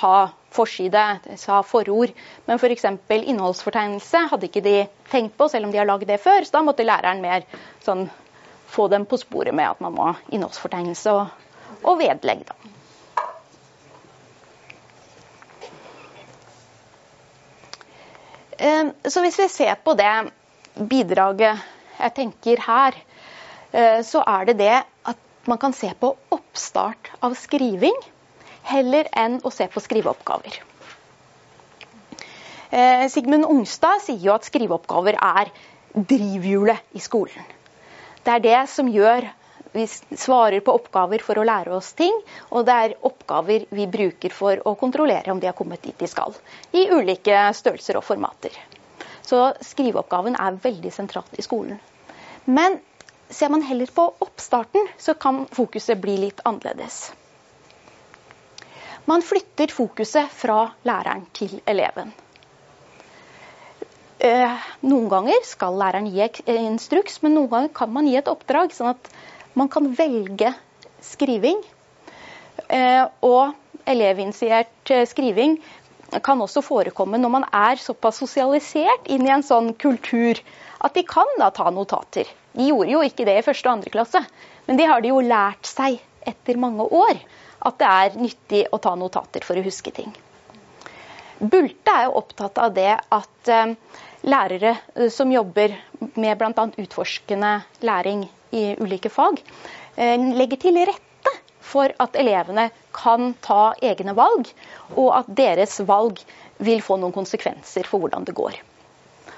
ha 0.00 0.16
forside, 0.50 1.04
ha 1.46 1.60
forord. 1.66 2.14
Men 2.46 2.58
f.eks. 2.58 2.86
For 3.06 3.30
innholdsfortegnelse 3.32 4.24
hadde 4.32 4.50
ikke 4.50 4.64
de 4.64 4.76
tenkt 5.12 5.36
på, 5.38 5.48
selv 5.50 5.68
om 5.68 5.74
de 5.74 5.78
har 5.82 5.88
lagd 5.88 6.08
det 6.10 6.20
før. 6.22 6.42
Så 6.46 6.58
da 6.58 6.64
måtte 6.66 6.86
læreren 6.86 7.22
mer 7.22 7.46
sånn, 7.86 8.08
få 8.70 8.86
dem 8.90 9.06
på 9.10 9.18
sporet 9.18 9.54
med 9.54 9.66
at 9.66 9.80
man 9.82 9.94
må 9.96 10.10
ha 10.12 10.18
innholdsfortegnelse 10.30 11.14
og, 11.14 11.48
og 11.82 11.98
vedlegg. 12.02 12.44
Da. 12.46 12.79
Så 18.60 19.22
hvis 19.24 19.38
vi 19.40 19.48
ser 19.48 19.78
på 19.80 19.94
det 19.96 20.14
bidraget 20.90 21.60
jeg 22.00 22.14
tenker 22.16 22.60
her, 22.64 22.96
eh, 23.72 24.00
så 24.04 24.22
er 24.26 24.48
det 24.50 24.58
det 24.58 24.76
at 25.08 25.16
man 25.48 25.58
kan 25.58 25.72
se 25.72 25.92
på 26.00 26.14
oppstart 26.32 27.10
av 27.24 27.36
skriving 27.38 27.96
heller 28.68 29.08
enn 29.16 29.40
å 29.44 29.52
se 29.52 29.66
på 29.68 29.80
skriveoppgaver. 29.80 30.60
Eh, 32.70 33.08
Sigmund 33.10 33.48
Ungstad 33.48 34.04
sier 34.04 34.20
jo 34.22 34.36
at 34.36 34.46
skriveoppgaver 34.46 35.16
er 35.16 35.50
drivhjulet 35.94 36.94
i 36.94 37.02
skolen. 37.02 37.46
Det 38.24 38.36
er 38.36 38.44
det 38.44 38.60
som 38.70 38.88
gjør 38.92 39.26
vi 39.72 39.86
svarer 39.86 40.60
på 40.60 40.74
oppgaver 40.74 41.22
for 41.22 41.38
å 41.38 41.44
lære 41.46 41.72
oss 41.76 41.92
ting, 41.98 42.16
og 42.50 42.66
det 42.66 42.76
er 42.84 42.96
oppgaver 43.06 43.66
vi 43.70 43.86
bruker 43.86 44.34
for 44.34 44.62
å 44.66 44.74
kontrollere 44.78 45.30
om 45.32 45.40
de 45.40 45.46
har 45.50 45.56
kommet 45.58 45.82
dit 45.82 45.98
de 45.98 46.08
skal. 46.10 46.34
I 46.72 46.88
ulike 46.90 47.44
størrelser 47.54 48.00
og 48.00 48.06
formater. 48.06 48.56
Så 49.22 49.52
skriveoppgaven 49.62 50.34
er 50.34 50.58
veldig 50.62 50.90
sentralt 50.92 51.38
i 51.38 51.46
skolen. 51.46 51.78
Men 52.50 52.80
ser 53.30 53.52
man 53.54 53.62
heller 53.62 53.86
på 53.94 54.08
oppstarten, 54.26 54.88
så 54.98 55.14
kan 55.14 55.44
fokuset 55.54 56.00
bli 56.02 56.16
litt 56.18 56.42
annerledes. 56.44 57.12
Man 59.06 59.22
flytter 59.22 59.70
fokuset 59.72 60.28
fra 60.34 60.64
læreren 60.86 61.24
til 61.34 61.60
eleven. 61.66 62.10
Eh, 64.20 64.66
noen 64.84 65.06
ganger 65.08 65.46
skal 65.48 65.78
læreren 65.80 66.10
gi 66.12 66.26
instruks, 66.52 67.22
men 67.22 67.38
noen 67.38 67.48
ganger 67.54 67.72
kan 67.74 67.92
man 67.92 68.08
gi 68.10 68.18
et 68.20 68.28
oppdrag. 68.28 68.74
sånn 68.76 68.92
at 68.92 69.08
man 69.60 69.68
kan 69.72 69.90
velge 69.94 70.54
skriving. 71.04 71.60
Eh, 72.68 73.04
og 73.24 73.52
elevinitiert 73.88 74.92
eh, 74.92 75.06
skriving 75.08 75.58
kan 76.24 76.40
også 76.42 76.62
forekomme 76.64 77.20
når 77.20 77.32
man 77.32 77.46
er 77.54 77.78
såpass 77.80 78.18
sosialisert 78.20 79.06
inn 79.12 79.26
i 79.26 79.32
en 79.32 79.44
sånn 79.46 79.72
kultur 79.78 80.40
at 80.82 80.96
de 80.96 81.04
kan 81.06 81.28
da 81.38 81.50
ta 81.54 81.70
notater. 81.70 82.26
De 82.52 82.66
gjorde 82.66 82.90
jo 82.90 83.02
ikke 83.06 83.26
det 83.28 83.36
i 83.38 83.44
første 83.46 83.68
og 83.68 83.76
andre 83.76 83.92
klasse, 83.94 84.22
men 84.66 84.80
de 84.80 84.88
har 84.90 85.02
de 85.02 85.12
jo 85.12 85.20
lært 85.22 85.68
seg 85.68 86.00
etter 86.26 86.58
mange 86.60 86.84
år 86.84 87.20
at 87.60 87.78
det 87.80 87.92
er 87.92 88.18
nyttig 88.18 88.64
å 88.72 88.80
ta 88.82 88.96
notater 88.98 89.44
for 89.46 89.60
å 89.60 89.64
huske 89.64 89.92
ting. 89.94 90.10
Bulte 91.40 91.94
er 91.94 92.08
jo 92.08 92.18
opptatt 92.20 92.58
av 92.60 92.74
det 92.76 92.90
at 92.98 93.52
eh, 93.52 93.76
lærere 94.28 94.74
som 95.14 95.30
jobber 95.32 95.78
med 96.18 96.36
bl.a. 96.40 96.66
utforskende 96.82 97.54
læring 97.86 98.26
i 98.50 98.74
ulike 98.80 99.10
fag, 99.12 99.42
eh, 99.96 100.18
legger 100.18 100.60
til 100.60 100.78
rette 100.78 101.34
for 101.60 101.92
at 102.02 102.16
elevene 102.18 102.70
kan 102.92 103.34
ta 103.42 103.74
egne 103.82 104.14
valg, 104.18 104.48
og 104.96 105.10
at 105.18 105.30
deres 105.42 105.78
valg 105.86 106.18
vil 106.58 106.82
få 106.82 106.98
noen 107.00 107.14
konsekvenser 107.14 107.86
for 107.88 108.02
hvordan 108.02 108.26
det 108.26 108.34
går. 108.34 108.58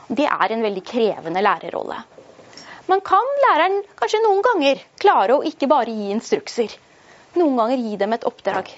Det 0.08 0.26
er 0.26 0.52
en 0.52 0.64
veldig 0.64 0.84
krevende 0.84 1.42
lærerrolle. 1.44 1.98
Man 2.90 3.00
kan 3.00 3.28
læreren 3.44 3.82
kanskje 3.96 4.22
noen 4.24 4.42
ganger 4.44 4.80
klare 5.00 5.36
å 5.36 5.44
ikke 5.46 5.68
bare 5.70 5.92
gi 5.92 6.10
instrukser. 6.12 6.72
Noen 7.38 7.56
ganger 7.56 7.78
gi 7.78 7.96
dem 8.00 8.12
et 8.16 8.26
oppdrag. 8.28 8.72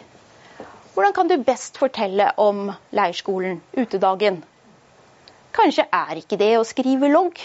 Hvordan 0.94 1.14
kan 1.16 1.30
du 1.30 1.38
best 1.42 1.78
fortelle 1.80 2.28
om 2.38 2.68
leirskolen, 2.94 3.56
utedagen? 3.74 4.42
Kanskje 5.56 5.86
er 5.90 6.20
ikke 6.20 6.38
det 6.38 6.52
å 6.58 6.66
skrive 6.68 7.10
logg. 7.10 7.40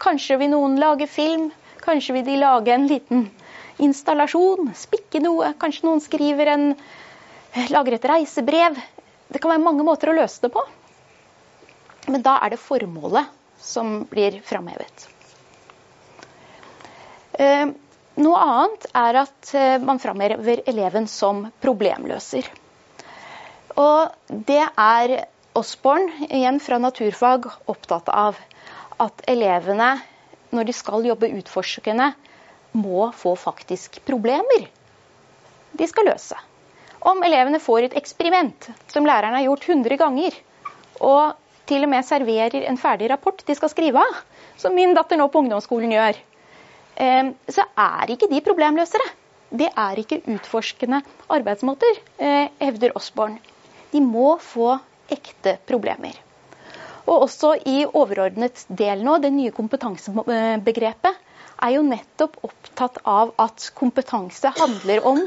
Kanskje 0.00 0.38
vil 0.40 0.52
noen 0.54 0.78
lage 0.80 1.08
film. 1.10 1.50
Kanskje 1.82 2.16
vil 2.18 2.26
de 2.26 2.38
lage 2.38 2.74
en 2.74 2.86
liten 2.86 3.24
installasjon, 3.82 4.70
spikke 4.76 5.22
noe. 5.22 5.52
Kanskje 5.58 5.88
noen 5.88 6.02
skriver 6.04 6.52
en, 6.54 6.66
lager 7.72 7.96
et 7.96 8.08
reisebrev. 8.12 8.78
Det 9.32 9.40
kan 9.42 9.54
være 9.54 9.64
mange 9.64 9.86
måter 9.86 10.12
å 10.12 10.16
løse 10.16 10.44
det 10.44 10.52
på. 10.54 10.62
Men 12.10 12.22
da 12.24 12.36
er 12.42 12.54
det 12.54 12.62
formålet 12.62 13.30
som 13.62 14.02
blir 14.10 14.40
framhevet. 14.46 15.08
Eh, 17.38 17.68
noe 18.22 18.40
annet 18.44 18.88
er 18.98 19.20
at 19.22 19.52
eh, 19.56 19.76
man 19.82 20.02
framhever 20.02 20.64
eleven 20.68 21.06
som 21.08 21.46
problemløser. 21.62 22.48
Og 23.80 24.34
det 24.50 24.64
er 24.68 25.14
Osborne, 25.56 26.26
igjen 26.28 26.60
fra 26.64 26.78
naturfag, 26.80 27.48
opptatt 27.68 28.08
av. 28.12 28.38
At 29.00 29.24
elevene 29.28 29.94
når 30.52 30.68
de 30.68 30.74
skal 30.76 31.06
jobbe 31.08 31.32
utforskende, 31.38 32.12
må 32.72 33.10
få 33.16 33.34
faktisk 33.36 34.00
problemer 34.06 34.68
de 35.76 35.88
skal 35.88 36.08
løse. 36.08 36.36
Om 37.02 37.22
elevene 37.26 37.60
får 37.60 37.88
et 37.88 37.96
eksperiment 37.98 38.68
som 38.92 39.06
læreren 39.08 39.34
har 39.34 39.46
gjort 39.46 39.64
100 39.68 39.98
ganger, 40.00 40.36
og 41.00 41.38
til 41.66 41.86
og 41.86 41.90
med 41.90 42.06
serverer 42.06 42.66
en 42.68 42.78
ferdig 42.78 43.08
rapport 43.10 43.42
de 43.46 43.56
skal 43.56 43.72
skrive 43.72 44.02
av, 44.02 44.20
som 44.60 44.74
min 44.76 44.94
datter 44.94 45.18
nå 45.18 45.28
på 45.32 45.42
ungdomsskolen 45.42 45.94
gjør, 45.94 46.20
eh, 46.96 47.32
så 47.48 47.66
er 47.78 48.14
ikke 48.14 48.30
de 48.30 48.42
problemløsere. 48.44 49.08
Det 49.52 49.68
er 49.68 49.98
ikke 50.00 50.22
utforskende 50.32 51.02
arbeidsmåter, 51.28 51.98
eh, 52.18 52.48
hevder 52.60 52.94
Osborne. 52.96 53.40
De 53.92 54.00
må 54.00 54.38
få 54.40 54.78
ekte 55.12 55.58
problemer. 55.68 56.16
Og 57.06 57.26
også 57.26 57.56
i 57.66 57.82
overordnet 57.86 58.64
del 58.68 59.02
nå, 59.04 59.18
det 59.22 59.32
nye 59.34 59.54
kompetansebegrepet, 59.54 61.18
er 61.62 61.74
jo 61.76 61.82
nettopp 61.86 62.38
opptatt 62.46 62.98
av 63.06 63.34
at 63.42 63.68
kompetanse 63.78 64.50
handler 64.56 65.04
om 65.06 65.20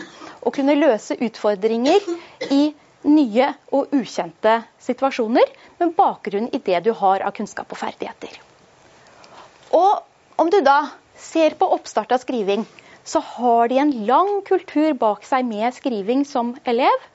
å 0.43 0.51
kunne 0.55 0.76
løse 0.76 1.15
utfordringer 1.23 2.03
i 2.51 2.73
nye 3.05 3.51
og 3.76 3.93
ukjente 3.95 4.57
situasjoner, 4.82 5.51
med 5.80 5.93
bakgrunn 5.97 6.49
i 6.55 6.59
det 6.63 6.82
du 6.88 6.91
har 6.97 7.23
av 7.23 7.36
kunnskap 7.38 7.71
og 7.71 7.80
ferdigheter. 7.80 8.34
Og 9.76 10.41
om 10.41 10.51
du 10.51 10.59
da 10.65 10.80
ser 11.19 11.55
på 11.59 11.69
oppstart 11.78 12.11
av 12.15 12.23
skriving, 12.23 12.65
så 13.05 13.21
har 13.21 13.69
de 13.69 13.80
en 13.80 13.93
lang 14.09 14.39
kultur 14.47 14.95
bak 14.99 15.23
seg 15.28 15.45
med 15.47 15.76
skriving 15.78 16.26
som 16.28 16.55
elev, 16.65 17.09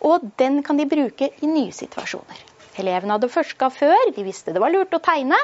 og 0.00 0.24
den 0.40 0.62
kan 0.64 0.78
de 0.80 0.88
bruke 0.88 1.30
i 1.42 1.50
nye 1.50 1.74
situasjoner. 1.74 2.47
Elevene 2.82 3.16
hadde 3.16 3.30
forska 3.32 3.70
før, 3.74 4.12
de 4.14 4.24
visste 4.26 4.54
det 4.54 4.62
var 4.62 4.72
lurt 4.74 4.94
å 4.94 5.02
tegne. 5.02 5.38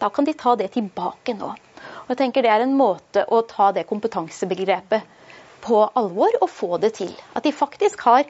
Da 0.00 0.08
kan 0.10 0.24
de 0.24 0.34
ta 0.34 0.54
det 0.56 0.70
tilbake 0.74 1.34
nå. 1.36 1.52
Og 1.52 2.12
jeg 2.12 2.20
tenker 2.22 2.42
Det 2.42 2.52
er 2.52 2.64
en 2.64 2.76
måte 2.76 3.24
å 3.28 3.42
ta 3.48 3.70
det 3.76 3.86
kompetansebegrepet 3.88 5.18
på 5.60 5.80
alvor 5.94 6.38
og 6.40 6.48
få 6.50 6.78
det 6.80 6.94
til. 7.00 7.12
At 7.36 7.44
de 7.44 7.52
faktisk 7.52 8.00
har 8.08 8.24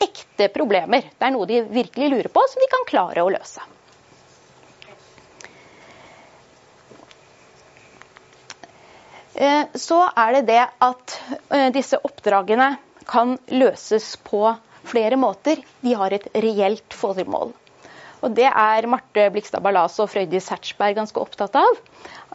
ekte 0.00 0.48
problemer. 0.54 1.04
Det 1.18 1.28
er 1.28 1.34
noe 1.34 1.48
de 1.48 1.60
virkelig 1.68 2.08
lurer 2.08 2.32
på, 2.32 2.44
som 2.48 2.62
de 2.62 2.70
kan 2.72 2.88
klare 2.88 3.24
å 3.24 3.32
løse. 3.32 3.60
Eh, 9.40 9.64
så 9.74 10.02
er 10.16 10.38
det 10.38 10.42
det 10.50 10.62
at 10.84 11.16
eh, 11.48 11.68
disse 11.72 12.00
oppdragene 12.04 12.74
kan 13.08 13.36
løses 13.52 14.16
på 14.24 14.42
flere 14.90 15.16
måter. 15.20 15.60
De 15.80 15.94
har 15.96 16.12
et 16.12 16.26
reelt 16.34 16.96
formål. 16.96 17.54
Og 18.20 18.34
det 18.36 18.48
er 18.48 18.88
Marte 18.90 19.28
Blikstad 19.32 19.62
Ballas 19.64 19.96
og 20.02 20.10
Frøydis 20.12 20.50
Hertzberg 20.52 20.98
ganske 20.98 21.20
opptatt 21.22 21.56
av. 21.56 21.78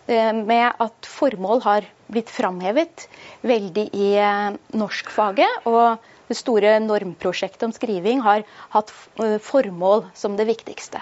Eh, 0.07 0.33
med 0.33 0.81
at 0.81 1.09
formål 1.09 1.61
har 1.65 1.85
blitt 2.13 2.29
framhevet 2.29 3.07
veldig 3.45 3.85
i 3.93 4.09
eh, 4.21 4.57
norskfaget. 4.77 5.67
Og 5.69 6.01
det 6.29 6.37
store 6.39 6.79
normprosjektet 6.81 7.67
om 7.67 7.73
skriving 7.75 8.23
har 8.25 8.45
hatt 8.73 8.93
eh, 9.21 9.37
formål 9.41 10.07
som 10.17 10.37
det 10.39 10.47
viktigste. 10.49 11.01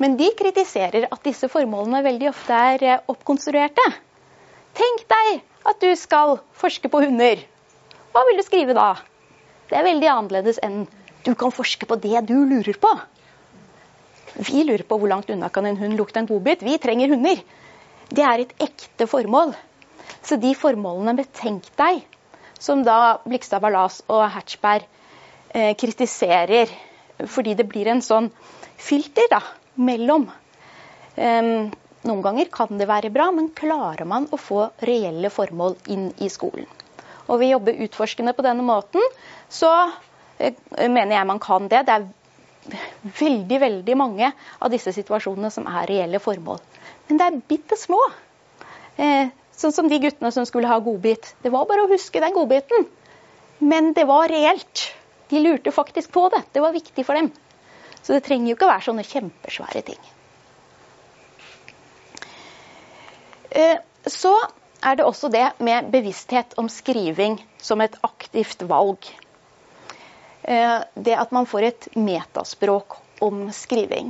Men 0.00 0.16
de 0.16 0.30
kritiserer 0.36 1.10
at 1.12 1.24
disse 1.26 1.48
formålene 1.52 2.00
veldig 2.06 2.30
ofte 2.32 2.56
er 2.56 3.02
oppkonstruerte. 3.12 3.84
Tenk 4.76 5.04
deg 5.12 5.42
at 5.68 5.80
du 5.82 5.90
skal 5.98 6.38
forske 6.56 6.88
på 6.88 7.02
hunder. 7.04 7.42
Hva 8.14 8.24
vil 8.28 8.40
du 8.40 8.44
skrive 8.46 8.76
da? 8.76 8.94
Det 9.68 9.76
er 9.76 9.86
veldig 9.86 10.08
annerledes 10.08 10.60
enn 10.64 10.86
du 11.26 11.34
kan 11.36 11.52
forske 11.52 11.84
på 11.86 12.00
det 12.00 12.24
du 12.28 12.38
lurer 12.48 12.78
på. 12.80 12.90
Vi 14.36 14.62
lurer 14.64 14.84
på 14.86 14.98
hvor 15.00 15.10
langt 15.10 15.30
unna 15.30 15.48
kan 15.48 15.66
en 15.66 15.80
hund 15.80 15.98
lukte 15.98 16.20
en 16.20 16.28
godbit. 16.28 16.62
Vi 16.62 16.78
trenger 16.78 17.10
hunder. 17.14 17.42
Det 18.10 18.24
er 18.26 18.42
et 18.42 18.54
ekte 18.62 19.06
formål. 19.10 19.54
Så 20.22 20.36
de 20.40 20.52
formålene 20.58 21.16
med 21.18 21.30
Tenk 21.36 21.66
deg, 21.78 22.02
som 22.60 22.82
da 22.84 23.20
Blikstad 23.24 23.62
Ballas 23.62 24.00
og 24.08 24.26
Hertzberg 24.34 24.86
eh, 25.54 25.74
kritiserer 25.78 26.70
fordi 27.28 27.54
det 27.54 27.66
blir 27.68 27.90
en 27.92 28.02
sånn 28.04 28.30
filter 28.80 29.28
da, 29.32 29.40
mellom. 29.76 30.28
Um, 31.16 31.68
noen 32.08 32.22
ganger 32.24 32.48
kan 32.52 32.78
det 32.80 32.88
være 32.88 33.10
bra, 33.12 33.28
men 33.34 33.50
klarer 33.56 34.08
man 34.08 34.28
å 34.32 34.38
få 34.40 34.70
reelle 34.88 35.28
formål 35.32 35.76
inn 35.92 36.06
i 36.24 36.30
skolen? 36.32 36.68
Og 37.28 37.42
vi 37.42 37.50
jobber 37.50 37.82
utforskende 37.84 38.32
på 38.34 38.44
denne 38.46 38.64
måten, 38.64 39.04
så 39.52 39.72
uh, 39.90 40.54
mener 40.80 41.12
jeg 41.18 41.28
man 41.28 41.42
kan 41.42 41.68
det. 41.68 41.84
Det 41.88 41.98
er 41.98 42.08
veldig, 43.20 43.58
veldig 43.60 43.96
mange 43.96 44.30
av 44.58 44.70
disse 44.72 44.92
situasjonene 44.94 45.50
som 45.52 45.68
er 45.70 45.88
reelle 45.90 46.20
formål. 46.22 46.60
Men 47.08 47.20
det 47.20 47.26
er 47.26 47.42
bitte 47.52 47.78
små. 47.78 48.00
Eh, 49.00 49.30
sånn 49.56 49.74
som 49.74 49.88
de 49.88 49.98
guttene 50.02 50.32
som 50.34 50.46
skulle 50.48 50.70
ha 50.70 50.78
godbit. 50.84 51.34
Det 51.42 51.52
var 51.52 51.68
bare 51.68 51.86
å 51.86 51.90
huske 51.92 52.22
den 52.22 52.36
godbiten. 52.36 52.86
Men 53.60 53.92
det 53.96 54.06
var 54.08 54.28
reelt. 54.32 54.86
De 55.30 55.40
lurte 55.40 55.72
faktisk 55.72 56.12
på 56.12 56.28
det. 56.32 56.42
Det 56.52 56.62
var 56.64 56.76
viktig 56.76 57.04
for 57.06 57.18
dem. 57.18 57.30
Så 58.02 58.16
det 58.16 58.24
trenger 58.26 58.50
jo 58.50 58.56
ikke 58.56 58.68
å 58.68 58.72
være 58.72 58.86
sånne 58.88 59.06
kjempesvære 59.06 59.82
ting. 59.90 60.00
Eh, 63.50 63.78
så 64.06 64.34
er 64.80 64.96
det 64.96 65.04
også 65.04 65.28
det 65.32 65.46
med 65.60 65.90
bevissthet 65.92 66.54
om 66.60 66.70
skriving 66.72 67.36
som 67.60 67.82
et 67.84 67.98
aktivt 68.06 68.62
valg. 68.68 69.04
Eh, 70.50 70.78
det 70.94 71.14
at 71.14 71.30
man 71.30 71.46
får 71.46 71.62
et 71.62 71.88
metaspråk 71.94 72.96
om 73.22 73.44
skriving. 73.54 74.08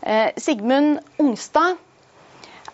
Eh, 0.00 0.34
Sigmund 0.36 0.98
Ungstad 1.16 1.78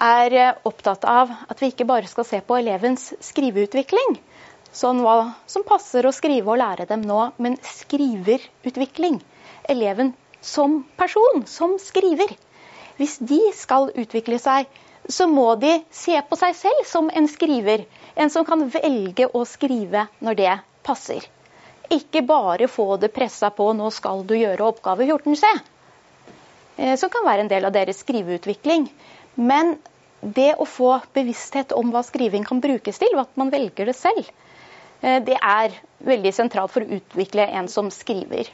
er 0.02 0.34
eh, 0.34 0.56
opptatt 0.66 1.06
av 1.06 1.30
at 1.30 1.62
vi 1.62 1.70
ikke 1.70 1.86
bare 1.86 2.10
skal 2.10 2.26
se 2.26 2.40
på 2.42 2.56
elevens 2.58 3.12
skriveutvikling, 3.22 4.16
sånn 4.74 5.04
hva 5.04 5.14
som 5.46 5.62
passer 5.68 6.08
å 6.08 6.12
skrive 6.16 6.50
og 6.50 6.58
lære 6.58 6.88
dem 6.90 7.04
nå, 7.06 7.20
men 7.38 7.54
skriverutvikling. 7.68 9.20
Eleven 9.70 10.10
som 10.42 10.80
person, 10.98 11.46
som 11.46 11.78
skriver. 11.78 12.34
Hvis 12.98 13.14
de 13.22 13.38
skal 13.54 13.92
utvikle 13.94 14.40
seg, 14.42 14.66
så 15.06 15.30
må 15.30 15.52
de 15.62 15.76
se 15.94 16.18
på 16.26 16.40
seg 16.42 16.58
selv 16.58 16.82
som 16.90 17.14
en 17.14 17.30
skriver. 17.30 17.86
En 18.18 18.34
som 18.34 18.42
kan 18.48 18.66
velge 18.74 19.30
å 19.30 19.46
skrive 19.46 20.08
når 20.18 20.42
det 20.42 20.58
passer. 20.82 21.30
Ikke 21.94 22.24
bare 22.26 22.66
få 22.68 22.96
det 22.96 23.12
pressa 23.14 23.50
på 23.54 23.70
'nå 23.72 23.90
skal 23.92 24.24
du 24.26 24.34
gjøre 24.34 24.66
oppgave 24.66 25.06
14C', 25.06 25.60
eh, 26.76 26.96
som 26.96 27.10
kan 27.10 27.26
være 27.26 27.44
en 27.44 27.50
del 27.52 27.64
av 27.64 27.72
deres 27.72 28.00
skriveutvikling. 28.02 28.88
Men 29.36 29.76
det 30.20 30.54
å 30.58 30.66
få 30.66 31.00
bevissthet 31.14 31.72
om 31.72 31.92
hva 31.92 32.02
skriving 32.02 32.44
kan 32.44 32.60
brukes 32.60 32.98
til, 32.98 33.18
at 33.18 33.36
man 33.36 33.50
velger 33.50 33.86
det 33.86 33.96
selv, 33.96 34.30
eh, 35.02 35.20
det 35.20 35.38
er 35.38 35.76
veldig 36.00 36.32
sentralt 36.34 36.72
for 36.72 36.82
å 36.82 36.98
utvikle 36.98 37.46
en 37.46 37.68
som 37.68 37.90
skriver. 37.90 38.48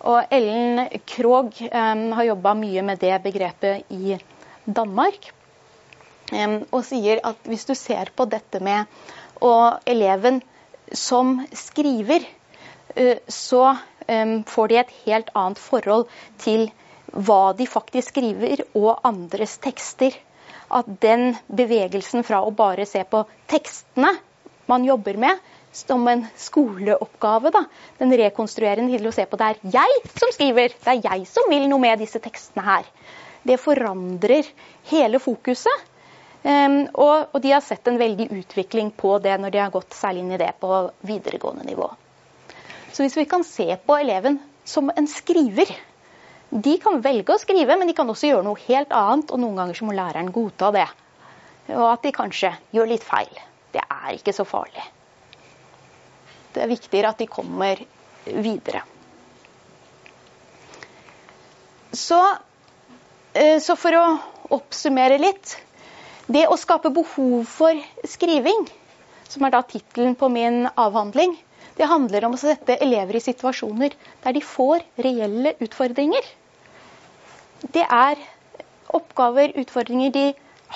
Og 0.00 0.32
Ellen 0.32 0.88
Krogh 1.06 1.60
um, 1.60 2.12
har 2.16 2.24
jobba 2.24 2.54
mye 2.54 2.82
med 2.82 2.98
det 2.98 3.22
begrepet 3.22 3.84
i 3.92 4.16
Danmark. 4.64 5.32
Og 6.72 6.84
sier 6.86 7.20
at 7.24 7.36
hvis 7.44 7.66
du 7.66 7.74
ser 7.74 8.08
på 8.16 8.24
dette 8.24 8.60
med 8.64 8.86
og 9.42 9.82
eleven 9.84 10.40
som 10.94 11.42
skriver, 11.52 12.24
Eh, 12.24 12.39
så 13.28 13.64
får 14.46 14.68
de 14.68 14.78
et 14.80 14.94
helt 15.04 15.28
annet 15.38 15.58
forhold 15.62 16.08
til 16.42 16.68
hva 17.10 17.52
de 17.58 17.66
faktisk 17.66 18.12
skriver, 18.12 18.64
og 18.74 19.00
andres 19.06 19.56
tekster. 19.62 20.14
At 20.70 20.86
den 21.02 21.34
bevegelsen 21.46 22.22
fra 22.26 22.42
å 22.46 22.52
bare 22.54 22.86
se 22.86 23.02
på 23.06 23.24
tekstene 23.50 24.12
man 24.70 24.84
jobber 24.86 25.18
med, 25.18 25.38
som 25.74 26.06
en 26.10 26.24
skoleoppgave, 26.38 27.50
da, 27.54 27.64
den 27.98 28.14
rekonstruerende 28.18 28.98
til 28.98 29.10
å 29.10 29.14
se 29.14 29.26
på 29.30 29.38
det 29.38 29.48
er 29.50 29.74
jeg 29.74 30.00
som 30.14 30.32
skriver, 30.34 30.74
det 30.74 30.94
er 30.94 31.02
jeg 31.06 31.26
som 31.30 31.46
vil 31.50 31.68
noe 31.70 31.82
med 31.82 32.02
disse 32.02 32.22
tekstene 32.22 32.66
her. 32.66 32.90
Det 33.46 33.58
forandrer 33.58 34.46
hele 34.90 35.18
fokuset. 35.22 35.86
Og, 36.42 37.40
de 37.42 37.52
har 37.52 37.62
sett 37.64 37.88
en 37.88 37.98
veldig 38.00 38.30
utvikling 38.32 38.90
på 38.96 39.18
det 39.22 39.36
når 39.40 39.54
de 39.54 39.60
har 39.60 39.74
gått 39.74 39.96
særlig 39.96 40.24
inn 40.24 40.36
i 40.36 40.40
det 40.40 40.54
på 40.60 40.84
videregående 41.06 41.66
nivå. 41.68 41.90
Så 42.92 43.04
hvis 43.04 43.16
vi 43.16 43.26
kan 43.30 43.44
se 43.46 43.68
på 43.86 43.96
eleven 43.98 44.40
som 44.64 44.90
en 44.90 45.08
skriver 45.08 45.70
De 46.50 46.72
kan 46.82 46.98
velge 47.02 47.34
å 47.34 47.38
skrive, 47.38 47.76
men 47.78 47.86
de 47.86 47.94
kan 47.94 48.08
også 48.10 48.32
gjøre 48.32 48.42
noe 48.42 48.58
helt 48.66 48.90
annet, 48.90 49.30
og 49.30 49.38
noen 49.38 49.60
ganger 49.60 49.78
så 49.78 49.86
må 49.86 49.94
læreren 49.94 50.32
godta 50.34 50.72
det. 50.74 50.88
Og 51.70 51.84
at 51.86 52.02
de 52.02 52.10
kanskje 52.14 52.50
gjør 52.74 52.90
litt 52.90 53.06
feil. 53.06 53.30
Det 53.70 53.84
er 53.84 54.16
ikke 54.16 54.34
så 54.34 54.42
farlig. 54.42 54.82
Det 56.50 56.64
er 56.64 56.72
viktigere 56.72 57.12
at 57.14 57.22
de 57.22 57.28
kommer 57.30 57.78
videre. 58.26 58.82
Så, 61.94 62.18
eh, 63.34 63.58
så 63.62 63.76
for 63.78 63.94
å 63.98 64.04
oppsummere 64.58 65.18
litt 65.18 65.56
Det 66.30 66.44
å 66.46 66.54
skape 66.54 66.92
behov 66.94 67.46
for 67.50 67.74
skriving, 68.06 68.68
som 69.26 69.42
er 69.46 69.50
da 69.50 69.64
tittelen 69.66 70.12
på 70.14 70.28
min 70.30 70.68
avhandling, 70.78 71.32
det 71.80 71.88
handler 71.88 72.26
om 72.26 72.36
å 72.36 72.40
sette 72.40 72.76
elever 72.84 73.16
i 73.16 73.24
situasjoner 73.24 73.94
der 74.20 74.36
de 74.36 74.42
får 74.44 74.82
reelle 75.00 75.54
utfordringer. 75.64 76.26
Det 77.72 77.86
er 77.86 78.20
oppgaver, 78.92 79.54
utfordringer 79.62 80.12
de 80.12 80.26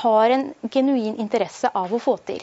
har 0.00 0.32
en 0.32 0.46
genuin 0.72 1.18
interesse 1.20 1.68
av 1.68 1.92
å 1.92 2.00
få 2.00 2.16
til. 2.30 2.40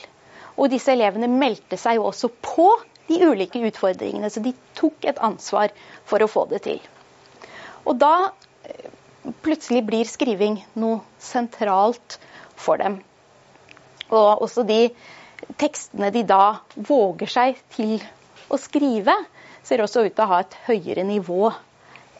Og 0.61 0.69
disse 0.69 0.93
elevene 0.93 1.31
meldte 1.31 1.79
seg 1.79 1.97
jo 1.97 2.05
også 2.11 2.29
på 2.45 2.67
de 3.09 3.17
ulike 3.25 3.63
utfordringene, 3.65 4.29
så 4.29 4.43
de 4.45 4.53
tok 4.77 5.09
et 5.09 5.19
ansvar 5.25 5.73
for 6.05 6.21
å 6.21 6.29
få 6.29 6.45
det 6.53 6.61
til. 6.67 6.79
Og 7.89 7.97
da 7.97 8.29
eh, 8.69 8.93
plutselig 9.41 9.81
blir 9.89 10.05
skriving 10.05 10.61
noe 10.77 11.01
sentralt 11.17 12.19
for 12.53 12.77
dem. 12.77 13.01
Og 14.13 14.45
også 14.45 14.69
de 14.69 14.83
tekstene 15.57 16.13
de 16.13 16.27
da 16.29 16.61
våger 16.77 17.31
seg 17.31 17.57
til 17.73 17.97
å 18.51 18.59
skrive 18.59 19.15
ser 19.63 19.83
også 19.83 20.05
ut 20.05 20.15
til 20.15 20.25
å 20.25 20.31
ha 20.31 20.41
et 20.43 20.57
høyere 20.67 21.05
nivå 21.07 21.51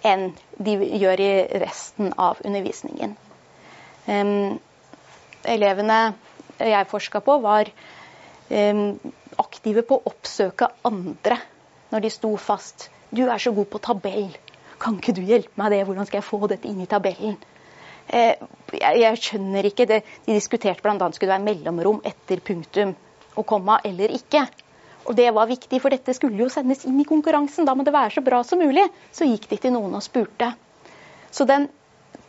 enn 0.08 0.32
de 0.58 0.76
gjør 1.02 1.22
i 1.22 1.32
resten 1.62 2.14
av 2.18 2.40
undervisningen. 2.46 3.14
Um, 4.08 4.58
elevene 5.46 6.00
jeg 6.62 6.90
forska 6.90 7.22
på, 7.26 7.38
var 7.44 7.70
um, 8.50 8.98
aktive 9.42 9.84
på 9.86 10.00
å 10.00 10.12
oppsøke 10.12 10.72
andre 10.88 11.38
når 11.92 12.06
de 12.06 12.14
sto 12.14 12.32
fast. 12.38 12.90
'Du 13.12 13.28
er 13.28 13.38
så 13.44 13.52
god 13.52 13.68
på 13.70 13.82
tabell. 13.84 14.32
Kan 14.80 14.98
ikke 14.98 15.14
du 15.14 15.22
hjelpe 15.28 15.60
meg 15.60 15.74
det? 15.74 15.84
Hvordan 15.86 16.08
skal 16.08 16.22
jeg 16.22 16.30
få 16.30 16.48
dette 16.48 16.70
inn 16.70 16.82
i 16.82 16.90
tabellen?' 16.90 17.40
Uh, 18.12 18.34
jeg, 18.74 18.96
jeg, 19.00 19.18
skjønner 19.24 19.68
ikke 19.70 19.86
det. 19.88 20.02
De 20.26 20.34
diskuterte 20.36 20.82
bl.a. 20.84 21.12
skulle 21.14 21.30
det 21.30 21.36
være 21.36 21.46
mellomrom 21.46 22.02
etter 22.04 22.42
punktum 22.44 22.96
og 23.38 23.46
komma 23.48 23.78
eller 23.88 24.12
ikke. 24.18 24.48
Og 25.10 25.16
det 25.18 25.28
var 25.34 25.50
viktig, 25.50 25.80
for 25.82 25.94
dette 25.94 26.14
skulle 26.14 26.44
jo 26.44 26.50
sendes 26.54 26.86
inn 26.86 27.00
i 27.02 27.08
konkurransen. 27.08 27.66
Da 27.66 27.74
må 27.76 27.86
det 27.88 27.94
være 27.96 28.14
så 28.16 28.24
bra 28.26 28.44
som 28.46 28.62
mulig. 28.62 28.86
Så 29.16 29.28
gikk 29.28 29.48
de 29.50 29.58
til 29.64 29.74
noen 29.76 29.96
og 29.98 30.06
spurte. 30.06 30.54
Så 31.34 31.48
den 31.50 31.68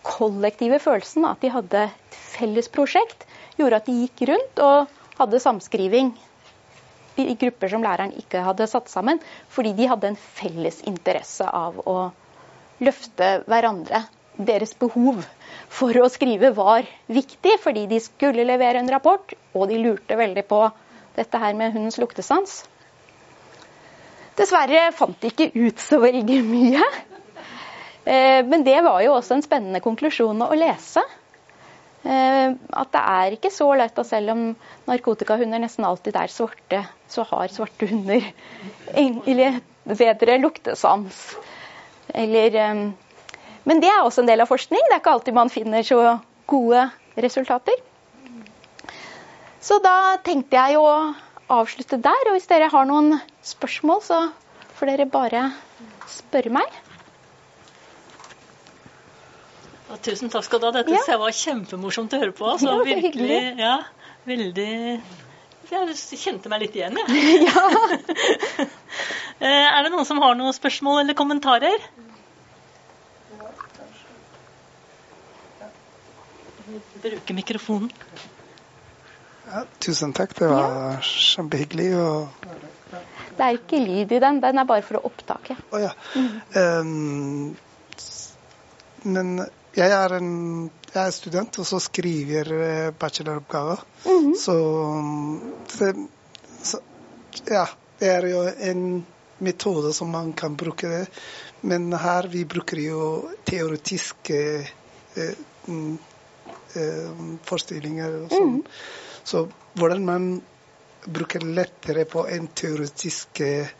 kollektive 0.07 0.81
følelsen 0.83 1.27
at 1.29 1.43
de 1.43 1.53
hadde 1.53 1.87
et 1.87 2.19
felles 2.33 2.69
prosjekt, 2.73 3.27
gjorde 3.59 3.79
at 3.83 3.89
de 3.89 3.97
gikk 4.03 4.25
rundt 4.33 4.63
og 4.65 4.91
hadde 5.19 5.43
samskriving 5.43 6.15
i 7.21 7.37
grupper 7.39 7.69
som 7.69 7.85
læreren 7.85 8.15
ikke 8.17 8.41
hadde 8.43 8.67
satt 8.71 8.89
sammen, 8.91 9.21
fordi 9.53 9.75
de 9.77 9.89
hadde 9.91 10.13
en 10.13 10.19
felles 10.39 10.81
interesse 10.89 11.45
av 11.45 11.77
å 11.85 11.97
løfte 12.83 13.43
hverandre. 13.47 14.07
Deres 14.33 14.73
behov 14.81 15.21
for 15.69 15.99
å 16.01 16.09
skrive 16.11 16.55
var 16.57 16.89
viktig, 17.13 17.59
fordi 17.61 17.85
de 17.91 18.01
skulle 18.01 18.47
levere 18.49 18.81
en 18.81 18.89
rapport, 18.91 19.35
og 19.53 19.69
de 19.69 19.77
lurte 19.83 20.17
veldig 20.17 20.47
på 20.49 20.63
dette 21.17 21.41
her 21.41 21.57
med 21.59 21.75
hundens 21.75 21.99
luktesans. 22.01 22.63
Dessverre 24.39 24.89
fant 24.97 25.19
de 25.21 25.29
ikke 25.33 25.51
ut 25.55 25.81
så 25.81 25.99
veldig 26.03 26.39
mye. 26.47 26.85
Eh, 28.05 28.41
men 28.49 28.65
det 28.67 28.79
var 28.83 29.03
jo 29.05 29.17
også 29.17 29.37
en 29.37 29.45
spennende 29.45 29.83
konklusjon 29.85 30.41
å 30.43 30.55
lese. 30.59 31.03
Eh, 32.03 32.49
at 32.51 32.95
det 32.95 33.03
er 33.13 33.37
ikke 33.37 33.53
så 33.55 33.69
lett 33.79 33.99
at 34.01 34.09
selv 34.09 34.33
om 34.35 34.41
narkotikahunder 34.89 35.63
nesten 35.63 35.87
alltid 35.87 36.17
er 36.19 36.33
svarte, 36.33 36.81
så 37.13 37.27
har 37.29 37.53
svarte 37.53 37.87
hunder 37.93 38.25
egentlig 38.97 39.53
bedre 39.87 40.41
luktesans. 40.43 41.23
Eller 42.15 42.59
eh, 42.59 42.85
Men 43.63 43.79
det 43.79 43.93
er 43.93 44.03
også 44.03 44.25
en 44.25 44.33
del 44.33 44.43
av 44.43 44.51
forskning. 44.51 44.81
Det 44.89 44.97
er 44.97 45.05
ikke 45.05 45.15
alltid 45.15 45.37
man 45.37 45.53
finner 45.53 45.87
så 45.87 46.01
gode 46.51 46.89
resultater. 47.15 47.77
Så 49.63 49.79
da 49.83 50.17
tenkte 50.27 50.59
jeg 50.59 50.79
å 50.81 51.15
avslutte 51.53 51.99
der. 52.03 52.29
Og 52.31 52.37
hvis 52.37 52.49
dere 52.51 52.71
har 52.73 52.89
noen 52.89 53.15
spørsmål, 53.47 54.01
så 54.03 54.23
får 54.79 54.91
dere 54.91 55.07
bare 55.11 55.45
spørre 56.11 56.51
meg. 56.59 56.81
Og 59.93 60.01
tusen 60.03 60.33
takk 60.33 60.47
skal 60.49 60.63
du 60.63 60.67
ha. 60.67 60.75
Dette 60.75 60.95
Ja. 60.95 61.03
ja. 61.15 61.19
var 61.21 61.35
kjempemorsomt 61.37 62.15
å 62.17 62.23
høre 62.23 62.35
på. 62.35 62.49
Så 62.59 62.67
Ja, 62.67 62.79
så 62.81 62.87
virkelig, 62.89 63.41
ja, 63.61 63.77
veldig 64.27 65.03
Jeg 65.73 65.97
kjente 66.21 66.51
meg 66.53 66.67
litt 66.67 66.75
igjen, 66.77 66.99
jeg. 66.99 67.07
Ja. 67.49 68.67
er 69.77 69.83
det 69.85 69.93
noen 69.93 70.09
som 70.09 70.21
har 70.21 70.35
noen 70.37 70.53
spørsmål 70.57 71.05
eller 71.05 71.17
kommentarer? 71.17 71.87
Bruke 77.03 77.35
mikrofonen. 77.37 77.91
Ja, 79.47 79.65
tusen 79.83 80.13
takk, 80.17 80.35
det 80.39 80.49
var 80.49 81.01
kjempehyggelig. 81.03 81.89
Og, 81.99 82.29
Det 83.37 83.47
er 83.47 83.59
ikke 83.59 83.81
lyd 83.83 84.13
i 84.13 84.21
den, 84.23 84.41
den 84.43 84.61
er 84.61 84.69
bare 84.69 84.85
for 84.87 85.01
å 85.01 85.07
opptake. 85.09 85.57
å 85.73 85.81
ja. 85.83 85.93
Ehm, 86.61 87.53
men 89.03 89.35
jeg 89.75 89.91
er, 89.97 90.17
en, 90.19 90.33
jeg 90.93 91.03
er 91.03 91.15
student, 91.17 91.59
og 91.59 91.67
så 91.67 91.81
skriver 91.83 92.53
eh, 92.59 92.91
bacheloroppgave. 92.99 93.79
så, 94.39 94.57
så, 95.73 95.93
så 96.63 96.83
ja, 97.49 97.67
det 97.99 98.13
er 98.13 98.29
jo 98.31 98.45
en 98.45 98.85
metode 99.43 99.93
som 99.97 100.13
man 100.13 100.33
kan 100.33 100.57
bruke 100.57 100.89
det. 100.89 101.07
Men 101.61 101.93
her 101.93 102.29
vi 102.31 102.45
bruker 102.45 102.79
jo 102.83 103.05
teoretiske 103.47 104.39
eh, 105.17 105.37
mm, 105.67 105.99
eh, 106.75 107.25
forestillinger 107.47 108.21
og 108.25 108.35
sånn. 108.35 108.59
Så 109.25 109.47
hvordan 109.79 110.05
man 110.05 110.33
bruker 111.05 111.41
lettere 111.41 112.05
på 112.05 112.27
en 112.31 112.47
teoretisk 112.55 113.41
eh, 113.41 113.71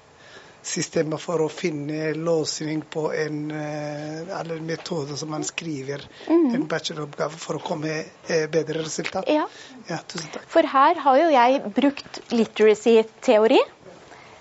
system 0.63 1.17
for 1.19 1.43
å 1.43 1.49
finne 1.51 2.13
løsning 2.15 2.83
på 2.91 3.09
en 3.15 3.39
eh, 3.51 4.23
eller 4.39 4.63
metode 4.63 5.17
som 5.19 5.33
man 5.35 5.45
skriver 5.47 6.05
en 6.31 6.67
bacheloroppgave 6.71 7.39
for 7.45 7.59
å 7.59 7.63
komme 7.63 7.95
eh, 7.99 8.47
bedre 8.51 8.83
resultat. 8.83 9.31
Ja. 9.31 9.49
Ja, 9.91 9.99
tusen 10.07 10.31
takk. 10.35 10.47
For 10.51 10.67
her 10.75 11.03
har 11.03 11.19
jo 11.19 11.31
jeg 11.35 11.63
brukt 11.75 12.23
literacy-teori, 12.31 13.59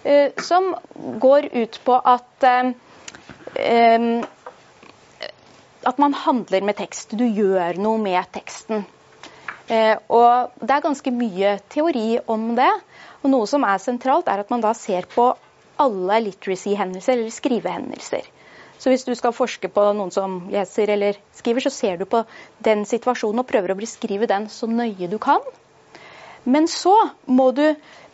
eh, 0.04 0.30
som 0.42 0.74
går 1.22 1.50
ut 1.58 1.82
på 1.86 1.98
at 1.98 2.50
eh, 2.50 4.22
at 5.82 5.98
man 5.98 6.14
handler 6.14 6.62
med 6.62 6.78
tekst. 6.78 7.18
Du 7.18 7.26
gjør 7.26 7.80
noe 7.82 7.98
med 8.02 8.22
teksten. 8.34 8.86
Eh, 9.72 9.96
og 10.12 10.52
det 10.60 10.76
er 10.76 10.84
ganske 10.84 11.14
mye 11.16 11.56
teori 11.72 12.20
om 12.32 12.52
det. 12.58 12.72
Og 13.22 13.32
noe 13.32 13.48
som 13.48 13.64
er 13.64 13.80
sentralt, 13.80 14.28
er 14.28 14.44
at 14.44 14.52
man 14.52 14.64
da 14.64 14.74
ser 14.76 15.08
på 15.12 15.32
alle 15.82 16.20
literacy-hendelser, 16.28 17.18
eller 17.18 17.34
skrivehendelser. 17.34 18.28
Så 18.82 18.90
hvis 18.90 19.06
du 19.06 19.14
skal 19.16 19.34
forske 19.38 19.70
på 19.70 19.84
noen 19.94 20.12
som 20.14 20.40
leser 20.52 20.90
eller 20.90 21.18
skriver, 21.38 21.64
så 21.64 21.72
ser 21.74 22.00
du 22.02 22.08
på 22.10 22.24
den 22.66 22.84
situasjonen 22.90 23.44
og 23.44 23.50
prøver 23.50 23.74
å 23.74 23.80
beskrive 23.80 24.30
den 24.30 24.48
så 24.50 24.68
nøye 24.70 25.10
du 25.10 25.20
kan. 25.22 25.44
Men 26.44 26.66
så 26.68 26.96
må 27.30 27.52
du 27.54 27.68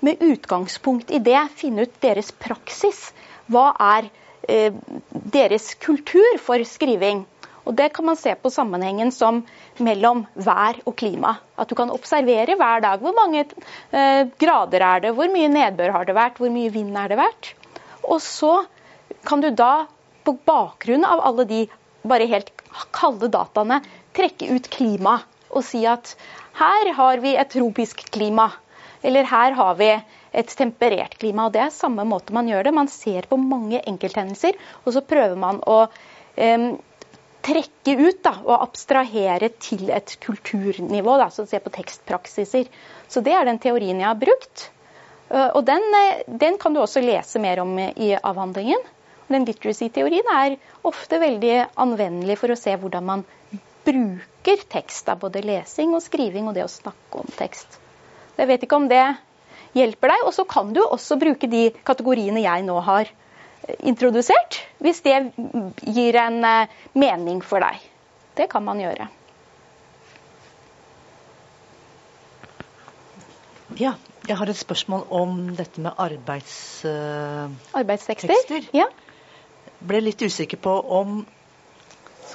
med 0.03 0.24
utgangspunkt 0.24 1.12
i 1.16 1.22
det 1.24 1.39
finne 1.55 1.88
ut 1.88 2.01
deres 2.03 2.34
praksis. 2.36 2.99
Hva 3.47 3.70
er 3.80 4.10
eh, 4.51 4.76
deres 5.38 5.72
kultur 5.80 6.36
for 6.43 6.62
skriving? 6.68 7.24
Og 7.68 7.76
Det 7.76 7.89
kan 7.93 8.07
man 8.07 8.15
se 8.15 8.34
på 8.39 8.51
sammenhengen 8.53 9.11
som 9.11 9.41
mellom 9.84 10.24
vær 10.34 10.80
og 10.88 10.95
klima. 10.99 11.36
At 11.59 11.68
du 11.68 11.76
kan 11.76 11.91
observere 11.91 12.55
hver 12.55 12.84
dag 12.86 13.03
hvor 13.03 13.15
mange 13.18 13.43
eh, 13.43 14.24
grader 14.39 14.86
er 14.88 15.03
det, 15.03 15.13
hvor 15.18 15.28
mye 15.34 15.51
nedbør 15.51 15.95
har 15.97 16.07
det 16.07 16.15
vært, 16.15 16.39
hvor 16.39 16.53
mye 16.53 16.72
vind 16.72 16.95
er 16.97 17.11
det 17.11 17.20
vært. 17.20 17.51
Og 18.07 18.22
så 18.24 18.53
kan 19.28 19.43
du 19.43 19.51
da, 19.51 19.88
på 20.24 20.36
bakgrunn 20.47 21.05
av 21.07 21.24
alle 21.28 21.47
de 21.47 21.65
bare 22.07 22.28
helt 22.32 22.51
kalde 22.95 23.30
dataene, 23.32 23.82
trekke 24.15 24.49
ut 24.55 24.68
klima 24.72 25.20
og 25.47 25.63
si 25.63 25.84
at 25.88 26.15
her 26.57 26.91
har 26.97 27.22
vi 27.24 27.36
et 27.39 27.51
tropisk 27.53 28.01
klima. 28.13 28.49
Eller 29.05 29.28
her 29.30 29.55
har 29.55 29.76
vi 29.80 29.91
et 30.38 30.53
temperert 30.59 31.15
klima. 31.20 31.47
og 31.47 31.53
Det 31.53 31.61
er 31.61 31.74
samme 31.74 32.03
måte 32.07 32.34
man 32.36 32.49
gjør 32.49 32.68
det. 32.68 32.74
Man 32.74 32.89
ser 32.91 33.28
på 33.30 33.38
mange 33.39 33.82
enkelthendelser, 33.88 34.57
og 34.84 34.93
så 34.95 35.03
prøver 35.05 35.38
man 35.39 35.61
å 35.63 35.86
em, 36.36 36.76
trekke 37.45 37.93
ut 37.99 38.23
da, 38.25 38.33
og 38.45 38.63
abstrahere 38.63 39.49
til 39.61 39.89
et 39.93 40.17
kulturnivå. 40.23 41.17
Da, 41.21 41.29
så 41.33 41.45
se 41.47 41.59
på 41.63 41.73
tekstpraksiser. 41.75 42.67
Så 43.07 43.23
det 43.25 43.35
er 43.38 43.47
den 43.47 43.59
teorien 43.63 44.01
jeg 44.01 44.09
har 44.09 44.19
brukt. 44.19 44.69
Uh, 45.27 45.49
Og 45.59 45.65
den, 45.67 45.83
eh, 45.95 46.23
den 46.27 46.57
kan 46.57 46.73
du 46.73 46.79
også 46.81 47.03
lese 47.03 47.39
mer 47.43 47.59
om 47.59 47.73
i 47.79 48.13
avhandlingen. 48.15 48.79
Den 49.27 49.43
literacy-teorien 49.43 50.27
er 50.31 50.55
ofte 50.88 51.19
veldig 51.19 51.55
anvendelig 51.75 52.38
for 52.39 52.53
å 52.53 52.59
se 52.59 52.75
hvordan 52.79 53.03
man 53.03 53.25
bruker 53.88 54.63
tekst. 54.71 55.05
Da, 55.07 55.17
både 55.19 55.43
lesing 55.43 55.95
og 55.95 56.03
skriving 56.05 56.47
og 56.47 56.55
det 56.55 56.63
å 56.63 56.71
snakke 56.71 57.23
om 57.23 57.31
tekst. 57.35 57.79
Jeg 58.38 58.47
vet 58.47 58.63
ikke 58.63 58.79
om 58.79 58.88
det 58.88 59.03
hjelper 59.75 60.13
deg. 60.13 60.25
Og 60.27 60.33
så 60.35 60.47
kan 60.47 60.71
du 60.73 60.81
også 60.85 61.19
bruke 61.19 61.49
de 61.51 61.69
kategoriene 61.88 62.43
jeg 62.43 62.63
nå 62.67 62.79
har 62.88 63.07
eh, 63.09 63.26
introdusert, 63.80 64.61
hvis 64.84 65.01
det 65.05 65.15
gir 65.84 66.15
en 66.22 66.43
eh, 66.47 66.68
mening 66.93 67.41
for 67.43 67.63
deg. 67.63 67.82
Det 68.38 68.47
kan 68.51 68.63
man 68.65 68.80
gjøre. 68.82 69.07
Ja, 73.78 73.93
jeg 74.28 74.38
har 74.39 74.49
et 74.49 74.57
spørsmål 74.57 75.03
om 75.13 75.34
dette 75.57 75.82
med 75.84 75.91
arbeids... 76.01 76.55
uh, 76.88 77.51
Arbeidstekster. 77.78 78.32
Tekster? 78.32 78.70
Ja. 78.76 78.88
ble 79.88 79.99
litt 80.01 80.22
usikker 80.26 80.57
på 80.57 80.72
om 80.97 81.20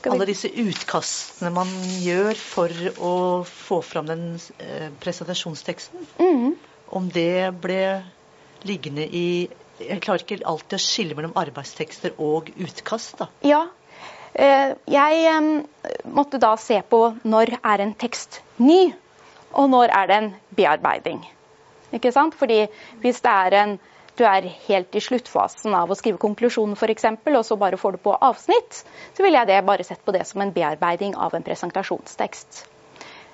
alle 0.06 0.26
disse 0.28 0.48
utkastene 0.50 1.50
man 1.54 1.70
gjør 2.02 2.38
for 2.38 2.70
å 3.02 3.12
få 3.48 3.80
fram 3.86 4.06
den 4.10 4.22
uh, 4.38 4.90
presentasjonsteksten, 5.02 6.06
Mhm. 6.20 6.54
om 6.92 7.08
det 7.10 7.50
ble 7.62 7.80
liggende 8.68 9.06
i 9.08 9.48
Jeg 9.88 10.02
klarer 10.04 10.24
ikke 10.24 10.40
alltid 10.46 10.78
å 10.78 10.82
skille 10.82 11.18
mellom 11.18 11.36
arbeidstekster 11.38 12.16
og 12.22 12.50
utkast, 12.56 13.18
da. 13.20 13.28
Ja. 13.46 13.62
Eh, 14.32 14.74
Jeg 14.88 15.64
måtte 16.08 16.40
da 16.40 16.54
se 16.56 16.80
på 16.88 17.04
når 17.24 17.56
er 17.60 17.84
en 17.84 17.94
tekst 17.94 18.40
ny, 18.58 18.94
og 19.52 19.70
når 19.70 19.92
er 19.92 20.06
det 20.08 20.18
en 20.22 20.34
bearbeiding. 20.56 21.24
Ikke 21.92 22.12
sant? 22.12 22.34
Fordi 22.34 22.66
hvis 23.02 23.20
det 23.20 23.32
er 23.32 23.58
en 23.62 23.80
du 24.16 24.24
er 24.28 24.44
helt 24.66 24.92
i 24.96 25.00
sluttfasen 25.00 25.72
av 25.76 25.90
å 25.90 25.96
skrive 25.96 26.20
konklusjonen 26.20 26.76
f.eks., 26.76 27.06
og 27.24 27.44
så 27.48 27.56
bare 27.56 27.78
får 27.80 27.96
du 27.96 28.02
på 28.04 28.12
avsnitt, 28.20 28.82
så 29.16 29.24
ville 29.24 29.40
jeg 29.40 29.48
det 29.48 29.62
bare 29.64 29.86
sett 29.88 30.02
på 30.04 30.12
det 30.12 30.26
som 30.28 30.44
en 30.44 30.52
bearbeiding 30.52 31.16
av 31.16 31.32
en 31.34 31.46
presentasjonstekst. 31.46 32.66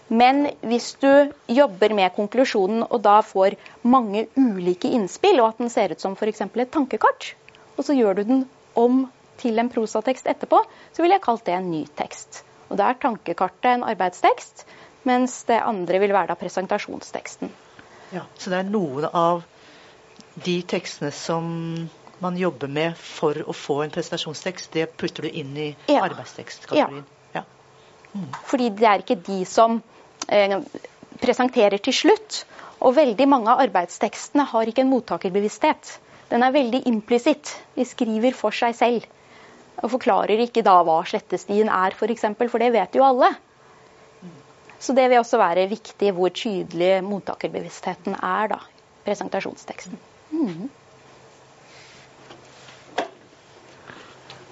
Men 0.09 0.49
hvis 0.65 0.95
du 1.03 1.33
jobber 1.53 1.93
med 1.95 2.15
konklusjonen 2.17 2.87
og 2.89 3.03
da 3.05 3.19
får 3.21 3.59
mange 3.85 4.27
ulike 4.41 4.89
innspill, 4.97 5.41
og 5.43 5.53
at 5.53 5.61
den 5.63 5.71
ser 5.73 5.93
ut 5.93 6.01
som 6.01 6.17
f.eks. 6.17 6.41
et 6.41 6.73
tankekart, 6.73 7.35
og 7.77 7.85
så 7.85 7.97
gjør 7.97 8.21
du 8.21 8.23
den 8.25 8.45
om 8.75 9.05
til 9.39 9.59
en 9.61 9.69
prosatekst 9.71 10.27
etterpå, 10.27 10.63
så 10.93 11.03
ville 11.03 11.19
jeg 11.19 11.25
kalt 11.27 11.45
det 11.47 11.55
en 11.55 11.71
ny 11.71 11.85
tekst. 11.99 12.43
Og 12.69 12.81
da 12.81 12.91
er 12.91 13.01
tankekartet 13.01 13.71
en 13.75 13.85
arbeidstekst, 13.87 14.65
mens 15.09 15.43
det 15.49 15.61
andre 15.63 16.01
vil 16.03 16.13
være 16.13 16.33
da 16.33 16.37
presentasjonsteksten. 16.41 17.53
Ja, 18.13 18.25
så 18.41 18.51
det 18.51 18.59
er 18.59 18.73
noen 18.73 19.07
av 19.13 19.45
de 20.45 20.57
tekstene 20.69 21.13
som 21.13 21.53
man 22.23 22.37
jobber 22.39 22.71
med 22.73 22.97
for 22.99 23.37
å 23.47 23.55
få 23.55 23.83
en 23.85 23.93
presentasjonstekst, 23.95 24.73
det 24.75 24.89
putter 24.99 25.29
du 25.29 25.31
inn 25.31 25.55
i 25.57 25.69
Ja. 25.87 26.03
arbeidstekstkategorien. 26.09 27.05
Ja. 27.35 27.45
Fordi 28.49 28.71
det 28.71 28.89
er 28.89 29.05
ikke 29.05 29.21
de 29.23 29.45
som 29.45 29.83
presenterer 31.23 31.81
til 31.83 31.97
slutt. 31.97 32.43
Og 32.79 32.95
veldig 32.95 33.27
mange 33.27 33.51
av 33.51 33.63
arbeidstekstene 33.65 34.45
har 34.53 34.71
ikke 34.71 34.85
en 34.85 34.93
mottakerbevissthet. 34.93 35.97
Den 36.31 36.45
er 36.45 36.55
veldig 36.55 36.85
implisitt. 36.87 37.55
De 37.75 37.87
skriver 37.89 38.37
for 38.37 38.55
seg 38.55 38.77
selv. 38.79 39.07
Og 39.83 39.93
forklarer 39.95 40.41
ikke 40.45 40.65
da 40.67 40.77
hva 40.87 41.01
slettestien 41.07 41.71
er, 41.71 41.95
f.eks., 41.95 42.01
for, 42.01 42.15
eksempel, 42.15 42.51
for 42.53 42.63
det 42.63 42.73
vet 42.75 42.99
jo 42.99 43.07
alle. 43.07 43.33
Så 44.79 44.95
det 44.95 45.09
vil 45.11 45.19
også 45.19 45.41
være 45.41 45.67
viktig 45.71 46.13
hvor 46.15 46.31
tydelig 46.35 46.99
mottakerbevisstheten 47.07 48.19
er, 48.19 48.53
da. 48.55 48.61
Presentasjonsteksten. 49.07 49.99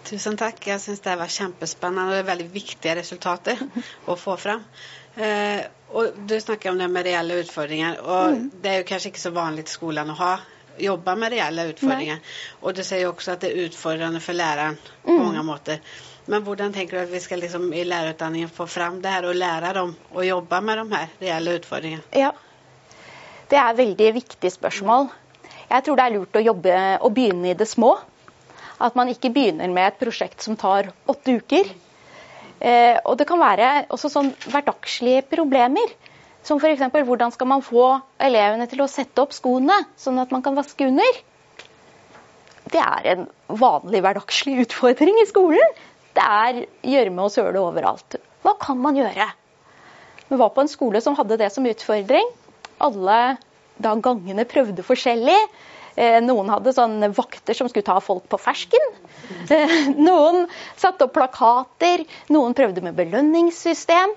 Tusen 0.07 0.39
takk. 0.39 0.61
Jeg 0.71 0.83
syns 0.83 1.03
det 1.03 1.15
var 1.19 1.31
kjempespennende 1.31 2.21
og 2.23 2.29
veldig 2.29 2.47
viktige 2.55 2.95
resultater 2.99 3.61
å 4.07 4.15
få 4.19 4.37
fram. 4.39 4.63
Eh, 5.17 5.65
og 5.97 6.19
du 6.29 6.35
snakker 6.41 6.71
om 6.71 6.79
det 6.81 6.89
med 6.93 7.07
reelle 7.07 7.41
utfordringer. 7.45 8.01
og 8.03 8.33
mm. 8.33 8.51
Det 8.63 8.71
er 8.71 8.83
jo 8.83 8.89
kanskje 8.89 9.13
ikke 9.13 9.23
så 9.23 9.33
vanlig 9.37 9.65
i 9.67 9.75
skolen 9.77 10.13
å 10.13 10.19
ha 10.19 10.35
jobbe 10.79 11.15
med 11.17 11.33
reelle 11.33 11.71
utfordringer. 11.71 12.19
Nei. 12.21 12.59
Og 12.63 12.77
du 12.77 12.83
sier 12.85 13.07
jo 13.07 13.15
også 13.15 13.37
at 13.37 13.45
det 13.45 13.53
er 13.53 13.69
utfordrende 13.71 14.21
for 14.21 14.37
læreren 14.37 14.77
mm. 14.77 15.07
på 15.09 15.17
mange 15.17 15.45
måter. 15.47 15.81
Men 16.27 16.43
hvordan 16.43 16.75
tenker 16.75 16.99
du 16.99 17.03
at 17.05 17.13
vi 17.13 17.21
skal 17.23 17.41
liksom, 17.41 17.69
i 17.73 17.85
lærerutdanningen 17.87 18.51
få 18.53 18.67
fram 18.69 18.99
det 19.03 19.13
her 19.15 19.29
og 19.29 19.39
lære 19.39 19.73
dem 19.79 19.95
å 20.13 20.27
jobbe 20.27 20.61
med 20.67 20.83
de 20.83 20.87
her 20.97 21.15
reelle 21.23 21.55
utfordringene? 21.61 22.03
Ja, 22.19 22.33
det 23.51 23.61
er 23.63 23.79
veldig 23.79 24.11
viktig 24.19 24.51
spørsmål. 24.51 25.09
Jeg 25.71 25.85
tror 25.87 25.99
det 25.99 26.05
er 26.05 26.15
lurt 26.17 26.39
å 26.39 26.43
jobbe 26.43 26.77
og 26.99 27.13
begynne 27.15 27.53
i 27.53 27.59
det 27.59 27.69
små. 27.71 27.95
At 28.83 28.99
man 28.99 29.09
ikke 29.09 29.31
begynner 29.33 29.71
med 29.73 29.93
et 29.93 30.01
prosjekt 30.01 30.43
som 30.45 30.59
tar 30.59 30.91
åtte 31.09 31.39
uker. 31.39 31.71
Eh, 32.61 32.97
og 33.05 33.17
det 33.21 33.27
kan 33.29 33.41
være 33.41 33.71
også 33.93 34.11
sånn 34.13 34.31
hverdagslige 34.49 35.25
problemer. 35.31 35.95
Som 36.47 36.61
f.eks. 36.63 36.85
hvordan 36.95 37.33
skal 37.35 37.49
man 37.51 37.65
få 37.65 37.89
elevene 38.23 38.69
til 38.71 38.85
å 38.85 38.91
sette 38.91 39.19
opp 39.19 39.35
skoene, 39.35 39.81
sånn 39.99 40.21
at 40.23 40.31
man 40.35 40.45
kan 40.47 40.55
vaske 40.55 40.87
under? 40.87 41.19
Det 42.71 42.83
er 42.83 43.09
en 43.13 43.27
vanlig 43.51 44.03
hverdagslig 44.05 44.61
utfordring 44.67 45.19
i 45.23 45.27
skolen. 45.27 45.75
Det 46.17 46.23
er 46.23 46.63
gjørme 46.87 47.27
og 47.27 47.35
søle 47.35 47.61
overalt. 47.61 48.19
Hva 48.47 48.55
kan 48.63 48.79
man 48.81 48.97
gjøre? 48.99 49.27
Vi 50.31 50.39
var 50.39 50.55
på 50.55 50.63
en 50.63 50.71
skole 50.71 51.03
som 51.03 51.17
hadde 51.19 51.39
det 51.39 51.51
som 51.55 51.67
utfordring. 51.67 52.31
Alle 52.83 53.19
da 53.83 53.93
gangene 54.03 54.47
prøvde 54.49 54.87
forskjellig. 54.87 55.39
Eh, 55.97 56.19
noen 56.25 56.51
hadde 56.53 56.75
vakter 57.17 57.57
som 57.57 57.69
skulle 57.71 57.87
ta 57.87 57.99
folk 58.05 58.27
på 58.31 58.41
fersken. 58.41 58.91
Eh, 59.51 59.77
noen 59.97 60.45
satte 60.79 61.07
opp 61.07 61.15
plakater, 61.17 62.05
noen 62.35 62.55
prøvde 62.57 62.83
med 62.85 62.97
belønningssystem. 62.99 64.15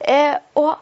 Eh, 0.00 0.36
og 0.60 0.76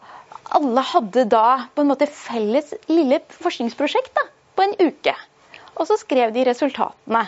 alle 0.55 0.85
hadde 0.91 1.25
da 1.31 1.47
på 1.75 1.85
en 1.85 1.91
måte 1.93 2.09
felles 2.11 2.75
lille 2.91 3.21
forskningsprosjekt 3.39 4.13
da, 4.19 4.27
på 4.55 4.67
en 4.67 4.77
uke. 4.83 5.15
Og 5.75 5.89
så 5.89 5.99
skrev 5.99 6.35
de 6.35 6.45
resultatene. 6.47 7.25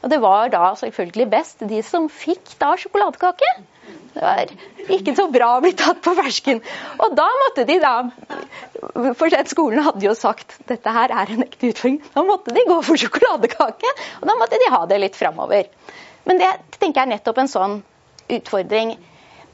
Og 0.00 0.12
det 0.12 0.20
var 0.22 0.48
da 0.52 0.70
selvfølgelig 0.78 1.28
best 1.32 1.64
de 1.68 1.82
som 1.84 2.08
fikk 2.12 2.54
da 2.60 2.72
sjokoladekake. 2.80 3.50
Det 4.14 4.22
var 4.24 4.50
ikke 4.90 5.14
så 5.14 5.26
bra 5.30 5.52
å 5.56 5.60
bli 5.62 5.70
tatt 5.78 6.00
på 6.02 6.14
fersken. 6.18 6.62
Og 6.98 7.14
da 7.18 7.26
måtte 7.44 7.66
de 7.68 7.76
da 7.82 7.94
For 9.16 9.36
skolen 9.46 9.84
hadde 9.86 10.06
jo 10.06 10.14
sagt 10.18 10.56
dette 10.70 10.94
her 10.94 11.12
er 11.14 11.34
en 11.34 11.44
ekte 11.46 11.70
utfordring. 11.70 12.00
Da 12.14 12.24
måtte 12.26 12.54
de 12.56 12.64
gå 12.66 12.80
for 12.86 13.00
sjokoladekake, 13.00 13.92
og 14.20 14.26
da 14.26 14.36
måtte 14.40 14.58
de 14.60 14.72
ha 14.72 14.82
det 14.90 14.98
litt 15.02 15.18
framover. 15.18 15.68
Men 16.26 16.42
det 16.42 16.50
tenker 16.78 17.02
jeg 17.02 17.06
er 17.06 17.12
nettopp 17.14 17.38
en 17.42 17.52
sånn 17.52 17.76
utfordring. 18.30 18.96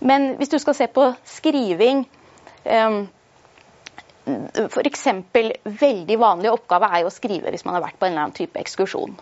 Men 0.01 0.33
hvis 0.41 0.53
du 0.53 0.59
skal 0.63 0.77
se 0.79 0.89
på 0.93 1.11
skriving 1.29 2.05
um, 2.65 3.05
F.eks. 4.27 5.05
veldig 5.65 6.17
vanlig 6.19 6.51
oppgave 6.51 6.89
er 6.91 7.05
jo 7.05 7.11
å 7.13 7.15
skrive 7.15 7.53
hvis 7.55 7.63
man 7.67 7.77
har 7.77 7.85
vært 7.85 7.99
på 8.01 8.09
en 8.09 8.15
eller 8.15 8.25
annen 8.25 8.37
type 8.37 8.59
ekskursjon. 8.59 9.15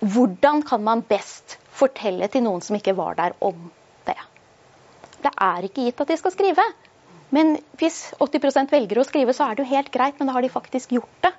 Hvordan 0.00 0.62
kan 0.64 0.80
man 0.86 1.02
best 1.04 1.58
fortelle 1.76 2.30
til 2.32 2.46
noen 2.46 2.64
som 2.64 2.78
ikke 2.78 2.96
var 2.96 3.18
der, 3.18 3.36
om 3.44 3.68
det? 5.24 5.32
Er 5.36 5.66
ikke 5.66 5.86
gitt 5.86 6.00
at 6.02 6.10
de 6.12 6.18
skal 6.20 6.34
skrive. 6.34 6.64
Men 7.34 7.56
hvis 7.78 7.98
80% 8.18 8.72
velger 8.74 9.00
å 9.00 9.06
skrive, 9.06 9.34
så 9.36 9.46
er 9.46 9.56
det 9.56 9.64
jo 9.64 9.72
helt 9.74 9.92
greit, 9.94 10.18
men 10.18 10.30
da 10.30 10.34
har 10.36 10.44
de 10.44 10.52
faktisk 10.52 10.94
gjort 10.96 11.26
det. 11.26 11.32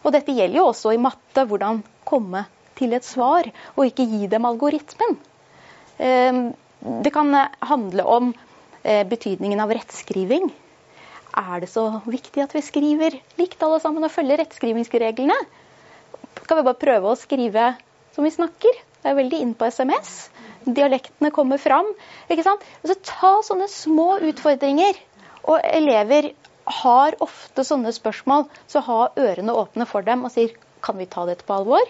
Og 0.00 0.14
dette 0.14 0.34
gjelder 0.34 0.58
jo 0.58 0.70
også 0.70 0.94
i 0.96 1.02
matte, 1.02 1.44
hvordan 1.46 1.82
komme 2.08 2.46
til 2.80 2.96
et 2.96 3.04
svar, 3.04 3.50
og 3.76 3.84
ikke 3.86 4.08
gi 4.08 4.26
dem 4.32 4.48
algoritmen. 4.48 5.18
Ehm, 6.00 6.42
det 7.04 7.12
kan 7.12 7.36
handle 7.60 8.06
om 8.08 8.32
eh, 8.82 9.04
betydningen 9.06 9.60
av 9.60 9.74
rettskriving. 9.76 10.48
Er 11.36 11.60
det 11.62 11.68
så 11.70 12.00
viktig 12.08 12.42
at 12.42 12.56
vi 12.56 12.64
skriver 12.64 13.20
likt 13.38 13.60
alle 13.62 13.78
sammen 13.84 14.08
og 14.08 14.14
følger 14.14 14.40
rettskrivingsreglene? 14.40 15.36
skal 16.50 16.58
vi 16.58 16.66
bare 16.66 16.82
prøve 16.82 17.12
å 17.12 17.18
skrive 17.18 17.64
som 18.14 18.26
vi 18.26 18.32
snakker. 18.34 18.78
Det 19.00 19.06
er 19.06 19.14
veldig 19.14 19.38
inn 19.38 19.52
på 19.54 19.68
SMS. 19.70 20.30
Dialektene 20.64 21.30
kommer 21.34 21.58
fram. 21.58 21.88
ikke 22.28 22.44
sant? 22.46 22.64
Altså, 22.82 22.98
ta 23.06 23.32
sånne 23.46 23.68
små 23.72 24.18
utfordringer. 24.30 24.98
Og 25.48 25.60
elever 25.64 26.32
har 26.80 27.16
ofte 27.24 27.64
sånne 27.66 27.92
spørsmål, 27.94 28.46
så 28.68 28.82
ha 28.86 28.98
ørene 29.18 29.54
åpne 29.56 29.86
for 29.88 30.06
dem 30.06 30.26
og 30.26 30.34
sier 30.34 30.52
kan 30.84 30.98
vi 31.00 31.08
ta 31.10 31.24
dette 31.28 31.44
på 31.44 31.56
alvor? 31.56 31.88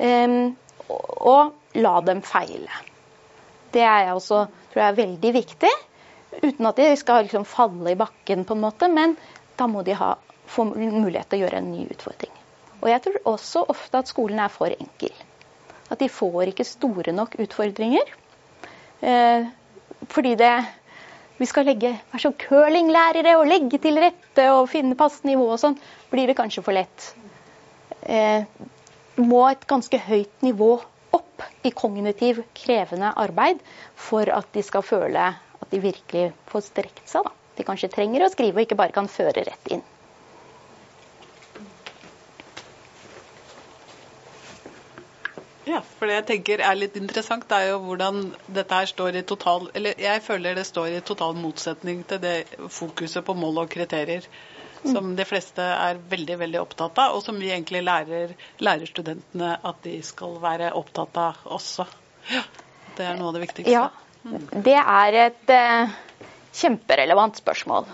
Um, 0.00 0.56
og, 0.88 1.56
la 1.76 2.00
dem 2.02 2.22
feile. 2.26 2.80
Det 3.70 3.84
er 3.86 4.08
også 4.10 4.46
tror 4.72 4.80
jeg, 4.82 4.88
er 4.88 4.98
veldig 4.98 5.32
viktig. 5.36 5.70
Uten 6.40 6.66
at 6.66 6.78
de 6.80 6.88
skal 6.98 7.24
liksom 7.26 7.44
falle 7.46 7.92
i 7.92 7.98
bakken, 7.98 8.44
på 8.46 8.56
en 8.56 8.64
måte, 8.64 8.88
men 8.90 9.16
da 9.58 9.68
må 9.70 9.84
de 9.86 9.94
ha, 9.98 10.14
få 10.50 10.66
mulighet 10.72 11.30
til 11.30 11.40
å 11.40 11.44
gjøre 11.44 11.60
en 11.60 11.70
ny 11.70 11.84
utfordring. 11.90 12.32
Og 12.80 12.88
jeg 12.90 13.04
tror 13.04 13.20
også 13.34 13.64
ofte 13.70 14.00
at 14.00 14.10
skolen 14.10 14.40
er 14.42 14.52
for 14.52 14.72
enkel. 14.72 15.14
At 15.90 16.00
de 16.02 16.08
får 16.12 16.52
ikke 16.52 16.66
store 16.68 17.14
nok 17.14 17.36
utfordringer. 17.42 18.12
Eh, 19.00 19.48
fordi 20.10 20.36
det 20.38 20.54
vi 21.40 21.48
skal 21.48 21.64
legge, 21.64 21.94
være 22.12 22.20
som 22.20 22.34
curlinglærere 22.36 23.38
og 23.40 23.48
legge 23.48 23.78
til 23.80 23.96
rette 24.02 24.44
og 24.52 24.68
finne 24.68 24.96
passende 24.98 25.32
nivå 25.32 25.46
og 25.54 25.60
sånn, 25.62 25.78
blir 26.12 26.28
det 26.28 26.36
kanskje 26.36 26.64
for 26.66 26.76
lett. 26.76 27.06
Eh, 28.04 28.44
må 29.20 29.40
et 29.48 29.64
ganske 29.68 30.00
høyt 30.04 30.44
nivå 30.44 30.74
opp 31.16 31.46
i 31.64 31.72
kognitiv 31.72 32.42
krevende 32.56 33.14
arbeid 33.16 33.62
for 33.96 34.28
at 34.32 34.52
de 34.52 34.64
skal 34.64 34.84
føle 34.84 35.30
at 35.32 35.72
de 35.72 35.80
virkelig 35.80 36.28
får 36.52 36.66
strekt 36.68 37.08
seg. 37.08 37.24
Da. 37.24 37.32
De 37.56 37.66
kanskje 37.66 37.90
trenger 37.92 38.26
å 38.26 38.30
skrive 38.32 38.60
og 38.60 38.68
ikke 38.68 38.78
bare 38.78 38.96
kan 38.96 39.08
føre 39.10 39.44
rett 39.48 39.72
inn. 39.72 39.82
Ja, 45.70 45.82
for 45.98 46.10
det 46.10 46.16
jeg 46.16 46.26
tenker 46.30 46.62
er 46.66 46.78
litt 46.78 46.96
interessant, 46.98 47.44
er 47.54 47.68
jo 47.68 47.76
hvordan 47.84 48.32
dette 48.50 48.74
her 48.74 48.88
står 48.90 49.20
i 49.20 49.26
total 49.28 49.68
Eller 49.78 50.00
jeg 50.02 50.22
føler 50.24 50.56
det 50.58 50.64
står 50.66 50.96
i 50.96 51.02
total 51.06 51.36
motsetning 51.38 52.00
til 52.10 52.18
det 52.22 52.34
fokuset 52.74 53.22
på 53.26 53.36
mål 53.38 53.62
og 53.62 53.70
kriterier 53.70 54.26
som 54.84 55.16
de 55.16 55.24
fleste 55.28 55.62
er 55.62 55.98
veldig 56.10 56.38
veldig 56.40 56.60
opptatt 56.60 56.98
av, 57.02 57.14
og 57.16 57.22
som 57.24 57.38
vi 57.40 57.50
egentlig 57.52 57.82
lærer, 57.84 58.28
lærer 58.64 58.86
studentene 58.88 59.58
at 59.66 59.76
de 59.84 60.02
skal 60.04 60.40
være 60.42 60.72
opptatt 60.78 61.16
av 61.20 61.34
også. 61.58 61.84
Ja, 62.30 62.42
det 62.96 63.04
er 63.06 63.16
noe 63.18 63.28
av 63.30 63.34
det 63.36 63.42
viktigste. 63.44 63.72
Ja, 63.72 63.86
det 64.52 64.80
er 64.80 65.12
et 65.26 65.46
uh, 65.52 65.88
kjemperelevant 66.56 67.36
spørsmål. 67.40 67.84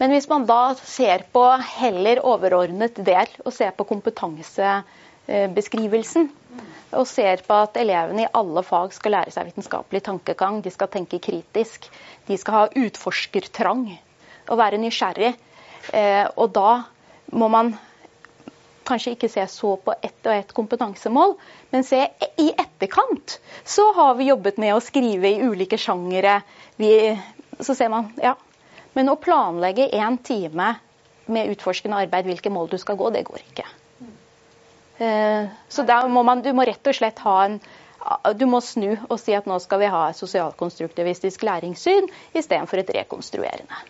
Men 0.00 0.08
hvis 0.12 0.28
man 0.28 0.46
da 0.48 0.74
ser 0.76 1.22
på 1.32 1.58
heller 1.78 2.26
overordnet 2.26 2.94
del, 3.06 3.26
og 3.44 3.52
ser 3.54 3.70
på 3.76 3.84
kompetansebeskrivelsen, 3.88 6.30
og 6.96 7.06
ser 7.10 7.42
på 7.46 7.56
at 7.66 7.76
elevene 7.80 8.24
i 8.24 8.30
alle 8.38 8.62
fag 8.66 8.94
skal 8.94 9.16
lære 9.18 9.34
seg 9.34 9.50
vitenskapelig 9.50 10.02
tankegang. 10.06 10.60
De 10.64 10.72
skal 10.72 10.90
tenke 10.92 11.20
kritisk. 11.22 11.88
De 12.28 12.38
skal 12.40 12.56
ha 12.56 12.84
utforskertrang 12.84 13.88
og 14.46 14.60
være 14.60 14.80
nysgjerrig. 14.80 15.34
Eh, 15.92 16.24
og 16.36 16.54
da 16.54 16.70
må 17.34 17.48
man 17.52 17.74
kanskje 18.86 19.16
ikke 19.16 19.30
se 19.30 19.44
så 19.50 19.74
på 19.82 19.94
ett 19.98 20.28
og 20.28 20.32
ett 20.32 20.52
kompetansemål, 20.54 21.34
men 21.72 21.84
se 21.84 22.04
i 22.38 22.48
etterkant. 22.54 23.38
Så 23.64 23.88
har 23.96 24.14
vi 24.14 24.28
jobbet 24.30 24.60
med 24.62 24.76
å 24.76 24.82
skrive 24.84 25.32
i 25.32 25.42
ulike 25.42 25.78
sjangere. 25.78 26.42
så 27.60 27.74
ser 27.74 27.88
man, 27.88 28.12
ja. 28.22 28.36
Men 28.94 29.08
å 29.08 29.16
planlegge 29.16 29.90
én 29.90 30.18
time 30.22 30.76
med 31.26 31.50
utforskende 31.50 31.96
arbeid, 31.96 32.24
hvilke 32.24 32.50
mål 32.50 32.68
du 32.70 32.78
skal 32.78 32.96
gå, 32.96 33.10
det 33.10 33.24
går 33.26 33.42
ikke. 33.42 33.66
Eh, 34.98 35.48
så 35.68 35.84
da 35.88 36.02
må 36.08 36.22
man, 36.26 36.42
du 36.42 36.52
må 36.56 36.64
rett 36.68 36.88
og 36.88 36.96
slett 36.96 37.20
ha 37.26 37.40
en 37.48 37.60
du 38.38 38.44
må 38.46 38.60
snu 38.62 38.92
og 39.08 39.16
si 39.18 39.34
at 39.34 39.48
nå 39.50 39.56
skal 39.62 39.80
vi 39.82 39.88
ha 39.90 40.04
et 40.10 40.18
sosialkonstruktivistisk 40.18 41.42
læringssyn 41.46 42.06
istedenfor 42.38 42.78
et 42.78 42.92
rekonstruerende. 43.00 43.80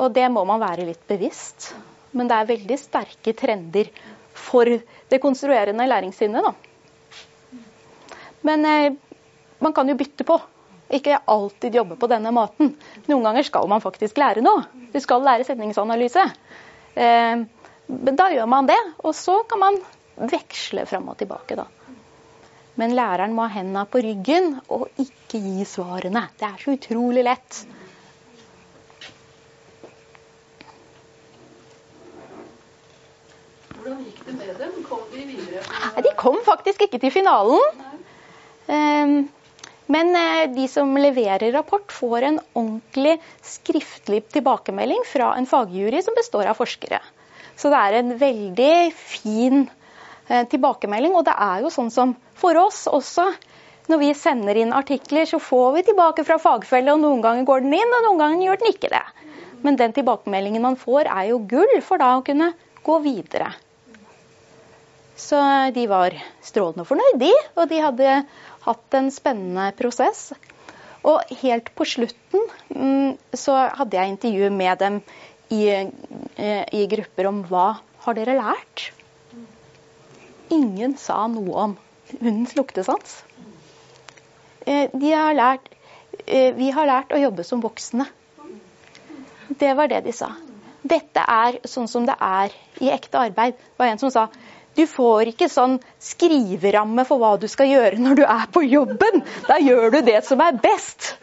Og 0.00 0.10
det 0.14 0.26
må 0.32 0.42
man 0.48 0.62
være 0.62 0.88
litt 0.88 1.02
bevisst. 1.08 1.70
Men 2.16 2.30
det 2.30 2.36
er 2.36 2.48
veldig 2.48 2.78
sterke 2.80 3.34
trender 3.38 3.90
for 4.34 4.66
det 4.66 5.20
konstruerende 5.22 5.86
læringssynet. 5.86 6.48
Da. 6.48 7.60
Men 8.48 8.66
eh, 8.66 8.96
man 9.62 9.76
kan 9.76 9.88
jo 9.88 9.98
bytte 10.00 10.26
på. 10.26 10.40
Ikke 10.90 11.20
alltid 11.30 11.76
jobbe 11.78 11.94
på 12.00 12.08
denne 12.10 12.32
måten. 12.34 12.72
Noen 13.06 13.26
ganger 13.28 13.46
skal 13.46 13.68
man 13.70 13.82
faktisk 13.84 14.18
lære 14.18 14.42
noe. 14.42 14.64
Du 14.90 14.98
skal 15.02 15.22
lære 15.22 15.46
setningsanalyse. 15.46 16.24
Eh, 16.98 17.44
da 17.90 18.30
gjør 18.30 18.46
man 18.50 18.68
det, 18.70 18.78
og 19.02 19.14
så 19.16 19.40
kan 19.50 19.60
man 19.62 19.78
veksle 20.30 20.86
fram 20.86 21.08
og 21.10 21.18
tilbake, 21.20 21.56
da. 21.58 21.66
Men 22.80 22.94
læreren 22.96 23.34
må 23.36 23.44
ha 23.44 23.58
hendene 23.58 23.84
på 23.90 24.00
ryggen 24.04 24.54
og 24.72 24.88
ikke 25.00 25.40
gi 25.42 25.66
svarene. 25.68 26.22
Det 26.38 26.46
er 26.48 26.62
så 26.62 26.76
utrolig 26.76 27.24
lett. 27.26 27.58
Hvordan 33.80 34.00
gikk 34.06 34.22
det 34.28 34.36
med 34.38 34.54
dem? 34.60 34.78
Kom 34.86 35.04
de 35.12 35.26
videre? 35.26 35.66
Nei, 35.96 36.06
de 36.06 36.14
kom 36.20 36.40
faktisk 36.46 36.86
ikke 36.86 37.02
til 37.02 37.12
finalen. 37.12 37.84
Um, 38.70 39.14
men 39.90 40.14
eh, 40.14 40.46
de 40.54 40.68
som 40.70 40.92
leverer 41.00 41.50
rapport, 41.52 41.90
får 41.90 42.26
en 42.28 42.36
ordentlig 42.54 43.16
skriftlig 43.42 44.22
tilbakemelding 44.30 45.02
fra 45.08 45.32
en 45.36 45.48
fagjury 45.50 46.04
som 46.06 46.14
består 46.14 46.46
av 46.52 46.60
forskere. 46.60 47.00
Så 47.60 47.68
det 47.72 47.80
er 47.80 47.98
en 47.98 48.14
veldig 48.20 48.74
fin 48.96 49.62
eh, 50.28 50.44
tilbakemelding. 50.48 51.14
Og 51.18 51.26
det 51.28 51.36
er 51.36 51.64
jo 51.64 51.72
sånn 51.72 51.92
som 51.92 52.16
for 52.40 52.56
oss 52.56 52.86
også. 52.88 53.28
Når 53.90 54.00
vi 54.00 54.10
sender 54.14 54.60
inn 54.60 54.72
artikler, 54.76 55.26
så 55.28 55.40
får 55.42 55.72
vi 55.76 55.86
tilbake 55.90 56.24
fra 56.24 56.38
fagfelle, 56.40 56.94
og 56.94 57.02
noen 57.02 57.24
ganger 57.24 57.48
går 57.48 57.64
den 57.64 57.74
inn, 57.74 57.96
og 57.96 58.04
noen 58.06 58.20
ganger 58.22 58.44
gjør 58.46 58.60
den 58.60 58.72
ikke 58.72 58.92
det. 58.92 59.02
Men 59.66 59.76
den 59.76 59.96
tilbakemeldingen 59.96 60.62
man 60.64 60.78
får, 60.80 61.10
er 61.10 61.32
jo 61.32 61.40
gull 61.50 61.80
for 61.84 62.00
da 62.00 62.14
å 62.16 62.22
kunne 62.24 62.52
gå 62.86 62.98
videre. 63.04 63.50
Så 65.20 65.40
de 65.74 65.84
var 65.90 66.14
strålende 66.44 66.86
fornøyd, 66.88 67.18
de. 67.20 67.32
Og 67.58 67.66
de 67.68 67.82
hadde 67.82 68.14
hatt 68.64 68.96
en 68.96 69.10
spennende 69.12 69.66
prosess. 69.76 70.30
Og 71.10 71.34
helt 71.42 71.70
på 71.76 71.86
slutten 71.88 72.46
mm, 72.72 73.18
så 73.36 73.56
hadde 73.78 73.96
jeg 73.96 74.14
intervju 74.14 74.50
med 74.52 74.80
dem 74.80 74.98
i, 75.50 75.68
eh, 76.36 76.64
i 76.72 76.86
grupper 76.86 77.28
om 77.30 77.42
hva 77.48 77.66
har 78.04 78.16
dere 78.16 78.38
lært? 78.38 78.90
Ingen 80.50 80.96
sa 80.98 81.26
noe 81.30 81.64
om 81.64 81.76
hundens 82.10 82.54
luktesans. 82.58 83.20
Eh, 84.66 84.88
de 84.92 85.12
har 85.12 85.34
lært, 85.34 85.68
eh, 86.26 86.52
vi 86.54 86.70
har 86.70 86.86
lært 86.86 87.12
å 87.14 87.20
jobbe 87.20 87.44
som 87.44 87.62
voksne. 87.62 88.06
Det 89.48 89.74
var 89.74 89.88
det 89.90 90.04
de 90.04 90.12
sa. 90.14 90.30
Dette 90.82 91.22
er 91.26 91.60
sånn 91.68 91.88
som 91.88 92.06
det 92.06 92.16
er 92.20 92.54
i 92.80 92.90
ekte 92.90 93.18
arbeid. 93.18 93.54
Det 93.54 93.78
var 93.78 93.86
en 93.86 93.98
som 93.98 94.10
sa 94.10 94.28
du 94.78 94.86
får 94.86 95.32
ikke 95.32 95.48
sånn 95.50 95.80
skriveramme 95.98 97.02
for 97.04 97.18
hva 97.18 97.34
du 97.40 97.48
skal 97.50 97.66
gjøre 97.66 97.98
når 97.98 98.20
du 98.20 98.22
er 98.22 98.46
på 98.54 98.62
jobben. 98.62 99.24
Da 99.48 99.58
gjør 99.58 99.90
du 99.96 100.00
det 100.06 100.22
som 100.24 100.40
er 100.40 100.60
best. 100.62 101.16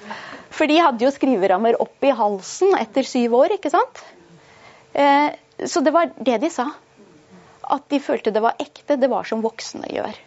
For 0.52 0.68
de 0.68 0.80
hadde 0.82 1.06
jo 1.06 1.14
skriverammer 1.14 1.80
opp 1.82 2.04
i 2.04 2.12
halsen 2.12 2.76
etter 2.78 3.08
syv 3.08 3.38
år, 3.40 3.56
ikke 3.58 3.72
sant? 3.72 4.04
Eh, 4.98 5.30
så 5.66 5.82
det 5.86 5.94
var 5.94 6.12
det 6.18 6.38
de 6.42 6.50
sa. 6.50 6.72
At 7.68 7.86
de 7.92 8.00
følte 8.02 8.34
det 8.34 8.44
var 8.44 8.58
ekte. 8.62 8.98
Det 8.98 9.10
var 9.12 9.28
som 9.28 9.44
voksne 9.46 9.90
gjør. 9.92 10.18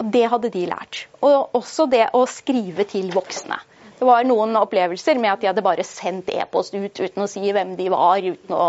Det 0.00 0.24
hadde 0.32 0.50
de 0.54 0.64
lært. 0.70 1.04
Og 1.20 1.56
også 1.58 1.86
det 1.92 2.08
å 2.16 2.24
skrive 2.30 2.86
til 2.88 3.12
voksne. 3.14 3.58
Det 4.00 4.06
var 4.08 4.24
noen 4.24 4.56
opplevelser 4.56 5.18
med 5.20 5.34
at 5.34 5.42
de 5.42 5.50
hadde 5.50 5.64
bare 5.64 5.84
sendt 5.84 6.30
e-post 6.32 6.72
ut 6.72 7.00
uten 7.02 7.20
å 7.20 7.28
si 7.28 7.42
hvem 7.52 7.74
de 7.76 7.90
var, 7.92 8.24
uten 8.24 8.54
å 8.56 8.68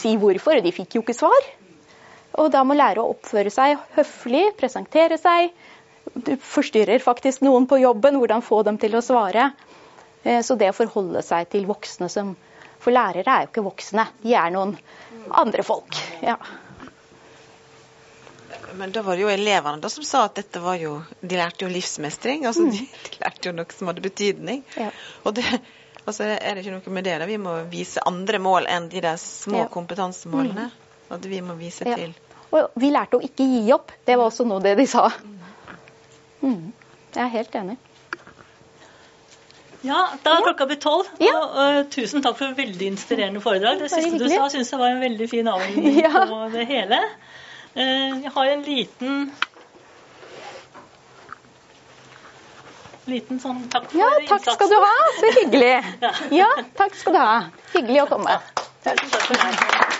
si 0.00 0.14
hvorfor. 0.16 0.56
Og 0.56 0.64
de 0.64 0.72
fikk 0.72 0.96
jo 0.96 1.02
ikke 1.04 1.18
svar. 1.18 1.50
Og 2.40 2.48
da 2.54 2.62
må 2.64 2.78
lære 2.78 3.02
å 3.02 3.10
oppføre 3.12 3.52
seg 3.52 3.76
høflig, 3.98 4.46
presentere 4.56 5.18
seg. 5.20 5.50
Du 6.14 6.32
forstyrrer 6.40 7.02
faktisk 7.04 7.44
noen 7.44 7.68
på 7.68 7.78
jobben, 7.82 8.16
hvordan 8.16 8.42
få 8.46 8.62
dem 8.66 8.80
til 8.80 8.96
å 8.96 9.04
svare. 9.04 9.50
Eh, 10.24 10.40
så 10.46 10.56
det 10.56 10.72
å 10.72 10.78
forholde 10.78 11.22
seg 11.26 11.50
til 11.52 11.68
voksne 11.68 12.08
som 12.08 12.32
For 12.80 12.94
lærere 12.94 13.28
er 13.28 13.44
jo 13.44 13.50
ikke 13.50 13.64
voksne, 13.66 14.06
de 14.22 14.34
er 14.34 14.50
noen 14.54 14.74
andre 15.36 15.64
folk. 15.66 15.98
Ja. 16.24 16.36
Men 18.74 18.92
da 18.94 19.02
var 19.02 19.18
det 19.18 19.24
jo 19.24 19.30
elevene 19.32 19.90
som 19.90 20.06
sa 20.06 20.24
at 20.28 20.36
dette 20.38 20.60
var 20.62 20.76
jo 20.78 21.00
De 21.20 21.36
lærte 21.36 21.64
jo 21.64 21.70
livsmestring. 21.70 22.46
altså 22.46 22.62
mm. 22.62 22.70
de, 22.70 22.86
de, 22.86 23.18
lærte 23.24 23.48
jo 23.48 23.54
noe 23.56 23.76
som 23.76 23.90
hadde 23.90 24.04
betydning. 24.04 24.62
Ja. 24.78 24.90
Og 25.24 25.34
det, 25.34 25.44
altså 26.04 26.28
er 26.30 26.54
det 26.54 26.64
ikke 26.64 26.76
noe 26.78 26.94
med 26.94 27.04
det. 27.08 27.18
da, 27.22 27.26
Vi 27.26 27.38
må 27.42 27.56
vise 27.72 28.02
andre 28.06 28.38
mål 28.38 28.70
enn 28.70 28.88
de 28.92 29.02
der 29.04 29.18
små 29.20 29.64
ja. 29.64 29.68
kompetansemålene. 29.72 30.70
Mm. 30.70 30.88
At 31.10 31.26
vi 31.26 31.40
må 31.42 31.58
vise 31.58 31.88
ja. 31.88 31.98
til. 31.98 32.14
Og 32.50 32.80
vi 32.80 32.90
lærte 32.94 33.18
å 33.18 33.24
ikke 33.26 33.46
gi 33.46 33.64
opp. 33.74 33.92
Det 34.06 34.16
var 34.16 34.30
også 34.30 34.46
noe 34.46 34.62
det 34.62 34.76
de 34.78 34.86
sa. 34.90 35.08
Mm. 36.40 36.70
Jeg 37.10 37.22
er 37.26 37.32
helt 37.34 37.54
enig. 37.58 37.76
Ja, 39.86 40.00
da 40.24 40.34
er 40.36 40.42
klokka 40.44 40.66
blitt 40.68 40.82
tolv. 40.84 41.08
Ja. 41.22 41.32
Og, 41.38 41.54
uh, 41.56 41.78
tusen 41.92 42.24
takk 42.24 42.36
for 42.38 42.56
veldig 42.56 42.90
inspirerende 42.92 43.40
foredrag. 43.44 43.80
Det 43.80 43.88
siste 43.92 44.18
du 44.20 44.26
sa, 44.28 44.48
syns 44.52 44.72
jeg 44.74 44.80
var 44.80 44.92
en 44.92 45.00
veldig 45.00 45.28
fin 45.30 45.48
avgjørelse 45.48 46.02
ja. 46.04 46.24
på 46.28 46.40
det 46.56 46.66
hele. 46.68 46.98
Uh, 47.76 48.18
jeg 48.26 48.34
har 48.34 48.52
en 48.56 48.66
liten 48.66 49.22
liten 53.10 53.40
sånn 53.42 53.64
takk 53.72 53.88
for 53.90 53.96
innsatsen. 53.96 54.00
ja, 54.00 54.10
takk 54.28 54.44
innsatsen. 54.44 54.58
skal 54.58 54.70
du 54.70 54.78
ha. 54.84 55.08
Så 55.18 55.32
hyggelig. 55.40 55.72
Ja, 56.42 56.50
takk 56.78 57.00
skal 57.00 57.16
du 57.16 57.22
ha. 57.22 57.38
Hyggelig 57.74 58.04
å 58.04 58.10
komme. 58.12 58.36
Ja. 58.36 58.68
Tusen 58.84 59.16
takk 59.16 59.64
for. 59.64 59.99